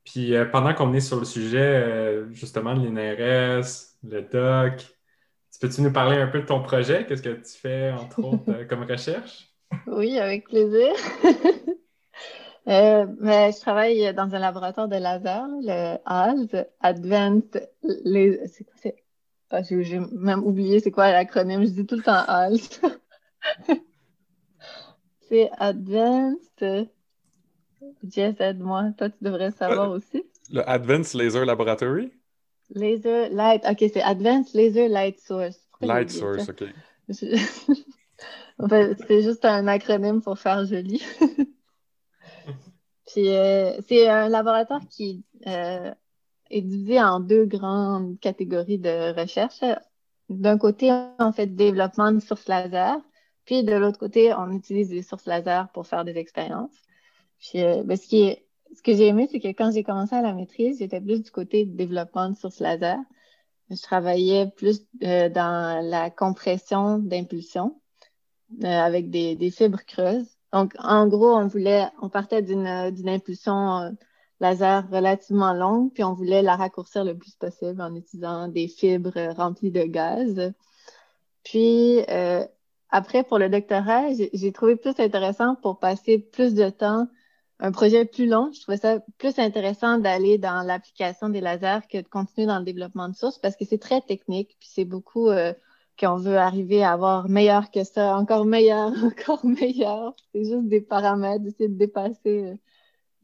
Puis 0.05 0.35
euh, 0.35 0.45
pendant 0.45 0.75
qu'on 0.75 0.93
est 0.93 1.01
sur 1.01 1.19
le 1.19 1.25
sujet, 1.25 1.59
euh, 1.59 2.31
justement, 2.33 2.75
de 2.75 2.87
l'INRS, 2.87 3.67
le 4.05 4.23
doc, 4.23 4.97
peux-tu 5.61 5.81
nous 5.81 5.93
parler 5.93 6.19
un 6.19 6.27
peu 6.27 6.40
de 6.40 6.47
ton 6.47 6.61
projet? 6.61 7.07
Qu'est-ce 7.07 7.23
que 7.23 7.31
tu 7.31 7.59
fais, 7.59 7.90
entre 7.93 8.19
autres, 8.25 8.51
euh, 8.51 8.64
comme 8.67 8.85
recherche? 8.85 9.49
Oui, 9.87 10.19
avec 10.19 10.49
plaisir. 10.49 10.93
Ben, 12.67 13.53
je 13.53 13.61
travaille 13.61 14.14
dans 14.14 14.35
un 14.35 14.38
laboratoire 14.38 14.88
de 14.88 14.97
laser, 14.97 15.47
le 15.61 15.99
ALS, 16.07 16.67
Advanced... 16.81 17.71
Les... 17.83 18.40
C'est 18.47 18.64
quoi 18.64 19.62
c'est? 19.62 19.83
j'ai 19.83 20.01
même 20.12 20.43
oublié 20.43 20.81
c'est 20.81 20.90
quoi 20.90 21.12
l'acronyme. 21.12 21.62
Je 21.62 21.73
dis 21.73 21.85
tout 21.85 21.97
le 21.97 22.03
temps 22.03 22.25
ALS. 22.27 22.81
c'est 25.29 25.51
Advanced. 25.59 26.88
Jess, 28.09 28.40
aide-moi. 28.40 28.93
Toi, 28.97 29.11
tu 29.11 29.17
devrais 29.23 29.51
savoir 29.51 29.93
euh, 29.93 29.97
aussi. 29.97 30.25
Le 30.51 30.69
Advanced 30.69 31.14
Laser 31.14 31.45
Laboratory? 31.45 32.12
Laser 32.71 33.31
Light. 33.31 33.64
OK, 33.69 33.79
c'est 33.93 34.03
Advanced 34.03 34.55
Laser 34.55 34.88
Light 34.88 35.21
Source. 35.21 35.69
light 35.81 36.11
Source, 36.11 36.49
OK. 36.49 36.64
en 38.59 38.69
fait, 38.69 38.97
c'est 39.07 39.23
juste 39.23 39.45
un 39.45 39.67
acronyme 39.67 40.23
pour 40.23 40.38
faire 40.38 40.64
joli. 40.67 41.03
Puis, 43.07 43.29
euh, 43.29 43.81
c'est 43.87 44.09
un 44.09 44.29
laboratoire 44.29 44.81
qui 44.90 45.25
euh, 45.47 45.93
est 46.51 46.62
divisé 46.62 47.01
en 47.01 47.21
deux 47.21 47.45
grandes 47.45 48.19
catégories 48.21 48.79
de 48.79 49.19
recherche. 49.19 49.61
D'un 50.29 50.59
côté, 50.59 50.90
on 51.19 51.33
fait 51.33 51.47
développement 51.47 52.11
de 52.12 52.21
sources 52.21 52.49
laser, 52.49 52.97
puis 53.45 53.62
de 53.62 53.75
l'autre 53.75 53.99
côté, 53.99 54.33
on 54.33 54.51
utilise 54.53 54.88
des 54.88 55.03
sources 55.03 55.27
laser 55.27 55.69
pour 55.75 55.87
faire 55.87 56.05
des 56.05 56.17
expériences. 56.17 56.75
Euh, 57.55 57.83
ben, 57.83 57.97
ce, 57.97 58.07
qui 58.07 58.37
ce 58.75 58.83
que 58.83 58.94
j'ai 58.94 59.07
aimé, 59.09 59.29
c'est 59.31 59.40
que 59.40 59.49
quand 59.49 59.70
j'ai 59.73 59.85
commencé 59.85 60.14
à 60.14 60.23
la 60.23 60.33
maîtrise, 60.33 60.79
j'étais 60.79 61.01
plus 61.01 61.23
du 61.23 61.31
côté 61.31 61.64
développement 61.64 62.31
de 62.31 62.37
sources 62.37 62.61
laser. 62.61 62.99
Je 63.70 63.81
travaillais 63.81 64.51
plus 64.51 64.87
euh, 65.03 65.29
dans 65.29 65.85
la 65.85 66.11
compression 66.11 66.99
d'impulsion 66.99 67.81
euh, 68.62 68.66
avec 68.66 69.11
des, 69.11 69.37
des, 69.37 69.51
fibres 69.51 69.85
creuses. 69.87 70.29
Donc, 70.53 70.75
en 70.79 71.07
gros, 71.09 71.35
on 71.35 71.47
voulait, 71.47 71.88
on 72.01 72.09
partait 72.09 72.42
d'une 72.42 72.66
impulsion 73.09 73.97
laser 74.40 74.88
relativement 74.90 75.53
longue, 75.53 75.92
puis 75.92 76.05
on 76.05 76.14
voulait 76.14 76.42
la 76.42 76.57
raccourcir 76.57 77.05
le 77.05 77.16
plus 77.16 77.35
possible 77.35 77.81
en 77.81 77.94
utilisant 77.94 78.49
des 78.49 78.68
fibres 78.68 79.33
remplies 79.35 79.73
de 79.73 79.83
gaz. 79.83 80.53
Puis, 81.42 82.01
après, 82.94 83.25
pour 83.25 83.40
le 83.40 83.49
doctorat, 83.49 84.12
j'ai 84.12 84.53
trouvé 84.53 84.77
plus 84.77 84.94
intéressant 85.01 85.57
pour 85.57 85.81
passer 85.81 86.16
plus 86.20 86.55
de 86.55 86.70
temps, 86.70 87.09
un 87.64 87.72
projet 87.72 88.05
plus 88.05 88.27
long. 88.27 88.50
Je 88.53 88.61
trouvais 88.61 88.77
ça 88.77 89.00
plus 89.16 89.38
intéressant 89.38 89.98
d'aller 89.98 90.37
dans 90.37 90.62
l'application 90.66 91.31
des 91.31 91.40
lasers 91.40 91.87
que 91.90 91.96
de 91.98 92.07
continuer 92.09 92.46
dans 92.46 92.59
le 92.59 92.64
développement 92.64 93.09
de 93.09 93.14
sources 93.14 93.38
parce 93.38 93.57
que 93.57 93.64
c'est 93.64 93.79
très 93.79 94.03
technique, 94.03 94.55
puis 94.61 94.68
c'est 94.70 94.85
beaucoup 94.85 95.29
euh, 95.29 95.55
qu'on 95.98 96.16
veut 96.16 96.37
arriver 96.37 96.85
à 96.85 96.92
avoir 96.92 97.31
meilleur 97.31 97.70
que 97.70 97.83
ça, 97.83 98.16
encore 98.16 98.44
meilleur, 98.44 98.92
encore 99.05 99.46
meilleur. 99.46 100.14
C'est 100.33 100.44
juste 100.44 100.68
des 100.68 100.83
paramètres, 100.83 101.42
d'essayer 101.42 101.70
de 101.70 101.79
dépasser 101.79 102.59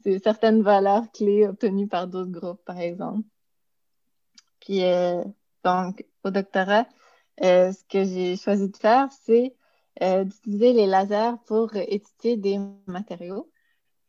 euh, 0.06 0.18
certaines 0.24 0.62
valeurs 0.62 1.04
clés 1.12 1.46
obtenues 1.46 1.88
par 1.88 2.06
d'autres 2.08 2.32
groupes, 2.32 2.64
par 2.64 2.78
exemple. 2.78 3.28
Puis, 4.60 4.84
euh, 4.84 5.22
donc, 5.64 6.06
au 6.24 6.30
doctorat, 6.30 6.86
ce 7.42 7.84
que 7.90 8.04
j'ai 8.04 8.36
choisi 8.36 8.70
de 8.70 8.76
faire, 8.76 9.08
c'est 9.22 9.54
d'utiliser 10.00 10.72
les 10.72 10.86
lasers 10.86 11.36
pour 11.46 11.76
étudier 11.76 12.38
des 12.38 12.58
matériaux. 12.86 13.49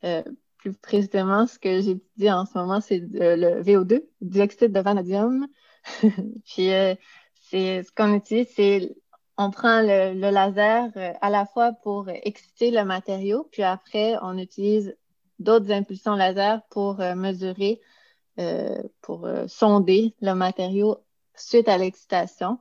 Euh, 0.04 0.24
plus 0.58 0.74
précisément, 0.74 1.48
ce 1.48 1.58
que 1.58 1.82
j'étudie 1.82 2.32
en 2.32 2.46
ce 2.46 2.58
moment, 2.58 2.82
c'est 2.82 3.00
le 3.00 3.62
VO2, 3.64 4.04
dioxyde 4.22 4.72
de 4.72 4.80
vanadium. 4.80 5.48
Puis, 6.46 6.72
euh, 6.72 6.96
c'est 7.50 7.84
ce 7.84 7.92
qu'on 7.92 8.14
utilise, 8.14 8.48
c'est 8.56 8.96
on 9.38 9.50
prend 9.50 9.82
le, 9.82 10.14
laser 10.14 10.92
à 11.22 11.30
la 11.30 11.46
fois 11.46 11.72
pour 11.72 12.10
exciter 12.10 12.70
le 12.70 12.86
matériau, 12.86 13.48
puis 13.52 13.64
après, 13.64 14.16
on 14.22 14.38
utilise 14.38 14.96
d'autres 15.40 15.72
impulsions 15.72 16.16
laser 16.16 16.62
pour 16.70 16.98
mesurer, 16.98 17.82
pour 19.02 19.28
sonder 19.48 20.14
le 20.22 20.34
matériau 20.34 20.98
suite 21.36 21.68
à 21.68 21.78
l'excitation. 21.78 22.60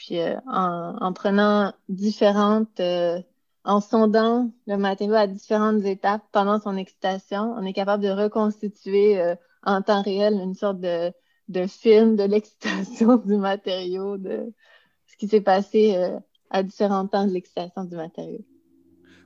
Puis 0.00 0.18
euh, 0.18 0.34
en, 0.46 1.12
prenant 1.12 1.74
différentes, 1.90 2.80
euh, 2.80 3.20
en 3.64 3.80
sondant 3.80 4.50
le 4.66 4.76
matériau 4.76 5.14
à 5.14 5.26
différentes 5.26 5.84
étapes 5.84 6.22
pendant 6.32 6.60
son 6.60 6.76
excitation, 6.76 7.54
on 7.56 7.64
est 7.64 7.72
capable 7.72 8.02
de 8.02 8.10
reconstituer 8.10 9.20
euh, 9.20 9.34
en 9.62 9.82
temps 9.82 10.02
réel 10.02 10.34
une 10.34 10.54
sorte 10.54 10.80
de, 10.80 11.12
de 11.48 11.66
film 11.66 12.16
de 12.16 12.24
l'excitation 12.24 13.16
du 13.24 13.36
matériau, 13.36 14.16
de 14.16 14.52
ce 15.06 15.16
qui 15.16 15.28
s'est 15.28 15.40
passé 15.40 15.96
à 16.50 16.62
différents 16.62 17.06
temps 17.06 17.26
de 17.26 17.32
l'excitation 17.32 17.84
du 17.84 17.96
matériau. 17.96 18.44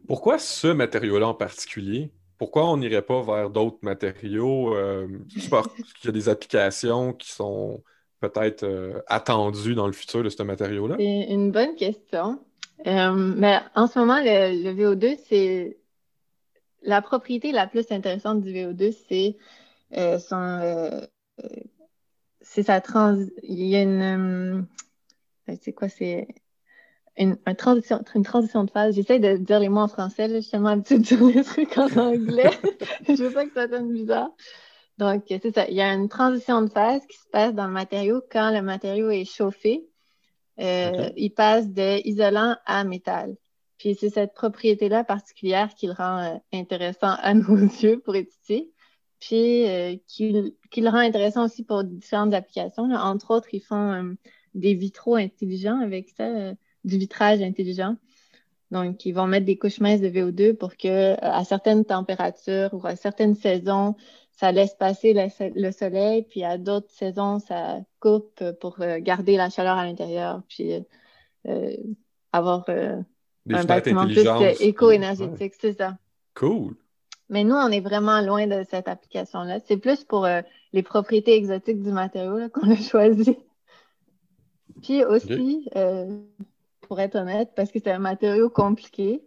Pourquoi 0.07 0.39
ce 0.39 0.69
matériau-là 0.69 1.29
en 1.29 1.35
particulier? 1.35 2.13
Pourquoi 2.39 2.69
on 2.71 2.77
n'irait 2.77 3.03
pas 3.03 3.23
vers 3.23 3.51
d'autres 3.51 3.79
matériaux? 3.83 4.75
Euh, 4.75 5.09
parce 5.51 5.69
qu'il 5.95 6.07
y 6.07 6.09
a 6.09 6.13
des 6.13 6.29
applications 6.29 7.13
qui 7.13 7.31
sont 7.31 7.83
peut-être 8.21 8.65
euh, 8.65 9.01
attendu 9.07 9.75
dans 9.75 9.87
le 9.87 9.93
futur 9.93 10.23
de 10.23 10.29
ce 10.29 10.43
matériau-là? 10.43 10.97
C'est 10.99 11.27
une 11.31 11.51
bonne 11.51 11.75
question. 11.75 12.39
Euh, 12.87 13.13
mais 13.13 13.61
en 13.75 13.87
ce 13.87 13.99
moment, 13.99 14.21
le, 14.21 14.73
VO2, 14.73 15.19
c'est 15.29 15.79
la 16.83 17.01
propriété 17.03 17.53
la 17.53 17.67
plus 17.67 17.91
intéressante 17.91 18.43
du 18.43 18.53
VO2, 18.53 18.95
c'est 19.09 19.37
euh, 19.97 20.19
son 20.19 21.07
c'est 22.41 22.63
sa 22.63 22.81
trans 22.81 23.17
il 23.43 23.67
y 23.67 23.77
a 23.77 23.83
une 23.83 24.67
c'est 25.61 25.73
quoi 25.73 25.89
c'est 25.89 26.29
une, 27.17 27.37
transition, 27.57 28.03
une 28.15 28.25
transition 28.25 28.65
de 28.65 28.71
phase. 28.71 28.95
J'essaie 28.95 29.19
de 29.19 29.37
dire 29.37 29.61
les 29.61 29.69
mots 29.69 29.81
en 29.81 29.89
français, 29.89 30.29
là, 30.29 30.37
je 30.37 30.41
suis 30.41 30.51
tellement 30.51 30.71
habituée 30.71 30.99
de 30.99 31.03
dire 31.03 31.25
les 31.25 31.45
trucs 31.45 31.79
en 31.79 31.89
anglais. 31.97 32.51
je 33.09 33.23
veux 33.23 33.33
pas 33.33 33.47
que 33.47 33.55
ça 33.55 33.69
sonne 33.69 33.93
bizarre. 33.93 34.31
Donc, 34.99 35.25
c'est 35.29 35.55
ça. 35.55 35.69
Il 35.69 35.75
y 35.75 35.83
a 35.83 35.93
une 35.93 36.09
transition 36.09 36.63
de 36.63 36.71
phase 36.71 37.05
qui 37.07 37.17
se 37.17 37.29
passe 37.31 37.55
dans 37.55 37.67
le 37.67 37.73
matériau 37.73 38.23
quand 38.31 38.51
le 38.51 38.63
matériau 38.63 39.11
est 39.11 39.25
chauffé. 39.25 39.85
Euh, 40.61 41.11
il 41.17 41.31
passe 41.31 41.69
de 41.69 42.07
isolant 42.07 42.57
à 42.67 42.85
métal. 42.85 43.37
Puis 43.79 43.97
c'est 43.97 44.11
cette 44.11 44.35
propriété-là 44.35 45.05
particulière 45.05 45.75
qui 45.75 45.87
le 45.87 45.93
rend 45.93 46.19
euh, 46.19 46.37
intéressant 46.53 47.15
à 47.19 47.35
nos 47.35 47.57
yeux 47.57 48.01
pour 48.01 48.15
étudier. 48.15 48.73
Puis 49.21 49.69
euh, 49.69 49.97
qui, 50.07 50.33
le 50.33 50.89
rend 50.89 50.99
intéressant 50.99 51.45
aussi 51.45 51.65
pour 51.65 51.83
différentes 51.83 52.35
applications. 52.35 52.85
Entre 52.85 53.31
autres, 53.33 53.49
ils 53.53 53.63
font 53.63 54.17
des 54.55 54.75
vitraux 54.75 55.17
intelligents 55.17 55.81
avec 55.81 56.11
ça, 56.11 56.53
du 56.85 56.99
vitrage 56.99 57.41
intelligent. 57.41 57.97
Donc, 58.75 59.07
ils 59.07 59.13
vont 59.13 59.29
mettre 59.29 59.47
des 59.47 59.57
couches 59.57 59.79
minces 59.79 60.01
de 60.01 60.09
VO2 60.09 60.55
pour 60.55 60.77
que 60.77 61.15
à 61.25 61.45
certaines 61.45 61.85
températures 61.85 62.71
ou 62.73 62.85
à 62.85 62.97
certaines 62.97 63.37
saisons, 63.37 63.95
ça 64.33 64.51
laisse 64.51 64.75
passer 64.75 65.15
le, 65.15 65.71
soleil, 65.71 66.27
puis 66.29 66.43
à 66.43 66.59
d'autres 66.59 66.91
saisons, 66.91 67.39
ça 67.39 67.79
coupe 68.01 68.43
pour 68.61 68.81
euh, 68.81 68.99
garder 68.99 69.37
la 69.37 69.49
chaleur 69.49 69.79
à 69.79 69.85
l'intérieur, 69.85 70.43
puis 70.49 70.73
euh, 71.47 71.77
avoir 72.33 72.65
euh, 72.69 73.01
un 73.49 73.65
bâtiment 73.65 74.07
plus 74.07 74.27
éco-énergétique, 74.61 75.55
c'est 75.61 75.75
ça. 75.75 75.97
Cool. 76.35 76.75
Mais 77.29 77.45
nous, 77.45 77.55
on 77.55 77.69
est 77.69 77.81
vraiment 77.81 78.23
loin 78.23 78.49
de 78.49 78.65
cette 78.69 78.89
application-là. 78.89 79.61
C'est 79.67 79.77
plus 79.77 80.03
pour 80.03 80.27
les 80.73 80.83
propriétés 80.83 81.37
exotiques 81.37 81.81
du 81.81 81.93
matériau 81.93 82.49
qu'on 82.49 82.73
a 82.73 82.77
choisi. 82.91 83.39
Puis 84.83 85.05
aussi, 85.05 85.69
pour 86.87 87.01
être 87.01 87.17
honnête, 87.17 87.51
parce 87.57 87.71
que 87.71 87.79
c'est 87.79 87.91
un 87.91 87.99
matériau 87.99 88.51
compliqué, 88.51 89.23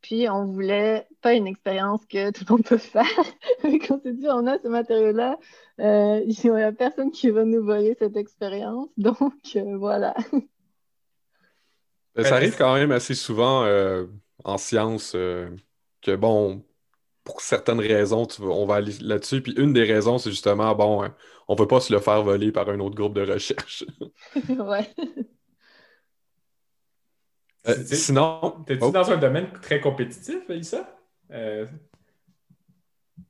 puis 0.00 0.28
on 0.28 0.46
voulait 0.46 1.06
pas 1.20 1.34
une 1.34 1.46
expérience 1.46 2.04
que 2.06 2.30
tout 2.30 2.44
le 2.48 2.52
monde 2.54 2.64
peut 2.64 2.78
faire. 2.78 3.04
Quand 3.62 3.96
on 3.96 4.00
s'est 4.00 4.12
dit 4.12 4.26
on 4.28 4.46
a 4.46 4.58
ce 4.58 4.68
matériau-là, 4.68 5.38
euh, 5.80 6.22
il 6.26 6.50
n'y 6.50 6.62
a 6.62 6.72
personne 6.72 7.10
qui 7.10 7.30
va 7.30 7.44
nous 7.44 7.64
voler 7.64 7.96
cette 7.98 8.16
expérience. 8.16 8.88
Donc 8.96 9.34
euh, 9.56 9.76
voilà. 9.76 10.14
Ben, 12.14 12.24
ça 12.24 12.36
arrive 12.36 12.56
quand 12.56 12.74
même 12.74 12.92
assez 12.92 13.14
souvent 13.14 13.64
euh, 13.64 14.06
en 14.44 14.58
science 14.58 15.12
que 15.12 16.16
bon, 16.16 16.64
pour 17.24 17.40
certaines 17.42 17.80
raisons, 17.80 18.26
on 18.40 18.66
va 18.66 18.76
aller 18.76 18.92
là-dessus. 19.00 19.42
Puis 19.42 19.52
une 19.56 19.72
des 19.72 19.84
raisons, 19.84 20.18
c'est 20.18 20.30
justement 20.30 20.74
bon, 20.74 21.04
on 21.46 21.54
ne 21.54 21.58
veut 21.58 21.66
pas 21.66 21.80
se 21.80 21.92
le 21.92 22.00
faire 22.00 22.22
voler 22.22 22.52
par 22.52 22.68
un 22.68 22.80
autre 22.80 22.94
groupe 22.94 23.14
de 23.14 23.32
recherche. 23.32 23.84
ouais. 24.48 24.88
Euh, 27.68 27.74
sinon. 27.84 28.62
T'es-tu 28.66 28.84
oh. 28.84 28.90
dans 28.90 29.10
un 29.10 29.16
domaine 29.16 29.50
très 29.62 29.80
compétitif, 29.80 30.48
Elissa? 30.48 30.88
Euh, 31.32 31.66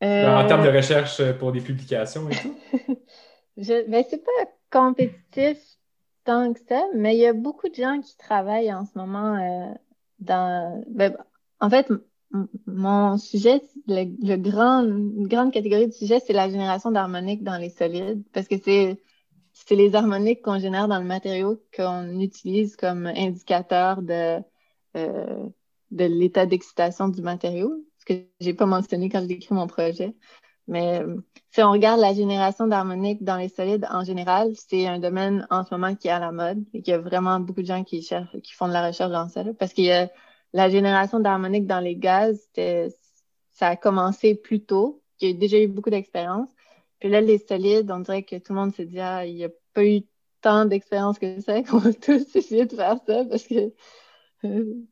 en 0.03 0.47
termes 0.47 0.63
de 0.63 0.69
euh, 0.69 0.77
recherche 0.77 1.23
pour 1.39 1.53
des 1.53 1.61
publications 1.61 2.29
et 2.31 2.37
tout? 2.37 2.57
Je... 3.57 3.89
Ben, 3.89 4.05
c'est 4.09 4.25
pas 4.25 4.31
compétitif 4.71 5.59
tant 6.25 6.53
que 6.53 6.61
ça, 6.69 6.83
mais 6.95 7.17
il 7.17 7.21
y 7.21 7.27
a 7.27 7.33
beaucoup 7.33 7.69
de 7.69 7.75
gens 7.75 8.01
qui 8.01 8.17
travaillent 8.17 8.73
en 8.73 8.85
ce 8.85 8.97
moment 8.97 9.77
dans. 10.21 10.83
Ben, 10.89 11.17
en 11.61 11.69
fait, 11.69 11.89
mon 12.67 13.19
sujet, 13.19 13.61
le, 13.87 14.37
grand, 14.37 14.83
une 14.83 15.27
grande 15.27 15.53
catégorie 15.53 15.89
de 15.89 15.93
sujet, 15.93 16.21
c'est 16.25 16.33
la 16.33 16.49
génération 16.49 16.91
d'harmoniques 16.91 17.43
dans 17.43 17.59
les 17.59 17.71
solides, 17.71 18.23
parce 18.33 18.47
que 18.47 18.57
c'est 18.63 18.99
c'est 19.67 19.77
les 19.77 19.95
harmoniques 19.95 20.43
qu'on 20.43 20.59
génère 20.59 20.89
dans 20.89 20.99
le 20.99 21.07
matériau 21.07 21.63
qu'on 21.75 22.21
utilise 22.21 22.77
comme 22.77 23.07
indicateur 23.07 24.03
de, 24.03 24.41
euh, 24.97 25.47
de 25.91 26.05
l'état 26.05 26.47
d'excitation 26.47 27.09
du 27.09 27.23
matériau, 27.23 27.85
ce 27.99 28.05
que 28.05 28.25
j'ai 28.41 28.55
pas 28.55 28.67
mentionné 28.67 29.09
quand 29.09 29.21
j'ai 29.27 29.35
écrit 29.35 29.55
mon 29.55 29.67
projet. 29.67 30.15
Mais 30.67 31.03
si 31.51 31.63
on 31.63 31.73
regarde 31.73 32.01
la 32.01 32.15
génération 32.15 32.67
d'harmonique 32.69 33.25
dans 33.25 33.37
les 33.37 33.49
solides 33.49 33.87
en 33.91 34.05
général, 34.05 34.53
c'est 34.55 34.87
un 34.87 35.01
domaine 35.01 35.47
en 35.51 35.65
ce 35.65 35.75
moment 35.75 35.97
qui 35.97 36.09
est 36.09 36.13
à 36.13 36.21
la 36.21 36.31
mode 36.31 36.63
et 36.73 36.83
qu'il 36.83 36.93
y 36.93 36.95
a 36.95 36.99
vraiment 36.99 37.41
beaucoup 37.41 37.63
de 37.63 37.67
gens 37.67 37.83
qui 37.83 38.03
cherchent, 38.03 38.39
qui 38.43 38.53
font 38.53 38.69
de 38.69 38.73
la 38.73 38.87
recherche 38.87 39.11
dans 39.11 39.29
ça. 39.29 39.43
Parce 39.59 39.73
qu'il 39.73 39.85
y 39.85 39.93
a 39.93 40.09
la 40.53 40.69
génération 40.69 41.19
d'harmonique 41.19 41.67
dans 41.67 41.81
les 41.81 41.97
gaz, 41.97 42.49
ça 43.51 43.69
a 43.69 43.77
commencé 43.77 44.37
plus 44.37 44.65
tôt, 44.65 45.03
il 45.21 45.31
y 45.31 45.33
a 45.33 45.35
déjà 45.37 45.59
eu 45.59 45.67
beaucoup 45.67 45.91
d'expérience. 45.91 46.49
Puis 47.01 47.09
là, 47.09 47.21
les 47.21 47.39
solides, 47.39 47.91
on 47.91 48.01
dirait 48.01 48.23
que 48.23 48.37
tout 48.37 48.53
le 48.53 48.61
monde 48.61 48.75
se 48.75 48.83
dit, 48.83 49.01
ah, 49.01 49.27
il 49.27 49.35
n'y 49.35 49.45
a 49.45 49.51
pas 49.75 49.85
eu 49.85 50.03
tant 50.41 50.65
d'expérience 50.65 51.19
que 51.19 51.41
ça, 51.41 51.63
qu'on 51.65 51.79
va 51.79 51.93
tous 51.93 52.37
essayer 52.37 52.67
de 52.67 52.77
faire 52.77 52.99
ça 53.07 53.25
parce 53.25 53.45
que 53.45 53.73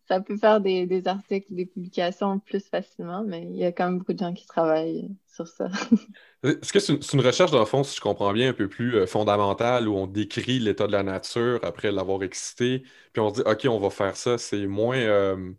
ça 0.07 0.21
peut 0.21 0.37
faire 0.37 0.61
des, 0.61 1.03
articles, 1.07 1.47
des 1.51 1.65
publications 1.65 2.39
plus 2.39 2.67
facilement, 2.67 3.25
mais 3.25 3.45
il 3.45 3.57
y 3.57 3.65
a 3.65 3.73
quand 3.73 3.87
même 3.87 3.99
beaucoup 3.99 4.13
de 4.13 4.19
gens 4.19 4.35
qui 4.35 4.47
travaillent 4.47 5.11
sur 5.27 5.47
ça. 5.47 5.69
Est-ce 6.43 6.73
que 6.73 6.81
c'est 6.81 7.13
une, 7.15 7.21
recherche, 7.21 7.51
dans 7.51 7.59
le 7.59 7.65
fond, 7.65 7.83
si 7.83 7.97
je 7.97 8.01
comprends 8.01 8.33
bien, 8.33 8.51
un 8.51 8.53
peu 8.53 8.69
plus 8.69 8.97
euh, 8.97 9.07
fondamentale, 9.07 9.89
où 9.89 9.97
on 9.97 10.07
décrit 10.07 10.59
l'état 10.59 10.87
de 10.87 10.93
la 10.93 11.03
nature 11.03 11.61
après 11.63 11.91
l'avoir 11.91 12.23
excité, 12.23 12.83
puis 13.13 13.21
on 13.21 13.31
se 13.31 13.41
dit, 13.41 13.49
OK, 13.49 13.67
on 13.71 13.81
va 13.81 13.89
faire 13.91 14.17
ça, 14.17 14.37
c'est 14.37 14.67
moins 14.67 14.99
euh, 14.99 15.51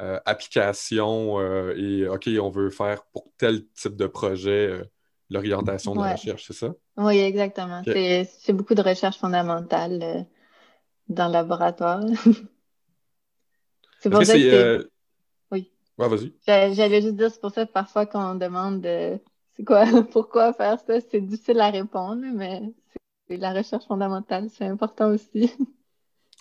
euh, 0.00 0.18
application 0.24 1.38
et 1.72 2.08
OK, 2.08 2.28
on 2.40 2.50
veut 2.50 2.70
faire 2.70 3.04
pour 3.12 3.30
tel 3.36 3.66
type 3.74 3.96
de 3.96 4.06
projet 4.06 4.82
l'orientation 5.30 5.94
de 5.94 6.00
la 6.00 6.12
recherche, 6.12 6.46
c'est 6.46 6.52
ça? 6.52 6.74
Oui, 6.96 7.18
exactement. 7.18 7.82
C'est 7.84 8.52
beaucoup 8.52 8.74
de 8.74 8.82
recherche 8.82 9.18
fondamentale 9.18 10.26
dans 11.08 11.26
le 11.26 11.32
laboratoire. 11.32 12.00
C'est 14.00 14.10
pour 14.10 14.24
ça 14.24 14.34
que 14.34 14.54
euh, 14.54 14.88
Oui. 15.50 15.72
Ouais, 15.98 16.08
vas-y. 16.08 16.32
J'allais 16.46 17.02
juste 17.02 17.16
dire, 17.16 17.32
c'est 17.32 17.40
pour 17.40 17.50
ça 17.50 17.66
que 17.66 17.72
parfois 17.72 18.06
quand 18.06 18.30
on 18.30 18.36
demande 18.36 18.86
c'est 19.58 19.64
quoi, 19.64 19.84
pourquoi 20.12 20.52
faire 20.52 20.78
ça, 20.78 21.00
c'est 21.00 21.20
difficile 21.20 21.60
à 21.60 21.70
répondre, 21.70 22.22
mais 22.32 22.62
la 23.28 23.52
recherche 23.52 23.86
fondamentale, 23.86 24.48
c'est 24.50 24.66
important 24.66 25.10
aussi. 25.10 25.52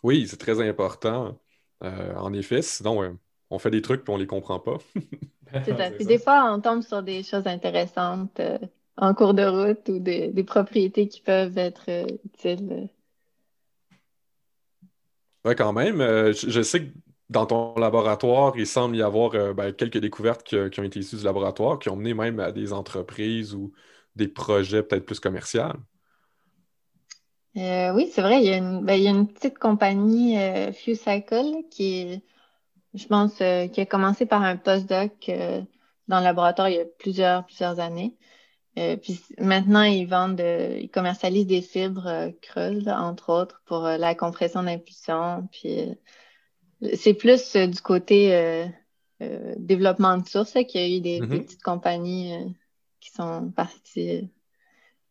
Oui, 0.04 0.28
c'est 0.28 0.38
très 0.38 0.62
important. 0.62 1.40
Euh, 1.84 2.14
en 2.16 2.32
effet, 2.34 2.62
sinon, 2.62 3.02
euh, 3.02 3.14
on 3.50 3.60
fait 3.60 3.72
des 3.72 3.82
trucs 3.82 4.08
et 4.08 4.12
on 4.12 4.18
les 4.18 4.28
comprend 4.28 4.60
pas. 4.60 4.78
c'est 5.66 5.78
ça. 5.78 5.92
Puis 5.92 6.06
des 6.06 6.20
fois, 6.20 6.54
on 6.54 6.62
tombe 6.62 6.82
sur 6.82 7.04
des 7.04 7.24
choses 7.24 7.48
intéressantes 7.48 8.42
en 8.98 9.14
cours 9.14 9.34
de 9.34 9.46
route 9.46 9.88
ou 9.90 10.00
des, 10.00 10.30
des 10.30 10.44
propriétés 10.44 11.08
qui 11.08 11.22
peuvent 11.22 11.58
être 11.58 11.90
utiles. 12.26 12.90
Oui, 15.46 15.56
quand 15.56 15.72
même. 15.72 16.00
je, 16.34 16.62
sais 16.62 16.86
que 16.86 16.92
dans 17.30 17.46
ton 17.46 17.76
laboratoire, 17.76 18.54
il 18.56 18.66
semble 18.66 18.96
y 18.96 19.02
avoir 19.02 19.34
euh, 19.36 19.54
ben, 19.54 19.74
quelques 19.74 19.98
découvertes 19.98 20.44
qui, 20.44 20.56
ont 20.56 20.84
été 20.84 21.00
issues 21.00 21.18
du 21.18 21.24
laboratoire, 21.24 21.80
qui 21.80 21.90
ont 21.90 21.96
mené 21.96 22.14
même 22.14 22.40
à 22.40 22.52
des 22.52 22.72
entreprises 22.74 23.54
ou 23.54 23.74
des 24.16 24.28
projets 24.28 24.84
peut-être 24.84 25.06
plus 25.06 25.20
commerciaux. 25.20 25.74
Euh, 27.58 27.94
oui, 27.94 28.10
c'est 28.12 28.22
vrai. 28.22 28.42
Il 28.42 28.48
y, 28.48 28.54
a 28.54 28.58
une, 28.58 28.86
ben, 28.86 29.28
petite 29.28 29.58
compagnie, 29.58 30.38
euh, 30.38 30.72
FewCycle, 30.72 31.64
qui 31.70 32.22
je 32.98 33.08
pense, 33.08 33.36
qui 33.36 33.82
a 33.82 33.86
commencé 33.86 34.26
par 34.26 34.44
un 34.44 34.58
postdoc 34.58 35.32
dans 36.08 36.20
le 36.20 36.24
laboratoire 36.24 36.70
il 36.70 36.76
y 36.76 36.80
a 36.80 36.86
plusieurs, 37.00 37.46
plusieurs 37.46 37.80
années. 37.80 38.16
puis 38.76 39.22
maintenant, 39.40 39.84
ils 39.84 40.06
vendent, 40.06 40.40
ils 40.42 40.90
commercialisent 40.90 41.48
des 41.48 41.62
fibres 41.62 42.32
creuses, 42.42 42.88
entre 42.88 43.32
autres, 43.32 43.62
pour 43.66 43.84
la 43.84 44.16
compression 44.16 44.64
d'impulsion, 44.64 45.48
puis 45.52 45.98
c'est 46.96 47.14
plus 47.14 47.56
euh, 47.56 47.68
du 47.68 47.82
côté 47.82 48.36
euh, 48.36 48.66
euh, 49.22 49.56
développement 49.58 50.18
de 50.18 50.28
sources 50.28 50.54
qu'il 50.68 50.82
y 50.82 50.84
a 50.84 50.98
eu 50.98 51.02
des, 51.02 51.20
mm-hmm. 51.20 51.44
petites 51.44 51.64
compagnies 51.64 52.56
qui 53.00 53.12
sont 53.12 53.52
parties. 53.52 54.30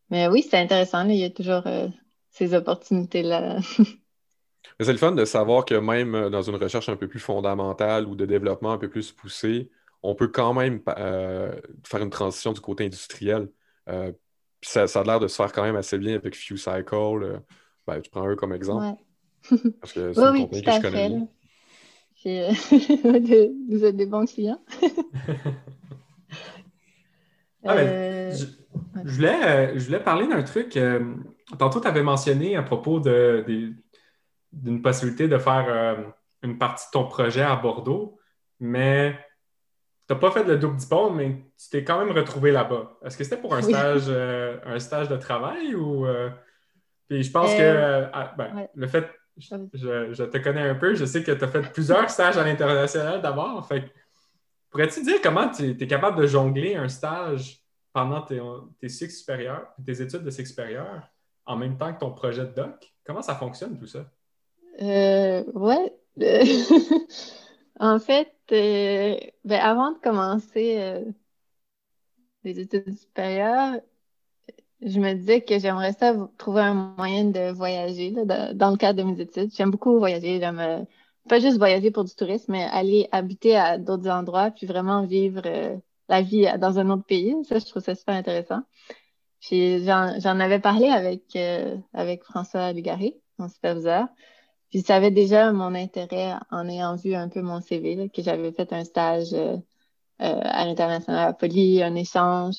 Mais 0.09 0.27
oui, 0.27 0.45
c'est 0.49 0.57
intéressant. 0.57 1.07
il 1.07 1.17
y 1.17 1.23
a 1.25 1.29
toujours 1.29 1.63
ces 2.31 2.53
opportunités-là. 2.53 3.59
c'est 4.79 4.91
le 4.91 4.97
fun 4.97 5.11
de 5.11 5.25
savoir 5.25 5.65
que 5.65 5.75
même 5.75 6.29
dans 6.29 6.41
une 6.41 6.55
recherche 6.55 6.89
un 6.89 6.95
peu 6.95 7.07
plus 7.07 7.19
fondamentale 7.19 8.05
ou 8.07 8.15
de 8.15 8.25
développement 8.25 8.71
un 8.73 8.77
peu 8.77 8.89
plus 8.89 9.11
poussé, 9.11 9.69
on 10.03 10.15
peut 10.15 10.27
quand 10.27 10.53
même 10.53 10.81
faire 11.83 12.01
une 12.01 12.09
transition 12.09 12.53
du 12.53 12.61
côté 12.61 12.85
industriel. 12.85 13.49
ça, 14.61 14.83
a 14.83 15.03
l'air 15.03 15.19
de 15.19 15.27
se 15.27 15.35
faire 15.35 15.51
quand 15.51 15.63
même 15.63 15.75
assez 15.75 15.97
bien 15.97 16.15
avec 16.15 16.35
FewCycle. 16.35 17.41
Ben, 17.87 18.01
tu 18.01 18.09
prends 18.09 18.27
eux 18.27 18.35
comme 18.35 18.53
exemple. 18.53 19.01
Parce 19.81 19.93
que 19.93 20.13
c'est 20.13 20.21
une 20.21 20.43
compagnie 20.43 20.63
que 20.63 20.71
je 20.71 20.81
connais 20.81 21.09
bien. 21.09 21.27
Euh, 22.25 22.51
vous 23.69 23.85
êtes 23.85 23.95
des 23.95 24.05
bons 24.05 24.25
clients. 24.25 24.61
Ah, 27.69 27.75
ben, 27.75 27.85
euh, 27.85 28.31
je, 28.31 29.11
voulais, 29.11 29.43
euh, 29.43 29.73
je, 29.77 29.85
voulais, 29.87 29.99
parler 29.99 30.25
d'un 30.25 30.41
truc. 30.43 30.79
tantôt, 31.59 31.81
tu 31.81 31.87
avais 31.87 32.03
mentionné 32.03 32.55
à 32.55 32.63
propos 32.63 33.01
d'une 34.61 34.81
possibilité 34.81 35.27
de 35.27 35.37
faire 35.37 36.13
une 36.43 36.57
partie 36.57 36.85
de 36.87 36.91
ton 36.91 37.05
projet 37.05 37.41
à 37.41 37.55
Bordeaux, 37.55 38.19
mais 38.59 39.17
tu 40.07 40.13
n'as 40.13 40.19
pas 40.19 40.31
fait 40.31 40.43
le 40.43 40.57
double 40.57 40.77
diplôme, 40.77 41.17
mais 41.17 41.43
tu 41.57 41.69
t'es 41.69 41.83
quand 41.83 41.99
même 42.03 42.15
retrouvé 42.15 42.51
là-bas. 42.51 42.97
Est-ce 43.03 43.17
que 43.17 43.23
c'était 43.23 43.41
pour 43.41 43.53
un, 43.55 43.61
stage, 43.61 44.09
un 44.09 44.79
stage 44.79 45.09
de 45.09 45.17
travail 45.17 45.75
ou. 45.75 46.05
Puis 47.07 47.23
je 47.23 47.31
pense 47.31 47.53
que 47.53 48.07
ah, 48.13 48.33
ben, 48.37 48.67
le 48.73 48.87
fait 48.87 49.09
je, 49.39 50.23
te 50.23 50.37
connais 50.37 50.69
un 50.69 50.75
peu. 50.75 50.95
Je 50.95 51.05
sais 51.05 51.23
que 51.23 51.31
tu 51.31 51.43
as 51.43 51.47
fait 51.47 51.61
plusieurs 51.61 52.09
stages 52.09 52.37
à 52.37 52.43
l'international 52.43 53.21
d'abord. 53.21 53.65
Fait 53.67 53.91
pourrais-tu 54.69 55.03
dire 55.03 55.21
comment 55.21 55.49
tu 55.49 55.69
es, 55.69 55.87
capable 55.87 56.19
de 56.19 56.27
jongler 56.27 56.75
un 56.75 56.89
stage 56.89 57.61
pendant 57.93 58.21
tes, 58.21 58.41
tes 58.79 58.89
cycles 58.89 59.13
supérieurs, 59.13 59.67
tes 59.85 60.01
études 60.01 60.23
de 60.23 60.29
cycle 60.29 60.49
supérieur, 60.49 61.07
en 61.45 61.55
même 61.55 61.77
temps 61.77 61.93
que 61.93 61.99
ton 61.99 62.11
projet 62.11 62.45
de 62.45 62.53
doc? 62.53 62.93
Comment 63.05 63.21
ça 63.21 63.35
fonctionne 63.35 63.77
tout 63.77 63.87
ça? 63.87 64.05
Euh, 64.81 65.43
ouais. 65.53 65.93
en 67.79 67.99
fait, 67.99 68.33
euh, 68.51 69.17
ben, 69.45 69.59
avant 69.59 69.91
de 69.91 69.97
commencer 69.99 70.77
euh, 70.79 71.03
les 72.43 72.59
études 72.59 72.97
supérieures, 72.97 73.79
je 74.81 74.99
me 74.99 75.13
disais 75.13 75.41
que 75.41 75.57
j'aimerais 75.59 75.93
ça 75.93 76.15
trouver 76.37 76.61
un 76.61 76.73
moyen 76.97 77.25
de 77.25 77.51
voyager 77.51 78.11
dans 78.11 78.71
le 78.71 78.77
cadre 78.77 79.03
de 79.03 79.09
mes 79.09 79.19
études. 79.19 79.51
J'aime 79.55 79.71
beaucoup 79.71 79.97
voyager. 79.97 80.39
J'aime 80.39 80.59
euh, 80.59 80.83
pas 81.27 81.39
juste 81.39 81.57
voyager 81.57 81.91
pour 81.91 82.03
du 82.03 82.13
tourisme, 82.13 82.51
mais 82.51 82.63
aller 82.65 83.09
habiter 83.11 83.55
à 83.57 83.77
d'autres 83.77 84.09
endroits 84.09 84.51
puis 84.51 84.67
vraiment 84.67 85.05
vivre 85.05 85.41
euh, 85.45 85.75
la 86.09 86.21
vie 86.21 86.47
dans 86.59 86.79
un 86.79 86.89
autre 86.91 87.05
pays. 87.05 87.35
Ça, 87.43 87.59
je 87.59 87.65
trouve 87.65 87.83
ça 87.83 87.95
super 87.95 88.15
intéressant. 88.15 88.61
Puis 89.41 89.83
j'en 89.83 90.39
avais 90.39 90.59
parlé 90.59 90.87
avec, 90.87 91.37
avec 91.93 92.23
François 92.23 92.73
Lugaré, 92.73 93.19
mon 93.37 93.47
superviseur. 93.47 94.07
Puis 94.69 94.81
ça 94.81 94.95
avait 94.95 95.11
déjà 95.11 95.51
mon 95.51 95.75
intérêt 95.75 96.33
en 96.51 96.67
ayant 96.67 96.95
vu 96.95 97.15
un 97.15 97.29
peu 97.29 97.41
mon 97.41 97.61
CV, 97.61 98.09
que 98.09 98.21
j'avais 98.21 98.51
fait 98.51 98.73
un 98.73 98.83
stage 98.83 99.33
à 100.19 100.65
l'international 100.65 101.29
à 101.29 101.33
Poly, 101.33 101.83
un 101.83 101.95
échange. 101.95 102.55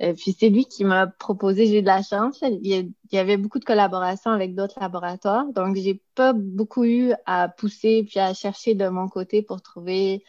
Euh, 0.00 0.12
puis 0.12 0.34
c'est 0.38 0.48
lui 0.48 0.64
qui 0.64 0.84
m'a 0.84 1.06
proposé, 1.06 1.66
j'ai 1.66 1.78
eu 1.78 1.82
de 1.82 1.86
la 1.86 2.02
chance. 2.02 2.42
Il 2.42 2.92
y, 3.12 3.18
avait 3.18 3.36
beaucoup 3.36 3.60
de 3.60 3.64
collaborations 3.64 4.32
avec 4.32 4.54
d'autres 4.54 4.80
laboratoires, 4.80 5.46
donc 5.52 5.76
j'ai 5.76 6.02
pas 6.16 6.32
beaucoup 6.32 6.84
eu 6.84 7.12
à 7.26 7.48
pousser 7.48 8.04
puis 8.04 8.18
à 8.18 8.34
chercher 8.34 8.74
de 8.74 8.88
mon 8.88 9.08
côté 9.08 9.42
pour 9.42 9.62
trouver 9.62 10.24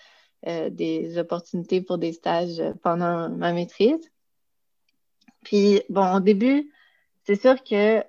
euh, 0.47 0.69
des 0.69 1.17
opportunités 1.17 1.81
pour 1.81 1.97
des 1.97 2.13
stages 2.13 2.61
pendant 2.83 3.29
ma 3.29 3.53
maîtrise. 3.53 4.11
Puis 5.43 5.81
bon, 5.89 6.15
au 6.15 6.19
début, 6.19 6.71
c'est 7.23 7.39
sûr 7.41 7.63
que 7.63 8.03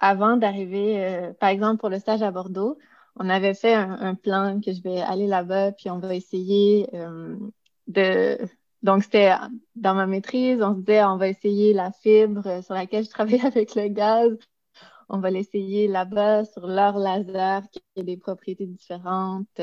avant 0.00 0.36
d'arriver, 0.36 1.04
euh, 1.04 1.32
par 1.32 1.48
exemple 1.48 1.78
pour 1.78 1.88
le 1.88 1.98
stage 1.98 2.22
à 2.22 2.30
Bordeaux, 2.30 2.78
on 3.16 3.28
avait 3.30 3.54
fait 3.54 3.74
un, 3.74 4.14
plan 4.14 4.60
que 4.60 4.72
je 4.72 4.82
vais 4.82 5.00
aller 5.00 5.26
là-bas 5.26 5.72
puis 5.72 5.88
on 5.90 5.98
va 5.98 6.14
essayer 6.14 6.86
de 7.86 8.38
donc, 8.86 9.02
c'était 9.02 9.32
dans 9.74 9.94
ma 9.94 10.06
maîtrise, 10.06 10.62
on 10.62 10.74
se 10.74 10.78
disait, 10.78 11.02
on 11.02 11.16
va 11.16 11.26
essayer 11.26 11.72
la 11.72 11.90
fibre 11.90 12.62
sur 12.62 12.74
laquelle 12.74 13.04
je 13.04 13.10
travaille 13.10 13.40
avec 13.44 13.74
le 13.74 13.88
gaz. 13.88 14.30
On 15.08 15.18
va 15.18 15.30
l'essayer 15.30 15.88
là-bas 15.88 16.44
sur 16.44 16.68
leur 16.68 16.96
laser 16.96 17.62
qui 17.72 17.80
a 17.98 18.02
des 18.04 18.16
propriétés 18.16 18.66
différentes. 18.66 19.60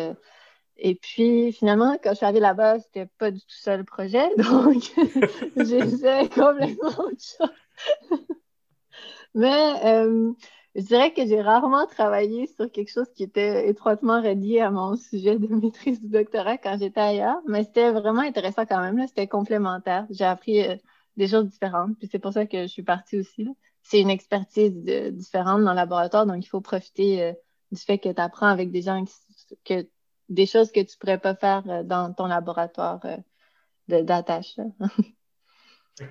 Et 0.78 0.96
puis, 0.96 1.54
finalement, 1.54 1.98
quand 2.04 2.12
je 2.12 2.16
suis 2.16 2.26
arrivée 2.26 2.42
là-bas, 2.42 2.80
c'était 2.80 3.06
pas 3.18 3.32
du 3.32 3.40
tout 3.40 3.56
ça 3.62 3.78
le 3.78 3.86
projet. 3.86 4.28
Donc, 4.38 4.84
j'ai 5.58 5.88
fait 5.88 6.34
complètement 6.34 6.90
autre 6.90 7.24
chose. 7.38 8.23
Mais 9.36 9.74
euh, 9.86 10.34
je 10.76 10.82
dirais 10.82 11.14
que 11.14 11.26
j'ai 11.26 11.42
rarement 11.42 11.86
travaillé 11.86 12.48
sur 12.48 12.72
quelque 12.72 12.92
chose 12.92 13.08
qui 13.16 13.24
était 13.24 13.70
étroitement 13.70 14.22
relié 14.22 14.60
à 14.60 14.72
mon 14.72 14.96
sujet 14.96 15.38
de 15.38 15.48
maîtrise 15.56 16.02
du 16.02 16.10
doctorat 16.10 16.58
quand 16.58 16.78
j'étais 16.80 17.00
ailleurs, 17.00 17.42
mais 17.48 17.64
c'était 17.64 17.92
vraiment 17.92 18.22
intéressant 18.22 18.66
quand 18.66 18.82
même. 18.82 19.06
C'était 19.08 19.28
complémentaire. 19.28 20.08
J'ai 20.10 20.26
appris 20.26 20.64
euh, 20.68 20.76
des 21.18 21.28
choses 21.28 21.48
différentes, 21.48 21.98
puis 21.98 22.08
c'est 22.12 22.20
pour 22.20 22.34
ça 22.34 22.46
que 22.46 22.64
je 22.64 22.68
suis 22.68 22.84
partie 22.84 23.20
aussi. 23.20 23.48
C'est 23.84 24.00
une 24.02 24.10
expertise 24.10 24.74
différente 24.74 25.64
dans 25.64 25.72
le 25.72 25.76
laboratoire, 25.76 26.26
donc 26.26 26.44
il 26.44 26.48
faut 26.48 26.62
profiter 26.62 27.22
euh, 27.22 27.34
du 27.72 27.82
fait 27.82 28.00
que 28.00 28.10
tu 28.10 28.22
apprends 28.22 28.48
avec 28.48 28.72
des 28.72 28.82
gens 28.82 29.04
que 29.66 29.88
des 30.30 30.46
choses 30.46 30.72
que 30.72 30.80
tu 30.82 30.98
pourrais 30.98 31.20
pas 31.20 31.36
faire 31.36 31.64
euh, 31.70 31.84
dans 31.84 32.14
ton 32.14 32.26
laboratoire 32.28 33.00
d'attache. 33.88 34.58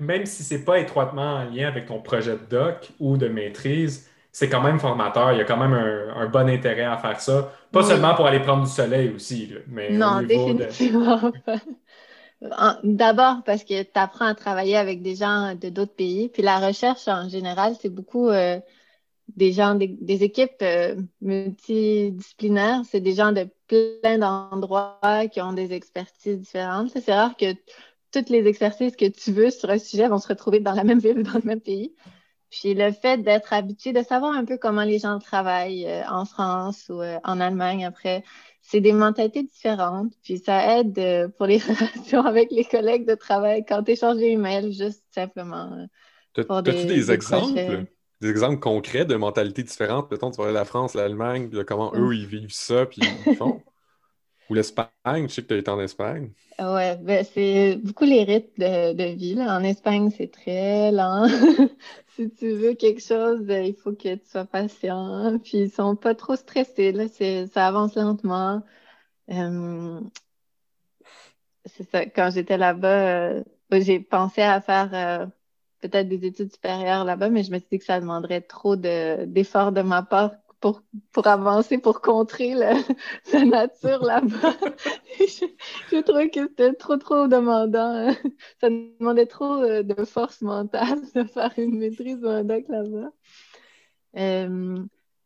Même 0.01 0.27
si 0.27 0.45
ce 0.45 0.55
n'est 0.55 0.61
pas 0.61 0.79
étroitement 0.79 1.37
en 1.37 1.45
lien 1.45 1.67
avec 1.67 1.87
ton 1.87 2.01
projet 2.01 2.33
de 2.33 2.45
doc 2.49 2.91
ou 3.01 3.17
de 3.17 3.29
maîtrise, 3.29 4.09
c'est 4.31 4.49
quand 4.49 4.63
même 4.63 4.79
formateur. 4.79 5.33
Il 5.33 5.39
y 5.39 5.41
a 5.41 5.45
quand 5.45 5.57
même 5.57 5.75
un, 5.75 6.27
bon 6.29 6.49
intérêt 6.49 6.85
à 6.85 6.97
faire 6.97 7.21
ça. 7.21 7.53
Pas 7.71 7.83
seulement 7.83 8.15
pour 8.15 8.27
aller 8.27 8.41
prendre 8.41 8.65
du 8.65 8.71
soleil 8.71 9.11
aussi, 9.15 9.53
mais 9.69 9.91
non, 9.91 10.23
définitivement. 10.23 11.33
D'abord 12.83 13.43
parce 13.45 13.63
que 13.63 13.83
tu 13.83 13.91
apprends 13.95 14.27
à 14.27 14.35
travailler 14.35 14.77
avec 14.77 15.03
des 15.03 15.15
gens 15.15 15.55
de 15.55 15.69
d'autres 15.69 15.95
pays. 15.95 16.29
Puis 16.29 16.43
la 16.43 16.59
recherche, 16.59 17.07
en 17.07 17.29
général, 17.29 17.75
c'est 17.81 17.89
beaucoup 17.89 18.29
euh, 18.29 18.59
des 19.37 19.53
gens, 19.53 19.75
des, 19.77 20.25
équipes 20.25 20.63
euh, 20.63 20.97
multidisciplinaires. 21.21 22.83
C'est 22.89 23.01
des 23.01 23.15
gens 23.15 23.33
de 23.33 23.49
plein 23.69 24.19
d'endroits 24.19 24.99
qui 25.31 25.41
ont 25.41 25.53
des 25.53 25.73
expertises 25.73 26.41
différentes. 26.41 26.91
C'est 26.99 27.15
rare 27.15 27.37
que 27.37 27.55
toutes 28.13 28.31
les 28.31 28.47
exercices 28.47 28.97
que 28.97 29.09
tu 29.09 29.33
veux 29.33 29.51
sur 29.51 29.71
un 29.71 29.79
sujet 29.79 30.09
vont 30.09 30.19
se 30.19 30.29
retrouver 30.29 30.61
dans 30.61 30.75
la 30.75 30.85
même 30.85 30.99
ville 30.99 31.19
ou 31.19 31.23
dans 31.23 31.35
le 31.35 31.45
même 31.45 31.61
pays. 31.61 31.95
Puis 32.51 32.75
le 32.75 32.93
fait 32.93 33.23
d'être 33.23 33.53
habitué, 33.55 33.93
de 33.93 34.03
savoir 34.03 34.33
un 34.33 34.45
peu 34.45 34.59
comment 34.59 34.85
les 34.85 34.99
gens 34.99 35.19
travaillent 35.19 35.87
euh, 35.87 36.03
en 36.09 36.27
France 36.27 36.91
ou 36.91 37.01
en 37.03 37.41
Allemagne 37.41 37.87
après, 37.87 38.23
c'est 38.63 38.81
des 38.81 38.93
mentalités 38.93 39.43
différentes. 39.43 40.13
Puis 40.23 40.39
ça 40.39 40.79
aide 40.79 40.99
euh, 40.99 41.29
pour 41.29 41.47
les 41.47 41.59
relations 41.59 42.25
avec 42.25 42.51
les 42.51 42.65
collègues 42.65 43.07
de 43.07 43.15
travail 43.15 43.65
quand 43.67 43.83
tu 43.83 43.93
échanges 43.93 44.17
des 44.17 44.29
emails, 44.29 44.73
juste 44.73 45.05
simplement. 45.11 45.71
Euh, 46.39 46.45
As-tu 46.49 46.87
des, 46.87 47.11
exemples? 47.11 47.87
Des 48.21 48.31
exemples 48.31 48.61
concrets 48.61 49.05
de 49.05 49.17
mentalités 49.17 49.63
différentes? 49.63 50.09
Peut-être 50.09 50.31
tu 50.31 50.37
parlais 50.37 50.53
de 50.53 50.57
la 50.57 50.65
France, 50.65 50.95
l'Allemagne, 50.95 51.51
comment 51.67 51.93
eux, 51.95 52.15
ils 52.15 52.27
vivent 52.27 52.53
ça, 52.53 52.87
puis 52.87 53.03
ils 53.27 53.37
font? 53.37 53.61
Ou 54.51 54.55
l'Espagne, 54.55 54.89
je 55.07 55.29
sais 55.29 55.43
que 55.43 55.61
tu 55.61 55.71
as 55.71 55.75
en 55.75 55.81
Espagne. 55.81 56.31
Ouais, 56.59 56.97
ben 56.97 57.25
c'est 57.25 57.77
beaucoup 57.83 58.05
les 58.05 58.25
rythmes 58.25 58.63
de, 58.63 58.93
de 58.93 59.05
vie. 59.15 59.41
En 59.41 59.63
Espagne, 59.63 60.11
c'est 60.11 60.31
très 60.31 60.93
lent. 60.93 61.27
si 62.17 62.31
tu 62.31 62.53
veux 62.53 62.75
quelque 62.75 63.01
chose, 63.03 63.41
ben, 63.43 63.65
il 63.65 63.75
faut 63.75 63.93
que 63.93 64.15
tu 64.15 64.27
sois 64.27 64.45
patient. 64.45 65.39
Puis 65.43 65.59
ils 65.59 65.71
sont 65.71 65.97
pas 65.97 66.15
trop 66.15 66.37
stressés. 66.37 66.93
Là. 66.93 67.07
Ça 67.47 67.67
avance 67.67 67.95
lentement. 67.95 68.63
Euh, 69.31 70.01
c'est 71.65 71.89
ça. 71.91 72.07
Quand 72.07 72.31
j'étais 72.33 72.59
là-bas, 72.59 73.39
euh, 73.39 73.45
j'ai 73.73 74.01
pensé 74.01 74.43
à 74.43 74.61
faire 74.61 74.91
euh, 74.95 75.27
peut-être 75.81 76.09
des 76.09 76.27
études 76.27 76.53
supérieures 76.53 77.05
là-bas, 77.05 77.31
mais 77.31 77.45
je 77.45 77.53
me 77.53 77.59
suis 77.59 77.69
dit 77.73 77.79
que 77.79 77.85
ça 77.85 78.01
demanderait 78.01 78.41
trop 78.43 78.77
d'efforts 78.77 79.73
de, 79.73 79.83
ma 79.83 80.03
part 80.03 80.33
pour, 80.63 80.83
pour 81.11 81.27
avancer, 81.27 81.77
pour 81.77 82.01
contrer 82.01 82.55
la 83.33 83.45
nature 83.45 84.03
là-bas. 84.03 84.57
je, 85.19 86.01
trouvais 86.01 86.31
que 86.31 86.47
c'était 86.47 86.73
trop, 86.73 86.97
trop 86.97 87.27
demandant. 87.27 88.09
Hein. 88.09 88.17
Ça 88.61 88.71
demandait 88.71 89.27
trop 89.27 89.55
euh, 89.57 89.83
de 89.83 90.05
force 90.05 90.41
mentale 90.41 91.01
de 91.15 91.25
faire 91.25 91.53
une 91.59 91.79
maîtrise 91.79 92.21
d'un 92.21 92.45
doc 92.45 92.65
là-bas. 92.69 93.11
Euh, 94.17 94.77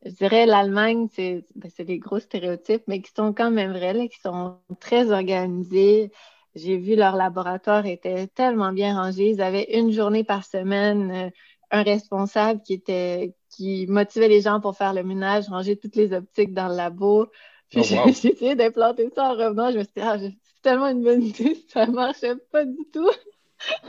je 0.05 0.11
dirais 0.11 0.47
l'Allemagne, 0.47 1.09
c'est 1.13 1.45
ben, 1.55 1.71
des 1.79 1.99
gros 1.99 2.19
stéréotypes, 2.19 2.85
mais 2.87 3.03
qui 3.03 3.13
sont 3.13 3.33
quand 3.33 3.51
même 3.51 3.73
vrais, 3.73 4.09
qui 4.09 4.21
sont 4.21 4.59
très 4.81 5.13
organisés. 5.13 6.11
J'ai 6.55 6.79
vu 6.79 6.97
leur 6.97 7.17
laboratoire 7.17 7.85
était 7.85 8.27
tellement 8.29 8.73
bien 8.73 8.95
rangé. 8.97 9.31
Ils 9.31 9.43
avaient 9.43 9.77
une 9.79 9.93
journée 9.93 10.25
par 10.25 10.45
semaine, 10.45 11.11
euh, 11.11 11.31
un 11.71 11.83
responsable 11.83 12.63
qui 12.63 12.73
était 12.75 13.35
qui 13.51 13.87
motivait 13.87 14.29
les 14.29 14.41
gens 14.41 14.61
pour 14.61 14.77
faire 14.77 14.93
le 14.93 15.03
ménage, 15.03 15.49
ranger 15.49 15.77
toutes 15.77 15.97
les 15.97 16.13
optiques 16.13 16.55
dans 16.55 16.69
le 16.69 16.77
labo. 16.77 17.27
Puis 17.71 17.81
oh, 17.81 17.85
j'ai 17.85 17.99
essayé 18.31 18.55
d'implanter 18.55 19.11
ça 19.15 19.31
en 19.31 19.35
revenant. 19.35 19.71
Je 19.71 19.79
me 19.79 19.85
suis 19.85 19.93
dit, 19.97 20.03
ah, 20.03 20.19
c'est 20.19 20.35
tellement 20.63 20.89
une 20.89 21.03
bonne 21.03 21.23
idée, 21.23 21.57
ça 21.69 21.87
ne 21.87 21.93
marchait 21.93 22.37
pas 22.51 22.65
du 22.65 22.79
tout. 22.93 23.11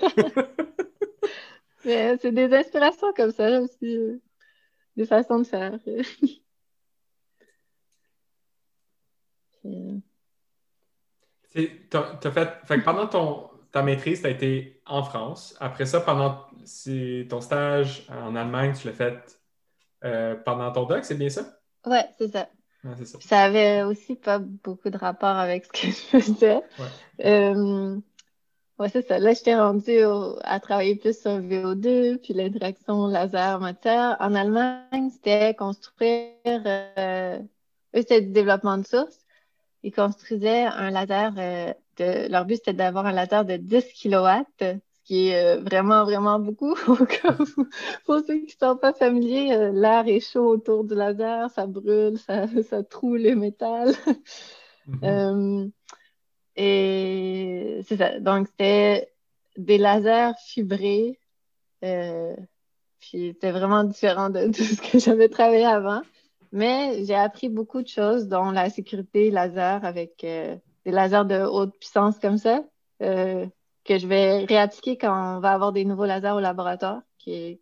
Mais 1.86 2.17
c'est 2.17 2.32
des 2.32 2.54
inspirations 2.54 3.13
comme 3.15 3.32
ça 3.32 3.62
aussi, 3.62 3.98
euh, 3.98 4.20
des 4.96 5.06
façons 5.06 5.39
de 5.39 5.43
faire. 5.46 5.74
As 11.56 12.32
fait, 12.32 12.50
fait 12.65 12.82
pendant 12.84 13.08
ton, 13.08 13.50
ta 13.72 13.84
maîtrise, 13.84 14.22
tu 14.22 14.28
as 14.28 14.32
été 14.32 14.82
en 14.86 15.04
France. 15.04 15.56
Après 15.60 15.86
ça, 15.86 16.02
pendant 16.02 16.46
ton 17.30 17.41
stage 17.41 18.08
en 18.10 18.36
Allemagne, 18.36 18.74
tu 18.74 18.88
l'as 18.88 18.93
fait 18.93 19.37
euh, 20.04 20.36
pendant 20.36 20.72
ton 20.72 20.86
doc, 20.86 21.06
c'est 21.06 21.16
bien 21.16 21.30
ça? 21.30 21.60
Oui, 21.86 21.98
c'est 22.18 22.32
ça. 22.32 22.50
ça. 23.20 23.42
avait 23.44 23.84
aussi 23.84 24.16
pas 24.16 24.40
beaucoup 24.40 24.90
de 24.90 24.98
rapport 24.98 25.36
avec 25.36 25.66
ce 25.66 25.70
que 25.72 25.88
je 25.88 26.20
faisais. 26.20 26.62
Ouais. 26.80 27.26
Euh, 27.26 28.00
c'est 28.92 29.08
ça. 29.08 29.18
Là, 29.18 29.34
j'étais 29.34 29.56
rendue 29.56 30.04
à 30.44 30.60
travailler 30.60 30.96
plus 30.96 31.20
sur 31.20 31.40
VO2, 31.40 32.18
puis 32.18 32.34
l'interaction 32.34 33.08
laser-matière. 33.08 34.18
En 34.20 34.36
Allemagne, 34.36 35.10
c'était 35.12 35.56
construire... 35.56 36.32
Euh, 36.46 37.40
eux, 37.40 38.00
c'était 38.02 38.22
du 38.22 38.32
développement 38.32 38.78
de 38.78 38.86
sources. 38.86 39.26
Ils 39.82 39.94
construisaient 39.94 40.66
un 40.66 40.92
laser... 40.92 41.34
de, 41.34 42.30
leur 42.30 42.46
but, 42.46 42.58
c'était 42.58 42.74
d'avoir 42.74 43.08
un 43.08 43.14
laser 43.14 43.46
de 43.46 43.58
10 43.58 43.86
kW 43.94 44.70
qui 45.08 45.30
est 45.30 45.58
euh, 45.58 45.62
vraiment, 45.62 46.04
vraiment 46.04 46.38
beaucoup. 46.38 46.76
Pour 48.06 48.20
ceux 48.20 48.39
qui 48.39 48.58
ne 48.62 48.67
sont 48.67 48.76
pas 48.76 48.91
familiers, 48.91 49.54
euh, 49.54 49.72
l'air 49.72 50.06
est 50.06 50.20
chaud 50.20 50.50
autour 50.50 50.84
du 50.84 50.96
laser, 50.96 51.50
ça 51.50 51.65
brûle, 51.65 52.17
ça, 52.20 52.46
ça 52.70 52.84
troue 52.84 53.15
les 53.15 53.34
métal. 53.34 53.93
Mm-hmm. 54.88 55.63
Euh, 55.63 55.67
et 56.58 57.80
c'est 57.88 57.96
ça. 57.96 58.20
Donc, 58.20 58.48
c'était 58.48 59.13
des 59.56 59.78
lasers 59.78 60.34
fibrés. 60.46 61.17
puis 61.82 63.32
c'était 63.32 63.52
vraiment 63.52 63.86
différent 63.86 64.30
de 64.30 64.48
tout 64.52 64.63
ce 64.63 64.82
que 64.82 65.00
j'avais 65.00 65.30
travaillé 65.30 65.65
avant. 65.65 66.02
Mais 66.52 67.06
j'ai 67.06 67.15
appris 67.15 67.48
beaucoup 67.48 67.82
de 67.82 67.88
choses, 67.88 68.28
dont 68.28 68.52
la 68.52 68.70
sécurité 68.70 69.32
laser 69.32 69.86
avec 69.86 70.17
des 70.20 70.91
lasers 70.91 71.26
de 71.26 71.46
haute 71.46 71.78
puissance 71.80 72.20
comme 72.20 72.38
ça 72.38 72.62
que 73.88 73.97
je 73.97 74.08
vais 74.08 74.45
réappliquer 74.45 74.97
quand 74.97 75.38
on 75.38 75.39
va 75.39 75.52
avoir 75.52 75.71
des 75.71 75.86
nouveaux 75.86 76.06
lasers 76.06 76.32
au 76.32 76.39
laboratoire. 76.39 77.02
Qui 77.17 77.60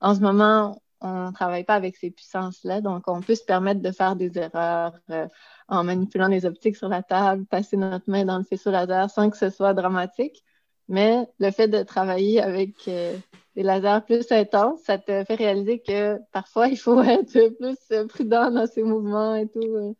En 0.00 0.14
ce 0.14 0.20
moment, 0.20 0.82
on 1.00 1.28
ne 1.28 1.32
travaille 1.32 1.64
pas 1.64 1.74
avec 1.74 1.96
ces 1.96 2.10
puissances-là, 2.10 2.80
donc 2.80 3.04
on 3.06 3.20
peut 3.22 3.34
se 3.34 3.44
permettre 3.44 3.80
de 3.80 3.90
faire 3.92 4.16
des 4.16 4.36
erreurs 4.38 4.98
euh, 5.10 5.26
en 5.68 5.84
manipulant 5.84 6.28
les 6.28 6.44
optiques 6.44 6.76
sur 6.76 6.88
la 6.88 7.02
table, 7.02 7.46
passer 7.46 7.76
notre 7.76 8.10
main 8.10 8.24
dans 8.24 8.38
le 8.38 8.44
faisceau 8.44 8.70
laser 8.70 9.10
sans 9.10 9.30
que 9.30 9.36
ce 9.36 9.50
soit 9.50 9.74
dramatique. 9.74 10.44
Mais 10.88 11.26
le 11.38 11.50
fait 11.52 11.68
de 11.68 11.82
travailler 11.84 12.42
avec 12.42 12.88
euh, 12.88 13.16
des 13.56 13.62
lasers 13.62 14.04
plus 14.04 14.30
intenses, 14.32 14.80
ça 14.84 14.98
te 14.98 15.24
fait 15.24 15.34
réaliser 15.36 15.80
que 15.80 16.18
parfois 16.32 16.68
il 16.68 16.76
faut 16.76 17.00
être 17.02 17.48
plus 17.58 18.06
prudent 18.08 18.50
dans 18.50 18.66
ses 18.66 18.82
mouvements 18.82 19.34
et 19.36 19.48
tout. 19.48 19.60
Euh. 19.60 19.94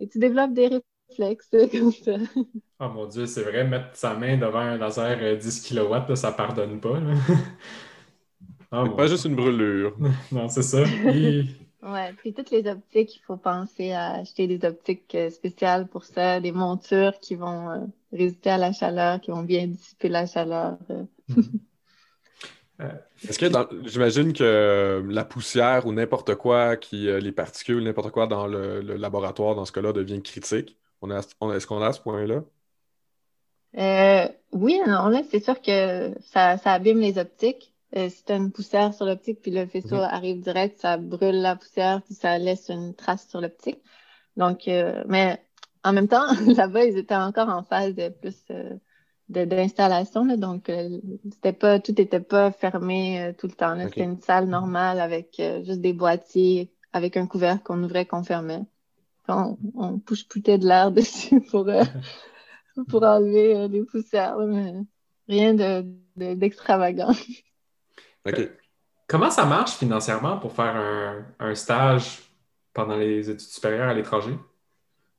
et 0.00 0.08
tu 0.08 0.18
développes 0.18 0.54
des 0.54 0.80
réflexes 1.08 1.50
comme 1.72 1.92
ça. 1.92 2.16
Oh 2.78 2.90
mon 2.90 3.06
Dieu, 3.06 3.24
c'est 3.24 3.42
vrai, 3.42 3.64
mettre 3.64 3.96
sa 3.96 4.12
main 4.12 4.36
devant 4.36 4.58
un 4.58 4.76
laser 4.76 5.38
10 5.38 5.66
kW, 5.66 6.14
ça 6.14 6.32
pardonne 6.32 6.78
pas. 6.78 7.00
Oh, 8.72 8.82
c'est 8.84 8.96
pas 8.96 9.06
juste 9.06 9.24
une 9.24 9.36
brûlure. 9.36 9.96
non, 10.32 10.48
c'est 10.48 10.62
ça. 10.62 10.82
Ouais, 11.82 12.12
puis 12.16 12.32
toutes 12.34 12.50
les 12.50 12.66
optiques, 12.66 13.16
il 13.16 13.20
faut 13.20 13.36
penser 13.36 13.92
à 13.92 14.14
acheter 14.14 14.48
des 14.48 14.66
optiques 14.66 15.14
euh, 15.14 15.30
spéciales 15.30 15.86
pour 15.86 16.04
ça, 16.04 16.40
des 16.40 16.50
montures 16.50 17.18
qui 17.20 17.36
vont 17.36 17.70
euh, 17.70 17.78
résister 18.12 18.50
à 18.50 18.58
la 18.58 18.72
chaleur, 18.72 19.20
qui 19.20 19.30
vont 19.30 19.44
bien 19.44 19.68
dissiper 19.68 20.08
la 20.08 20.26
chaleur. 20.26 20.78
Euh. 20.90 21.04
Mm-hmm. 21.30 21.60
Est-ce 23.28 23.38
que 23.38 23.46
j'imagine 23.88 24.32
que 24.32 25.02
la 25.08 25.24
poussière 25.24 25.86
ou 25.86 25.92
n'importe 25.92 26.34
quoi, 26.34 26.76
qui, 26.76 27.06
les 27.06 27.32
particules, 27.32 27.82
n'importe 27.82 28.10
quoi 28.10 28.26
dans 28.26 28.46
le, 28.46 28.80
laboratoire, 28.80 29.54
dans 29.54 29.64
ce 29.64 29.72
cas-là, 29.72 29.94
devient 29.94 30.20
critique? 30.22 30.76
Est-ce 31.02 31.66
qu'on 31.66 31.80
a 31.80 31.86
à 31.86 31.92
ce 31.92 32.00
point-là? 32.00 32.42
Euh, 33.76 34.28
oui, 34.52 34.80
non, 34.86 35.08
là, 35.08 35.22
c'est 35.30 35.40
sûr 35.40 35.60
que 35.60 36.14
ça, 36.22 36.56
abîme 36.64 37.00
les 37.00 37.18
optiques. 37.18 37.74
Euh, 37.96 38.08
si 38.08 38.24
tu 38.24 38.32
as 38.32 38.36
une 38.36 38.50
poussière 38.50 38.94
sur 38.94 39.06
l'optique, 39.06 39.40
puis 39.42 39.50
le 39.50 39.66
faisceau 39.66 39.96
mhm. 39.96 40.08
arrive 40.10 40.40
direct, 40.40 40.80
ça 40.80 40.96
brûle 40.96 41.40
la 41.40 41.56
poussière, 41.56 42.02
puis 42.02 42.14
ça 42.14 42.38
laisse 42.38 42.68
une 42.68 42.94
trace 42.94 43.28
sur 43.28 43.40
l'optique. 43.40 43.80
Donc, 44.36 44.68
euh, 44.68 45.04
mais 45.06 45.40
en 45.84 45.92
même 45.92 46.08
temps, 46.08 46.26
là-bas, 46.56 46.84
ils 46.84 46.98
étaient 46.98 47.14
encore 47.14 47.48
en 47.48 47.62
phase 47.62 47.94
de 47.94 48.08
plus 48.08 48.36
d'installation. 49.28 50.24
Donc, 50.36 50.70
c'était 51.32 51.52
pas, 51.52 51.78
tout 51.80 51.94
n'était 51.96 52.20
pas 52.20 52.50
fermé 52.50 53.34
tout 53.38 53.46
le 53.46 53.52
temps. 53.52 53.76
C'était 53.78 54.04
une 54.04 54.20
salle 54.20 54.46
normale 54.46 55.00
avec 55.00 55.40
juste 55.64 55.80
des 55.80 55.92
boîtiers 55.92 56.72
avec 56.96 57.16
un 57.16 57.26
couvercle 57.26 57.62
qu'on 57.62 57.82
ouvrait, 57.82 58.06
qu'on 58.06 58.24
fermait. 58.24 58.62
On, 59.28 59.58
on 59.74 59.98
pousse 59.98 60.26
de 60.28 60.66
l'air 60.66 60.90
dessus 60.92 61.40
pour, 61.40 61.68
pour 62.88 63.02
enlever 63.02 63.56
euh, 63.56 63.68
les 63.68 63.82
poussières, 63.84 64.38
mais 64.38 64.74
rien 65.28 65.54
d'extravagant. 66.16 67.12
De, 68.24 68.50
Comment 69.06 69.30
ça 69.30 69.44
marche 69.44 69.72
financièrement 69.76 70.38
pour 70.38 70.52
faire 70.52 70.74
un, 70.74 71.26
un 71.38 71.54
stage 71.54 72.22
pendant 72.72 72.96
les 72.96 73.30
études 73.30 73.40
supérieures 73.40 73.88
à 73.88 73.94
l'étranger? 73.94 74.36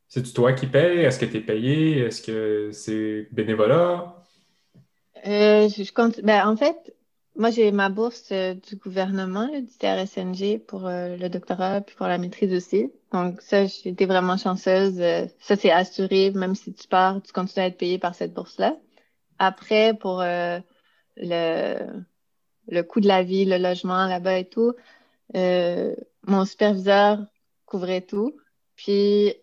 C'est-tu 0.09 0.33
toi 0.33 0.53
qui 0.53 0.67
payes? 0.67 0.99
Est-ce 0.99 1.19
que 1.19 1.25
tu 1.25 1.37
es 1.37 1.41
payé? 1.41 1.99
Est-ce 1.99 2.21
que 2.21 2.71
c'est 2.71 3.27
bénévolat? 3.31 4.15
Euh, 5.25 5.69
je, 5.69 5.83
je 5.83 6.21
ben, 6.21 6.47
en 6.47 6.55
fait, 6.55 6.95
moi, 7.37 7.51
j'ai 7.51 7.71
ma 7.71 7.89
bourse 7.89 8.29
euh, 8.31 8.55
du 8.55 8.75
gouvernement, 8.75 9.47
du 9.47 9.71
CRSNG 9.79 10.59
pour 10.59 10.87
euh, 10.87 11.15
le 11.17 11.29
doctorat 11.29 11.81
puis 11.81 11.95
pour 11.95 12.07
la 12.07 12.17
maîtrise 12.17 12.53
aussi. 12.53 12.91
Donc, 13.13 13.41
ça, 13.41 13.63
été 13.63 14.05
vraiment 14.05 14.37
chanceuse. 14.37 14.97
ça, 15.39 15.55
c'est 15.55 15.71
assuré. 15.71 16.31
Même 16.31 16.55
si 16.55 16.73
tu 16.73 16.87
pars, 16.87 17.21
tu 17.21 17.31
continues 17.31 17.63
à 17.63 17.67
être 17.67 17.77
payé 17.77 17.99
par 17.99 18.15
cette 18.15 18.33
bourse-là. 18.33 18.75
Après, 19.39 19.93
pour 19.93 20.21
le, 20.21 20.61
le 22.67 22.81
coût 22.81 22.99
de 22.99 23.07
la 23.07 23.23
vie, 23.23 23.45
le 23.45 23.57
logement 23.57 24.07
là-bas 24.07 24.39
et 24.39 24.45
tout, 24.49 24.73
mon 25.33 26.45
superviseur 26.45 27.19
couvrait 27.65 28.01
tout. 28.01 28.35
Puis, 28.75 29.33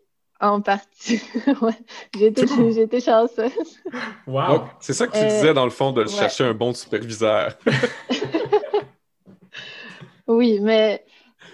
en 0.50 0.60
partie, 0.60 1.20
ouais. 1.62 1.72
J'ai 2.16 2.26
été, 2.26 3.00
chanceuse. 3.00 3.80
Wow! 4.26 4.64
C'est 4.80 4.92
ça 4.92 5.06
que 5.06 5.12
tu 5.12 5.24
disais, 5.24 5.48
euh, 5.48 5.54
dans 5.54 5.64
le 5.64 5.70
fond, 5.70 5.92
de 5.92 6.06
chercher 6.06 6.44
un 6.44 6.54
bon 6.54 6.74
superviseur. 6.74 7.56
oui, 10.26 10.58
mais 10.60 11.04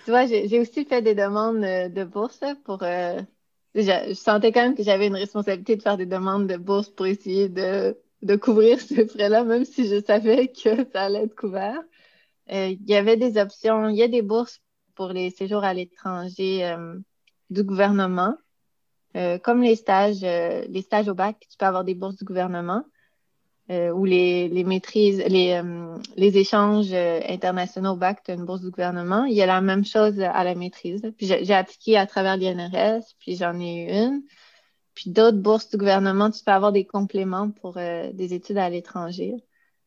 tu 0.05 0.11
vois, 0.11 0.27
j'ai 0.27 0.61
aussi 0.61 0.85
fait 0.85 1.03
des 1.03 1.15
demandes 1.15 1.61
de 1.61 2.05
bourse 2.05 2.41
pour... 2.65 2.83
Euh, 2.83 3.21
je, 3.75 4.15
sentais 4.15 4.51
quand 4.51 4.63
même 4.63 4.75
que 4.75 4.83
j'avais 4.83 5.07
une 5.07 5.15
responsabilité 5.15 5.77
de 5.77 5.83
faire 5.83 5.97
des 5.97 6.07
demandes 6.07 6.49
de 6.49 6.57
bourse 6.57 6.91
pour 6.91 7.07
essayer 7.07 7.49
de, 7.49 7.97
de 8.23 8.37
couvrir 8.37 8.81
ces 8.81 9.07
frais-là, 9.07 9.45
même 9.45 9.65
si 9.65 9.87
je 9.87 10.03
savais 10.03 10.49
que 10.49 10.85
ça 10.93 11.03
allait 11.03 11.25
être 11.25 11.37
couvert. 11.37 11.81
Euh, 12.51 12.69
il 12.69 12.89
y 12.89 12.97
avait 12.97 13.17
des 13.17 13.41
options, 13.41 13.89
il 13.89 13.97
y 13.97 14.03
a 14.03 14.09
des 14.09 14.23
bourses 14.23 14.61
pour 14.97 15.11
les 15.11 15.31
séjours 15.31 15.65
à 15.65 15.73
l'étranger 15.73 16.77
du 17.51 17.65
gouvernement. 17.65 18.35
Euh, 19.17 19.39
comme 19.39 19.63
les 19.63 19.77
stages, 19.77 20.23
euh, 20.23 20.65
les 20.69 20.83
stages 20.83 21.09
au 21.09 21.15
bac, 21.15 21.37
tu 21.51 21.57
peux 21.57 21.67
avoir 21.67 21.85
des 21.85 21.95
bourses 21.95 22.17
du 22.17 22.25
gouvernement 22.25 22.85
euh, 23.71 23.91
ou 23.91 24.05
les, 24.05 24.49
les 24.49 24.65
maîtrises, 24.65 25.23
les, 25.27 25.61
les 26.17 26.39
échanges 26.39 26.93
internationaux 26.93 27.93
au 27.93 27.97
bac, 27.97 28.23
tu 28.25 28.31
as 28.31 28.35
une 28.35 28.45
bourse 28.45 28.61
du 28.61 28.71
gouvernement. 28.71 29.25
Il 29.25 29.35
y 29.35 29.43
a 29.43 29.47
la 29.47 29.61
même 29.61 29.85
chose 29.85 30.21
à 30.21 30.45
la 30.45 30.55
maîtrise. 30.55 31.03
Puis 31.17 31.27
j'ai 31.27 31.55
appliqué 31.55 31.97
à 31.97 32.07
travers 32.07 32.37
l'INRS, 32.37 33.03
puis 33.19 33.37
j'en 33.37 33.59
ai 33.61 33.85
eu 33.85 34.07
une. 34.07 34.23
Puis 34.95 35.11
d'autres 35.11 35.39
bourses 35.39 35.71
du 35.71 35.77
gouvernement, 35.77 36.31
tu 36.31 36.43
peux 36.45 36.51
avoir 36.51 36.73
des 36.73 36.85
compléments 36.85 37.51
pour 37.51 37.75
des 37.75 38.35
études 38.35 38.59
à 38.59 38.69
l'étranger. 38.71 39.37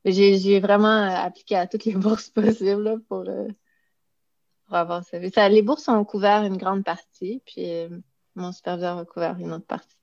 J'ai 0.05 0.59
vraiment 0.61 1.03
appliqué 1.03 1.55
à 1.57 1.67
toutes 1.67 1.85
les 1.85 1.93
bourses 1.95 2.29
possibles 2.29 3.01
pour, 3.09 3.25
pour 4.65 4.75
avoir 4.77 5.03
ça. 5.03 5.17
ça. 5.29 5.49
Les 5.49 5.61
bourses 5.61 5.89
ont 5.89 6.05
couvert 6.05 6.43
une 6.43 6.57
grande 6.57 6.85
partie. 6.85 7.41
Puis 7.45 7.67
mon 8.35 8.51
superviseur 8.51 8.97
a 8.97 9.05
couvert 9.05 9.37
une 9.39 9.53
autre 9.53 9.65
partie. 9.65 9.97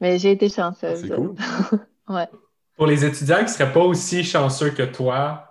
Mais 0.00 0.18
j'ai 0.18 0.32
été 0.32 0.48
chanceuse. 0.48 1.02
C'est 1.02 1.14
cool. 1.14 1.34
ouais. 2.08 2.28
Pour 2.76 2.86
les 2.86 3.04
étudiants 3.04 3.38
qui 3.38 3.44
ne 3.44 3.48
seraient 3.48 3.72
pas 3.72 3.84
aussi 3.84 4.24
chanceux 4.24 4.70
que 4.70 4.82
toi, 4.82 5.48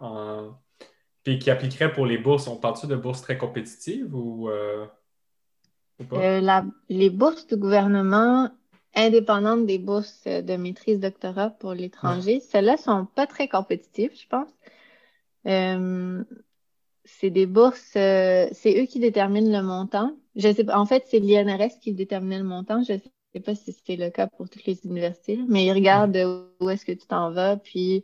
et 1.25 1.39
qui 1.39 1.49
appliqueraient 1.49 1.93
pour 1.93 2.05
les 2.05 2.17
bourses, 2.17 2.47
on 2.47 2.57
parle-tu 2.57 2.87
de 2.87 2.95
bourses 2.95 3.21
très 3.21 3.37
compétitives 3.37 4.13
ou, 4.13 4.49
euh, 4.49 4.85
pas? 6.09 6.17
Euh, 6.17 6.61
les 6.89 7.09
bourses 7.09 7.47
du 7.47 7.55
gouvernement, 7.55 8.49
indépendantes 8.93 9.65
des 9.65 9.79
bourses 9.79 10.25
de 10.25 10.55
maîtrise 10.57 10.99
doctorat 10.99 11.49
pour 11.49 11.73
l'étranger, 11.73 12.41
celles-là 12.41 12.73
ne 12.73 12.77
sont 12.77 13.05
pas 13.05 13.25
très 13.25 13.47
compétitives, 13.47 14.11
je 14.19 14.27
pense. 14.27 14.49
Euh, 17.03 17.09
c'est 17.19 17.29
des 17.29 17.45
bourses, 17.45 17.91
c'est 17.91 18.81
eux 18.81 18.85
qui 18.85 18.99
déterminent 18.99 19.51
le 19.51 19.65
montant. 19.65 20.15
Je 20.35 20.51
sais 20.51 20.63
pas. 20.63 20.77
En 20.77 20.85
fait, 20.85 21.03
c'est 21.07 21.19
l'INRS 21.19 21.79
qui 21.81 21.93
déterminait 21.93 22.39
le 22.39 22.43
montant. 22.43 22.83
Je 22.83 22.93
ne 22.93 22.99
sais 23.33 23.39
pas 23.39 23.55
si 23.55 23.75
c'est 23.85 23.95
le 23.95 24.09
cas 24.09 24.27
pour 24.27 24.49
toutes 24.49 24.65
les 24.65 24.85
universités, 24.85 25.39
mais 25.47 25.65
ils 25.65 25.73
regardent 25.73 26.49
où 26.59 26.69
est-ce 26.69 26.85
que 26.85 26.91
tu 26.91 27.05
t'en 27.07 27.31
vas, 27.31 27.57
puis 27.57 28.03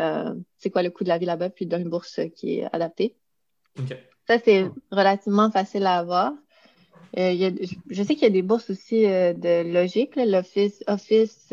euh, 0.00 0.34
c'est 0.58 0.70
quoi 0.70 0.82
le 0.82 0.90
coût 0.90 1.04
de 1.04 1.08
la 1.08 1.18
vie 1.18 1.26
là-bas, 1.26 1.50
puis 1.50 1.66
d'une 1.66 1.88
bourse 1.88 2.20
qui 2.36 2.58
est 2.58 2.68
adaptée. 2.72 3.16
Ça, 4.26 4.38
c'est 4.38 4.70
relativement 4.90 5.50
facile 5.50 5.86
à 5.86 5.98
avoir. 5.98 6.32
Euh, 7.16 7.32
y 7.32 7.46
a, 7.46 7.50
je 7.88 8.02
sais 8.02 8.14
qu'il 8.14 8.24
y 8.24 8.26
a 8.26 8.30
des 8.30 8.42
bourses 8.42 8.70
aussi 8.70 9.06
euh, 9.06 9.32
de 9.32 9.72
logique, 9.72 10.14
l'Office 10.16 10.84
Office, 10.86 11.52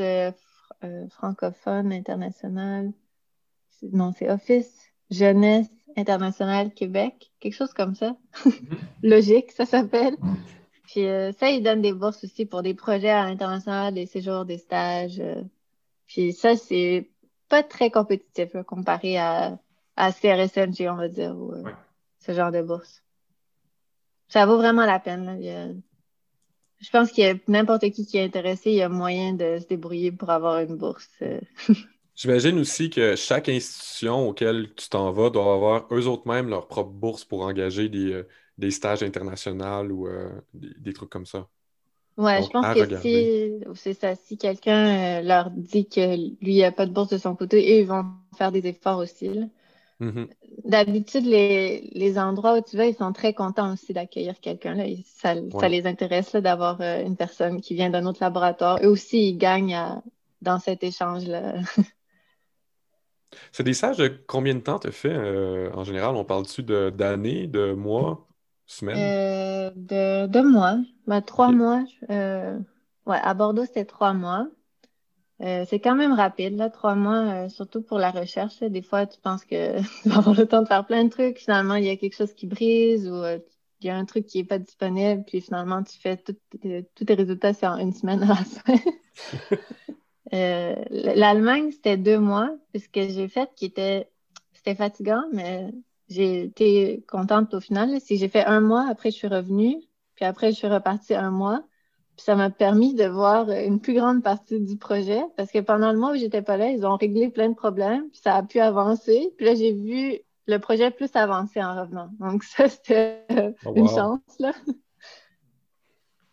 francophone 1.09 1.93
international. 1.93 2.91
Non, 3.91 4.11
c'est 4.11 4.29
Office 4.29 4.84
Jeunesse 5.09 5.69
international 5.97 6.73
Québec, 6.73 7.31
quelque 7.39 7.53
chose 7.53 7.73
comme 7.73 7.95
ça. 7.95 8.15
Mhm. 8.45 8.53
Logique, 9.03 9.51
ça 9.51 9.65
s'appelle. 9.65 10.15
Puis 10.87 11.05
euh, 11.05 11.31
ça, 11.33 11.49
ils 11.49 11.63
donnent 11.63 11.81
des 11.81 11.93
bourses 11.93 12.23
aussi 12.23 12.45
pour 12.45 12.61
des 12.61 12.73
projets 12.73 13.09
à 13.09 13.25
l'international, 13.25 13.93
des 13.93 14.05
séjours, 14.05 14.45
des 14.45 14.57
stages. 14.57 15.19
Euh. 15.19 15.41
puis 16.07 16.33
ça, 16.33 16.55
c'est 16.55 17.09
pas 17.49 17.63
très 17.63 17.91
compétitif 17.91 18.55
comparé 18.67 19.17
à, 19.17 19.57
à 19.95 20.11
CRSNG, 20.11 20.89
on 20.89 20.95
va 20.95 21.07
dire, 21.07 21.35
ou 21.35 21.53
euh, 21.53 21.63
ce 22.19 22.33
genre 22.33 22.51
de 22.51 22.61
bourse. 22.61 23.03
Ça 24.27 24.45
vaut 24.45 24.57
vraiment 24.57 24.85
la 24.85 24.99
peine. 24.99 25.81
Je 26.79 26.89
pense 26.89 27.11
qu'il 27.11 27.23
y 27.23 27.27
a 27.27 27.35
n'importe 27.47 27.89
qui 27.91 28.05
qui 28.05 28.17
est 28.17 28.23
intéressé, 28.23 28.71
il 28.71 28.77
y 28.77 28.81
a 28.81 28.89
moyen 28.89 29.33
de 29.33 29.59
se 29.59 29.67
débrouiller 29.67 30.11
pour 30.11 30.29
avoir 30.31 30.59
une 30.59 30.75
bourse. 30.75 31.09
J'imagine 32.15 32.57
aussi 32.59 32.89
que 32.89 33.17
chaque 33.17 33.49
institution 33.49 34.29
auquel 34.29 34.73
tu 34.75 34.87
t'en 34.87 35.11
vas 35.11 35.29
doit 35.29 35.53
avoir 35.53 35.85
eux 35.91 36.07
autres 36.07 36.27
mêmes 36.27 36.49
leur 36.49 36.67
propre 36.67 36.91
bourse 36.91 37.25
pour 37.25 37.41
engager 37.41 37.89
des, 37.89 38.13
euh, 38.13 38.71
stages 38.71 39.03
internationaux 39.03 39.83
ou 39.91 40.07
euh, 40.07 40.29
des, 40.53 40.93
trucs 40.93 41.09
comme 41.09 41.25
ça. 41.25 41.47
Oui, 42.17 42.31
je 42.41 42.49
pense 42.49 42.73
que 42.73 43.01
si, 43.01 43.51
c'est 43.73 43.93
ça, 43.93 44.15
si 44.15 44.37
quelqu'un 44.37 45.19
euh, 45.19 45.21
leur 45.23 45.49
dit 45.51 45.89
que 45.89 46.15
lui, 46.41 46.59
n'a 46.59 46.71
pas 46.71 46.85
de 46.85 46.93
bourse 46.93 47.09
de 47.09 47.17
son 47.17 47.35
côté, 47.35 47.81
ils 47.81 47.85
vont 47.85 48.05
faire 48.37 48.53
des 48.53 48.65
efforts 48.65 48.99
aussi. 48.99 49.29
Mm-hmm. 49.99 50.27
D'habitude, 50.63 51.25
les, 51.25 52.17
endroits 52.17 52.57
où 52.57 52.61
tu 52.61 52.77
vas, 52.77 52.85
ils 52.85 52.95
sont 52.95 53.11
très 53.11 53.33
contents 53.33 53.73
aussi 53.73 53.91
d'accueillir 53.91 54.39
quelqu'un. 54.39 54.77
Ça, 55.05 55.35
ça, 55.59 55.67
les 55.67 55.85
intéresse 55.85 56.33
d'avoir 56.33 56.79
une 56.79 57.17
personne 57.17 57.59
qui 57.59 57.75
vient 57.75 57.89
d'un 57.89 58.05
autre 58.05 58.19
laboratoire. 58.21 58.79
Eux 58.81 58.87
aussi, 58.87 59.31
ils 59.31 59.37
gagnent 59.37 59.77
dans 60.41 60.59
cet 60.59 60.81
échange-là. 60.81 61.55
C'est 63.51 63.63
des 63.63 63.73
stages 63.73 63.97
de 63.97 64.07
combien 64.27 64.55
de 64.55 64.59
temps 64.59 64.79
tu 64.79 64.91
fait 64.91 65.13
euh, 65.13 65.69
en 65.73 65.83
général? 65.83 66.15
On 66.15 66.25
parle-tu 66.25 66.63
d'années, 66.63 67.47
de, 67.47 67.73
mois, 67.73 68.27
semaines? 68.65 68.97
Euh, 68.97 69.71
de, 69.75 70.27
de, 70.27 70.41
mois. 70.41 70.77
Ben, 71.07 71.21
trois 71.21 71.51
mois. 71.51 71.83
Euh, 72.09 72.57
ouais, 73.05 73.19
à 73.21 73.33
Bordeaux, 73.33 73.65
c'était 73.65 73.85
trois 73.85 74.13
mois. 74.13 74.47
c'est 75.39 75.79
quand 75.79 75.95
même 75.95 76.13
rapide, 76.13 76.57
là, 76.57 76.69
trois 76.69 76.95
mois, 76.95 77.49
surtout 77.49 77.81
pour 77.81 77.99
la 77.99 78.11
recherche. 78.11 78.59
Des 78.61 78.81
fois, 78.81 79.05
tu 79.05 79.19
penses 79.19 79.45
que 79.45 79.79
tu 80.03 80.09
vas 80.09 80.17
avoir 80.17 80.35
le 80.35 80.45
temps 80.45 80.61
de 80.61 80.67
faire 80.67 80.85
plein 80.85 81.03
de 81.03 81.09
trucs. 81.09 81.37
Finalement, 81.39 81.75
il 81.75 81.85
y 81.85 81.89
a 81.89 81.97
quelque 81.97 82.15
chose 82.15 82.33
qui 82.33 82.47
brise 82.47 83.09
ou 83.09 83.23
il 83.81 83.87
y 83.87 83.89
a 83.89 83.97
un 83.97 84.05
truc 84.05 84.25
qui 84.25 84.39
n'est 84.39 84.45
pas 84.45 84.59
disponible. 84.59 85.23
Puis 85.27 85.41
finalement, 85.41 85.83
tu 85.83 85.99
fais 85.99 86.17
tous 86.17 87.05
tes 87.05 87.13
résultats, 87.13 87.51
en 87.63 87.77
une 87.77 87.93
semaine 87.93 88.23
à 88.23 88.27
la 88.27 88.35
fin. 88.35 88.75
Euh, 90.33 90.75
L'Allemagne, 90.89 91.71
c'était 91.71 91.97
deux 91.97 92.19
mois, 92.19 92.49
puisque 92.71 92.99
j'ai 92.99 93.27
fait 93.27 93.49
qui 93.55 93.65
était, 93.65 94.09
c'était 94.53 94.75
fatigant, 94.75 95.23
mais 95.33 95.71
j'ai 96.09 96.43
été 96.43 97.03
contente 97.07 97.53
au 97.53 97.59
final. 97.59 97.99
Si 98.01 98.17
j'ai 98.17 98.27
fait 98.27 98.45
un 98.45 98.61
mois, 98.61 98.87
après 98.89 99.11
je 99.11 99.15
suis 99.15 99.27
revenue, 99.27 99.77
puis 100.15 100.25
après 100.25 100.51
je 100.51 100.57
suis 100.57 100.67
repartie 100.67 101.15
un 101.15 101.31
mois. 101.31 101.63
Puis 102.15 102.23
ça 102.23 102.35
m'a 102.35 102.49
permis 102.49 102.93
de 102.93 103.05
voir 103.05 103.49
une 103.51 103.81
plus 103.81 103.93
grande 103.93 104.23
partie 104.23 104.61
du 104.61 104.77
projet, 104.77 105.21
parce 105.35 105.51
que 105.51 105.59
pendant 105.59 105.91
le 105.91 105.99
mois 105.99 106.13
où 106.13 106.15
j'étais 106.15 106.41
pas 106.41 106.55
là, 106.55 106.69
ils 106.69 106.85
ont 106.85 106.95
réglé 106.95 107.29
plein 107.29 107.49
de 107.49 107.55
problèmes, 107.55 108.09
puis 108.09 108.21
ça 108.23 108.35
a 108.35 108.43
pu 108.43 108.59
avancer. 108.59 109.33
Puis 109.37 109.45
là, 109.45 109.53
j'ai 109.55 109.73
vu 109.73 110.19
le 110.47 110.57
projet 110.59 110.91
plus 110.91 111.09
avancer 111.15 111.61
en 111.61 111.75
revenant. 111.75 112.09
Donc 112.19 112.43
ça, 112.43 112.69
c'était 112.69 113.25
oh, 113.65 113.73
une 113.75 113.89
chance, 113.89 114.21
là. 114.39 114.53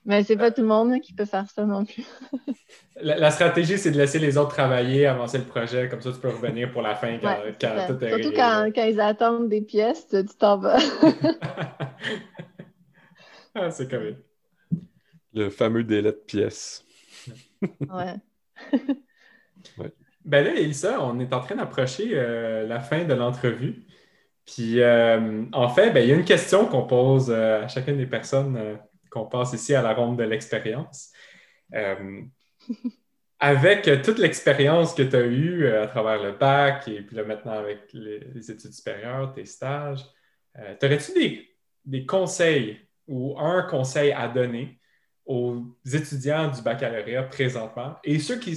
Mais 0.05 0.25
c'est 0.25 0.37
pas 0.37 0.51
tout 0.51 0.63
le 0.63 0.67
monde 0.67 1.01
qui 1.01 1.13
peut 1.13 1.25
faire 1.25 1.49
ça 1.49 1.65
non 1.65 1.85
plus. 1.85 2.05
la, 3.01 3.31
stratégie, 3.31 3.79
c'est 3.79 3.93
de 3.93 3.97
laisser 3.97 4.19
les 4.19 4.37
autres 4.37 4.51
travailler, 4.51 5.07
avancer 5.07 5.39
le 5.39 5.45
projet, 5.45 5.89
comme 5.89 6.01
ça 6.01 6.11
tu 6.11 6.19
peux 6.19 6.29
revenir 6.29 6.73
pour 6.73 6.83
la 6.83 6.97
fin 6.97 7.19
quand, 7.19 7.37
tout 7.87 8.05
est 8.05 8.09
Surtout 8.09 8.33
quand, 8.35 8.71
quand, 8.75 8.85
ils 8.85 9.01
attendent 9.01 9.49
des 9.49 9.63
pièces, 9.63 10.09
tu 10.09 10.25
t'en 10.39 10.59
vas. 10.59 10.79
ah, 13.55 13.71
c'est 13.71 13.89
correct. 13.89 14.19
Le 15.35 15.51
fameux 15.51 15.85
délai 15.85 16.11
de 16.11 16.23
pièces. 16.27 16.85
ouais. 17.63 18.17
ouais. 19.79 19.93
Ben 20.25 20.45
là, 20.45 20.55
Elisa, 20.55 21.01
on 21.01 21.21
est 21.21 21.33
en 21.33 21.41
train 21.41 21.57
d'approcher 21.57 22.11
euh, 22.13 22.67
la 22.67 22.81
fin 22.81 23.05
de 23.05 23.15
l'entrevue. 23.15 23.85
Puis, 24.47 24.81
euh, 24.81 25.45
en 25.53 25.69
fait, 25.69 25.93
ben, 25.93 26.01
il 26.01 26.09
y 26.09 26.13
a 26.13 26.17
une 26.17 26.25
question 26.25 26.67
qu'on 26.67 26.87
pose 26.87 27.31
euh, 27.31 27.65
à 27.65 27.69
chacune 27.69 27.97
des 27.97 28.07
personnes 28.07 28.79
qu'on 29.13 29.27
passe 29.27 29.53
ici 29.53 29.75
à 29.75 29.83
la 29.83 29.93
ronde 29.93 30.19
de 30.19 30.25
l'expérience. 30.25 31.13
Euh, 31.75 32.23
avec 33.43 33.91
toute 34.03 34.19
l'expérience 34.19 34.95
que 34.95 35.03
tu 35.03 35.17
as 35.17 35.27
eue 35.27 35.65
euh, 35.65 35.83
à 35.83 35.89
travers 35.89 36.23
le 36.23 36.31
bac 36.31 36.87
et 36.87 37.03
puis 37.03 37.17
là 37.17 37.25
maintenant 37.25 37.55
avec 37.55 37.93
les, 37.93 38.51
études 38.51 38.73
supérieures, 38.73 39.33
tes 39.33 39.45
stages, 39.45 40.07
euh, 40.59 40.77
aurais-tu 40.81 41.49
des, 41.85 42.07
conseils 42.07 42.79
ou 43.09 43.37
un 43.41 43.63
conseil 43.63 44.13
à 44.13 44.29
donner 44.29 44.79
aux 45.27 45.61
étudiants 45.93 46.53
du 46.53 46.63
baccalauréat 46.63 47.25
présentement 47.25 47.97
et 48.05 48.21
ceux 48.21 48.39
qui, 48.39 48.55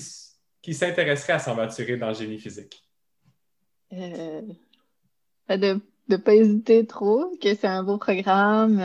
s'intéresserait 0.74 1.34
à 1.34 1.40
s'aventurer 1.40 1.98
dans 1.98 2.10
le 2.10 2.14
génie 2.14 2.40
physique? 2.40 2.84
Euh, 3.92 4.42
de 5.50 5.80
ne 6.10 6.18
pas 6.18 6.36
hésiter 6.36 6.86
trop, 6.86 7.36
que 7.42 7.56
c'est 7.56 7.68
un 7.68 7.82
beau 7.82 7.98
programme. 7.98 8.80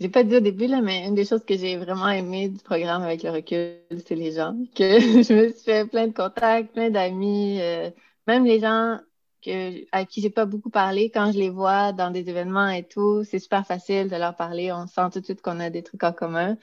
J'ai 0.00 0.08
pas 0.08 0.24
dit 0.24 0.36
au 0.36 0.40
début, 0.40 0.66
là, 0.66 0.80
mais 0.80 1.06
une 1.06 1.14
des 1.14 1.24
choses 1.24 1.44
que 1.44 1.56
j'ai 1.56 1.76
vraiment 1.76 2.08
aimé 2.08 2.48
du 2.48 2.58
programme 2.62 3.02
avec 3.02 3.22
le 3.22 3.30
recul, 3.30 3.78
c'est 4.06 4.16
les 4.16 4.32
gens. 4.32 4.56
Que 4.74 5.00
je 5.00 5.32
me 5.32 5.48
suis 5.50 5.62
fait 5.64 5.86
plein 5.86 6.08
de 6.08 6.12
contacts, 6.12 6.72
plein 6.72 6.90
d'amis, 6.90 7.60
euh, 7.60 7.90
même 8.26 8.44
les 8.44 8.60
gens 8.60 8.98
que, 9.42 9.86
à 9.92 10.04
qui 10.04 10.20
j'ai 10.20 10.30
pas 10.30 10.46
beaucoup 10.46 10.70
parlé, 10.70 11.10
quand 11.10 11.32
je 11.32 11.38
les 11.38 11.50
vois 11.50 11.92
dans 11.92 12.10
des 12.10 12.28
événements 12.28 12.68
et 12.68 12.82
tout, 12.84 13.24
c'est 13.24 13.38
super 13.38 13.66
facile 13.66 14.08
de 14.08 14.16
leur 14.16 14.34
parler. 14.36 14.72
On 14.72 14.86
sent 14.86 15.10
tout 15.12 15.20
de 15.20 15.24
suite 15.24 15.42
qu'on 15.42 15.60
a 15.60 15.70
des 15.70 15.82
trucs 15.82 16.02
en 16.02 16.12
commun. 16.12 16.56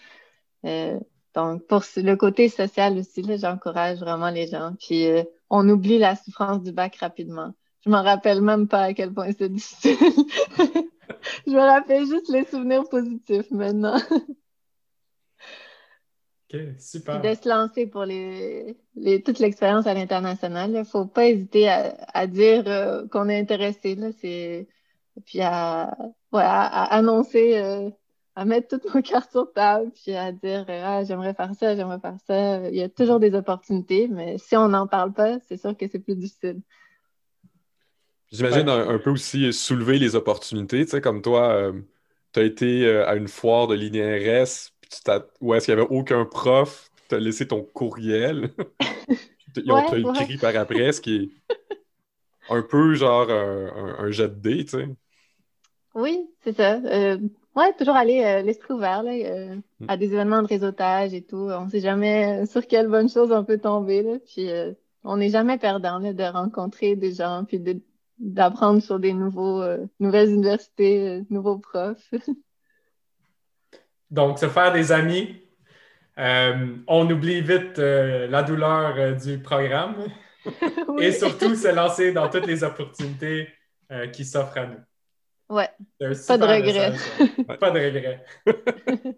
Euh, 0.66 1.00
donc, 1.36 1.66
pour 1.68 1.84
le 1.98 2.16
côté 2.16 2.50
social 2.50 2.98
aussi, 2.98 3.24
j'encourage 3.38 4.00
vraiment 4.00 4.30
les 4.30 4.48
gens. 4.48 4.74
Puis, 4.80 5.08
euh, 5.08 5.24
on 5.50 5.68
oublie 5.70 5.98
la 6.00 6.16
souffrance 6.16 6.62
du 6.64 6.72
bac 6.74 6.98
rapidement. 6.98 7.54
Je 7.86 7.90
m'en 7.90 8.04
rappelle 8.04 8.42
même 8.42 8.68
pas 8.68 8.84
à 8.84 8.94
quel 8.94 9.14
point 9.14 9.32
c'est 9.38 9.50
difficile. 9.50 9.98
je 11.48 11.52
me 11.52 11.60
rappelle 11.60 12.06
juste 12.06 12.30
les 12.30 12.46
souvenirs 12.46 12.88
positifs 12.90 13.50
maintenant. 13.52 13.98
OK, 16.54 16.60
super. 16.80 17.22
de 17.22 17.34
se 17.34 17.48
lancer 17.48 17.88
pour 17.88 18.06
les, 18.06 18.78
les 18.96 19.24
toute 19.24 19.40
l'expérience 19.40 19.88
à 19.88 19.94
l'international. 19.94 20.72
Il 20.72 20.80
ne 20.80 20.84
faut 20.84 21.06
pas 21.06 21.28
hésiter 21.28 21.70
à, 21.70 21.96
à 22.14 22.28
dire 22.28 22.64
euh, 22.68 23.08
qu'on 23.08 23.30
est 23.30 23.40
intéressé. 23.40 23.96
Là, 23.96 24.10
puis 25.26 25.42
à, 25.42 25.96
ouais, 26.32 26.42
à, 26.44 26.84
annoncer, 26.96 27.58
euh, 27.58 27.90
à 28.36 28.46
mettre 28.46 28.68
toutes 28.68 28.94
nos 28.94 29.02
cartes 29.02 29.32
sur 29.32 29.52
table, 29.54 29.92
puis 29.92 30.14
à 30.14 30.32
dire 30.32 30.66
euh, 30.70 30.82
ah, 30.84 31.04
j'aimerais 31.04 31.34
faire 31.34 31.54
ça, 31.56 31.76
j'aimerais 31.76 32.00
faire 32.00 32.18
ça. 32.28 32.70
Il 32.70 32.76
y 32.76 32.84
a 32.84 32.90
toujours 32.90 33.20
des 33.20 33.34
opportunités, 33.34 34.08
mais 34.08 34.38
si 34.38 34.56
on 34.58 34.68
n'en 34.70 34.88
parle 34.88 35.14
pas, 35.14 35.40
c'est 35.48 35.58
sûr 35.58 35.76
que 35.78 35.88
c'est 35.88 36.00
plus 36.00 36.16
difficile. 36.16 36.62
J'imagine 38.32 38.70
un, 38.70 38.98
peu 38.98 39.10
aussi 39.10 39.52
soulever 39.52 40.00
les 40.00 40.16
opportunités. 40.16 40.86
Tu 40.86 40.92
sais, 40.92 41.02
comme 41.02 41.22
toi, 41.22 41.50
euh, 41.50 41.74
tu 42.32 42.40
as 42.40 42.44
été 42.44 42.86
euh, 42.86 43.08
à 43.08 43.16
une 43.16 43.28
foire 43.28 43.68
de 43.68 43.76
l'INRS 43.76 44.72
où 45.40 45.54
est-ce 45.54 45.66
qu'il 45.66 45.76
n'y 45.76 45.82
avait 45.82 45.90
aucun 45.90 46.26
prof, 46.26 46.90
tu 47.08 47.16
as 47.16 47.20
laissé 47.20 47.48
ton 47.48 47.62
courriel? 47.62 48.52
Ils 49.56 49.72
ont 49.72 50.22
écrit 50.22 50.38
par 50.38 50.56
après, 50.56 50.94
ce 50.94 51.02
qui 51.02 51.16
est 51.16 51.30
un 52.50 52.62
peu 52.62 52.94
genre 52.96 53.30
un, 53.30 54.12
jet 54.12 54.30
de 54.30 54.36
dés, 54.36 54.66
tu 54.66 54.72
sais. 54.72 54.88
Oui, 55.94 56.30
c'est 56.42 56.56
ça. 56.56 56.76
Euh, 56.86 57.18
ouais, 57.56 57.74
toujours 57.78 57.96
aller 57.96 58.42
l'esprit 58.44 58.74
ouvert 58.74 59.04
là, 59.04 59.12
mm. 59.14 59.86
à 59.90 59.98
des 59.98 60.14
événements 60.14 60.42
de 60.42 60.48
réseautage 60.48 61.14
et 61.14 61.22
tout. 61.22 61.50
On 61.50 61.66
ne 61.66 61.70
sait 61.70 61.82
jamais 61.82 62.46
sur 62.46 62.66
quelle 62.66 62.88
bonne 62.88 63.10
chose 63.10 63.32
on 63.32 63.44
peut 63.44 63.60
tomber. 63.60 64.04
Là, 64.04 64.18
puis 64.26 64.50
on 65.04 65.18
n'est 65.18 65.30
jamais 65.30 65.58
perdant 65.58 66.00
là, 66.00 66.14
de 66.14 66.24
rencontrer 66.24 66.96
des 66.96 67.14
gens 67.14 67.44
puis 67.46 67.60
de 67.60 67.82
d'apprendre 68.22 68.82
sur 68.82 69.00
des 69.00 69.14
nouveaux, 69.14 69.62
euh, 69.62 69.86
nouvelles 70.00 70.30
universités, 70.30 71.10
euh, 71.10 71.22
nouveaux 71.30 71.58
profs. 71.58 72.12
Donc, 74.12 74.40
se 74.40 74.48
faire 74.48 74.72
des 74.72 74.92
amis. 74.92 75.42
Euh, 76.20 76.76
on 76.88 77.10
oublie 77.10 77.42
vite 77.42 77.78
la 77.78 78.44
douleur 78.44 79.16
du 79.16 79.40
programme 79.40 79.96
et 81.00 81.14
surtout 81.14 81.56
se 81.56 81.74
lancer 81.74 82.12
dans 82.12 82.30
toutes 82.30 82.46
les 82.46 82.64
opportunités 82.64 83.48
qui 84.12 84.26
s'offrent 84.26 84.58
à 84.58 84.68
nous. 84.68 84.80
Ouais. 85.50 85.70
Pas 86.28 86.38
de 86.38 86.44
regret. 86.44 86.94
Pas 87.58 87.72
de 87.72 87.80
regret. 87.80 88.26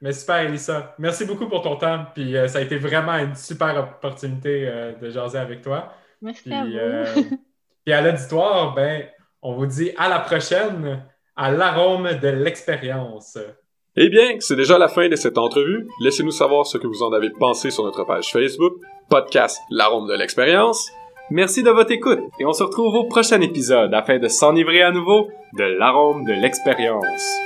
Mais 0.00 0.12
super, 0.12 0.38
Elissa. 0.38 0.94
Merci 0.98 1.26
beaucoup 1.26 1.46
pour 1.46 1.60
ton 1.60 1.76
temps. 1.76 2.06
Puis 2.14 2.34
ça 2.48 2.58
a 2.58 2.62
été 2.62 2.78
vraiment 2.78 3.18
une 3.18 3.34
super 3.34 3.76
opportunité 3.76 4.94
de 5.00 5.10
jaser 5.10 5.38
avec 5.38 5.60
toi. 5.60 5.92
Merci 6.22 6.52
à 6.52 7.04
vous. 7.04 7.38
Et 7.86 7.92
à 7.92 8.00
l'auditoire, 8.00 8.74
ben, 8.74 9.04
on 9.42 9.54
vous 9.54 9.66
dit 9.66 9.90
à 9.96 10.08
la 10.08 10.20
prochaine 10.20 11.02
à 11.36 11.50
l'arôme 11.50 12.18
de 12.20 12.28
l'expérience. 12.28 13.38
Eh 13.96 14.08
bien, 14.08 14.36
c'est 14.40 14.56
déjà 14.56 14.78
la 14.78 14.88
fin 14.88 15.08
de 15.08 15.16
cette 15.16 15.38
entrevue. 15.38 15.86
Laissez-nous 16.00 16.30
savoir 16.30 16.66
ce 16.66 16.78
que 16.78 16.86
vous 16.86 17.02
en 17.02 17.12
avez 17.12 17.30
pensé 17.30 17.70
sur 17.70 17.84
notre 17.84 18.04
page 18.04 18.32
Facebook, 18.32 18.74
podcast 19.08 19.60
L'arôme 19.70 20.08
de 20.08 20.14
l'expérience. 20.14 20.90
Merci 21.30 21.62
de 21.62 21.70
votre 21.70 21.92
écoute 21.92 22.20
et 22.38 22.44
on 22.44 22.52
se 22.52 22.62
retrouve 22.62 22.94
au 22.94 23.04
prochain 23.04 23.40
épisode 23.40 23.94
afin 23.94 24.18
de 24.18 24.28
s'enivrer 24.28 24.82
à 24.82 24.90
nouveau 24.90 25.28
de 25.56 25.64
l'arôme 25.64 26.24
de 26.24 26.32
l'expérience. 26.32 27.38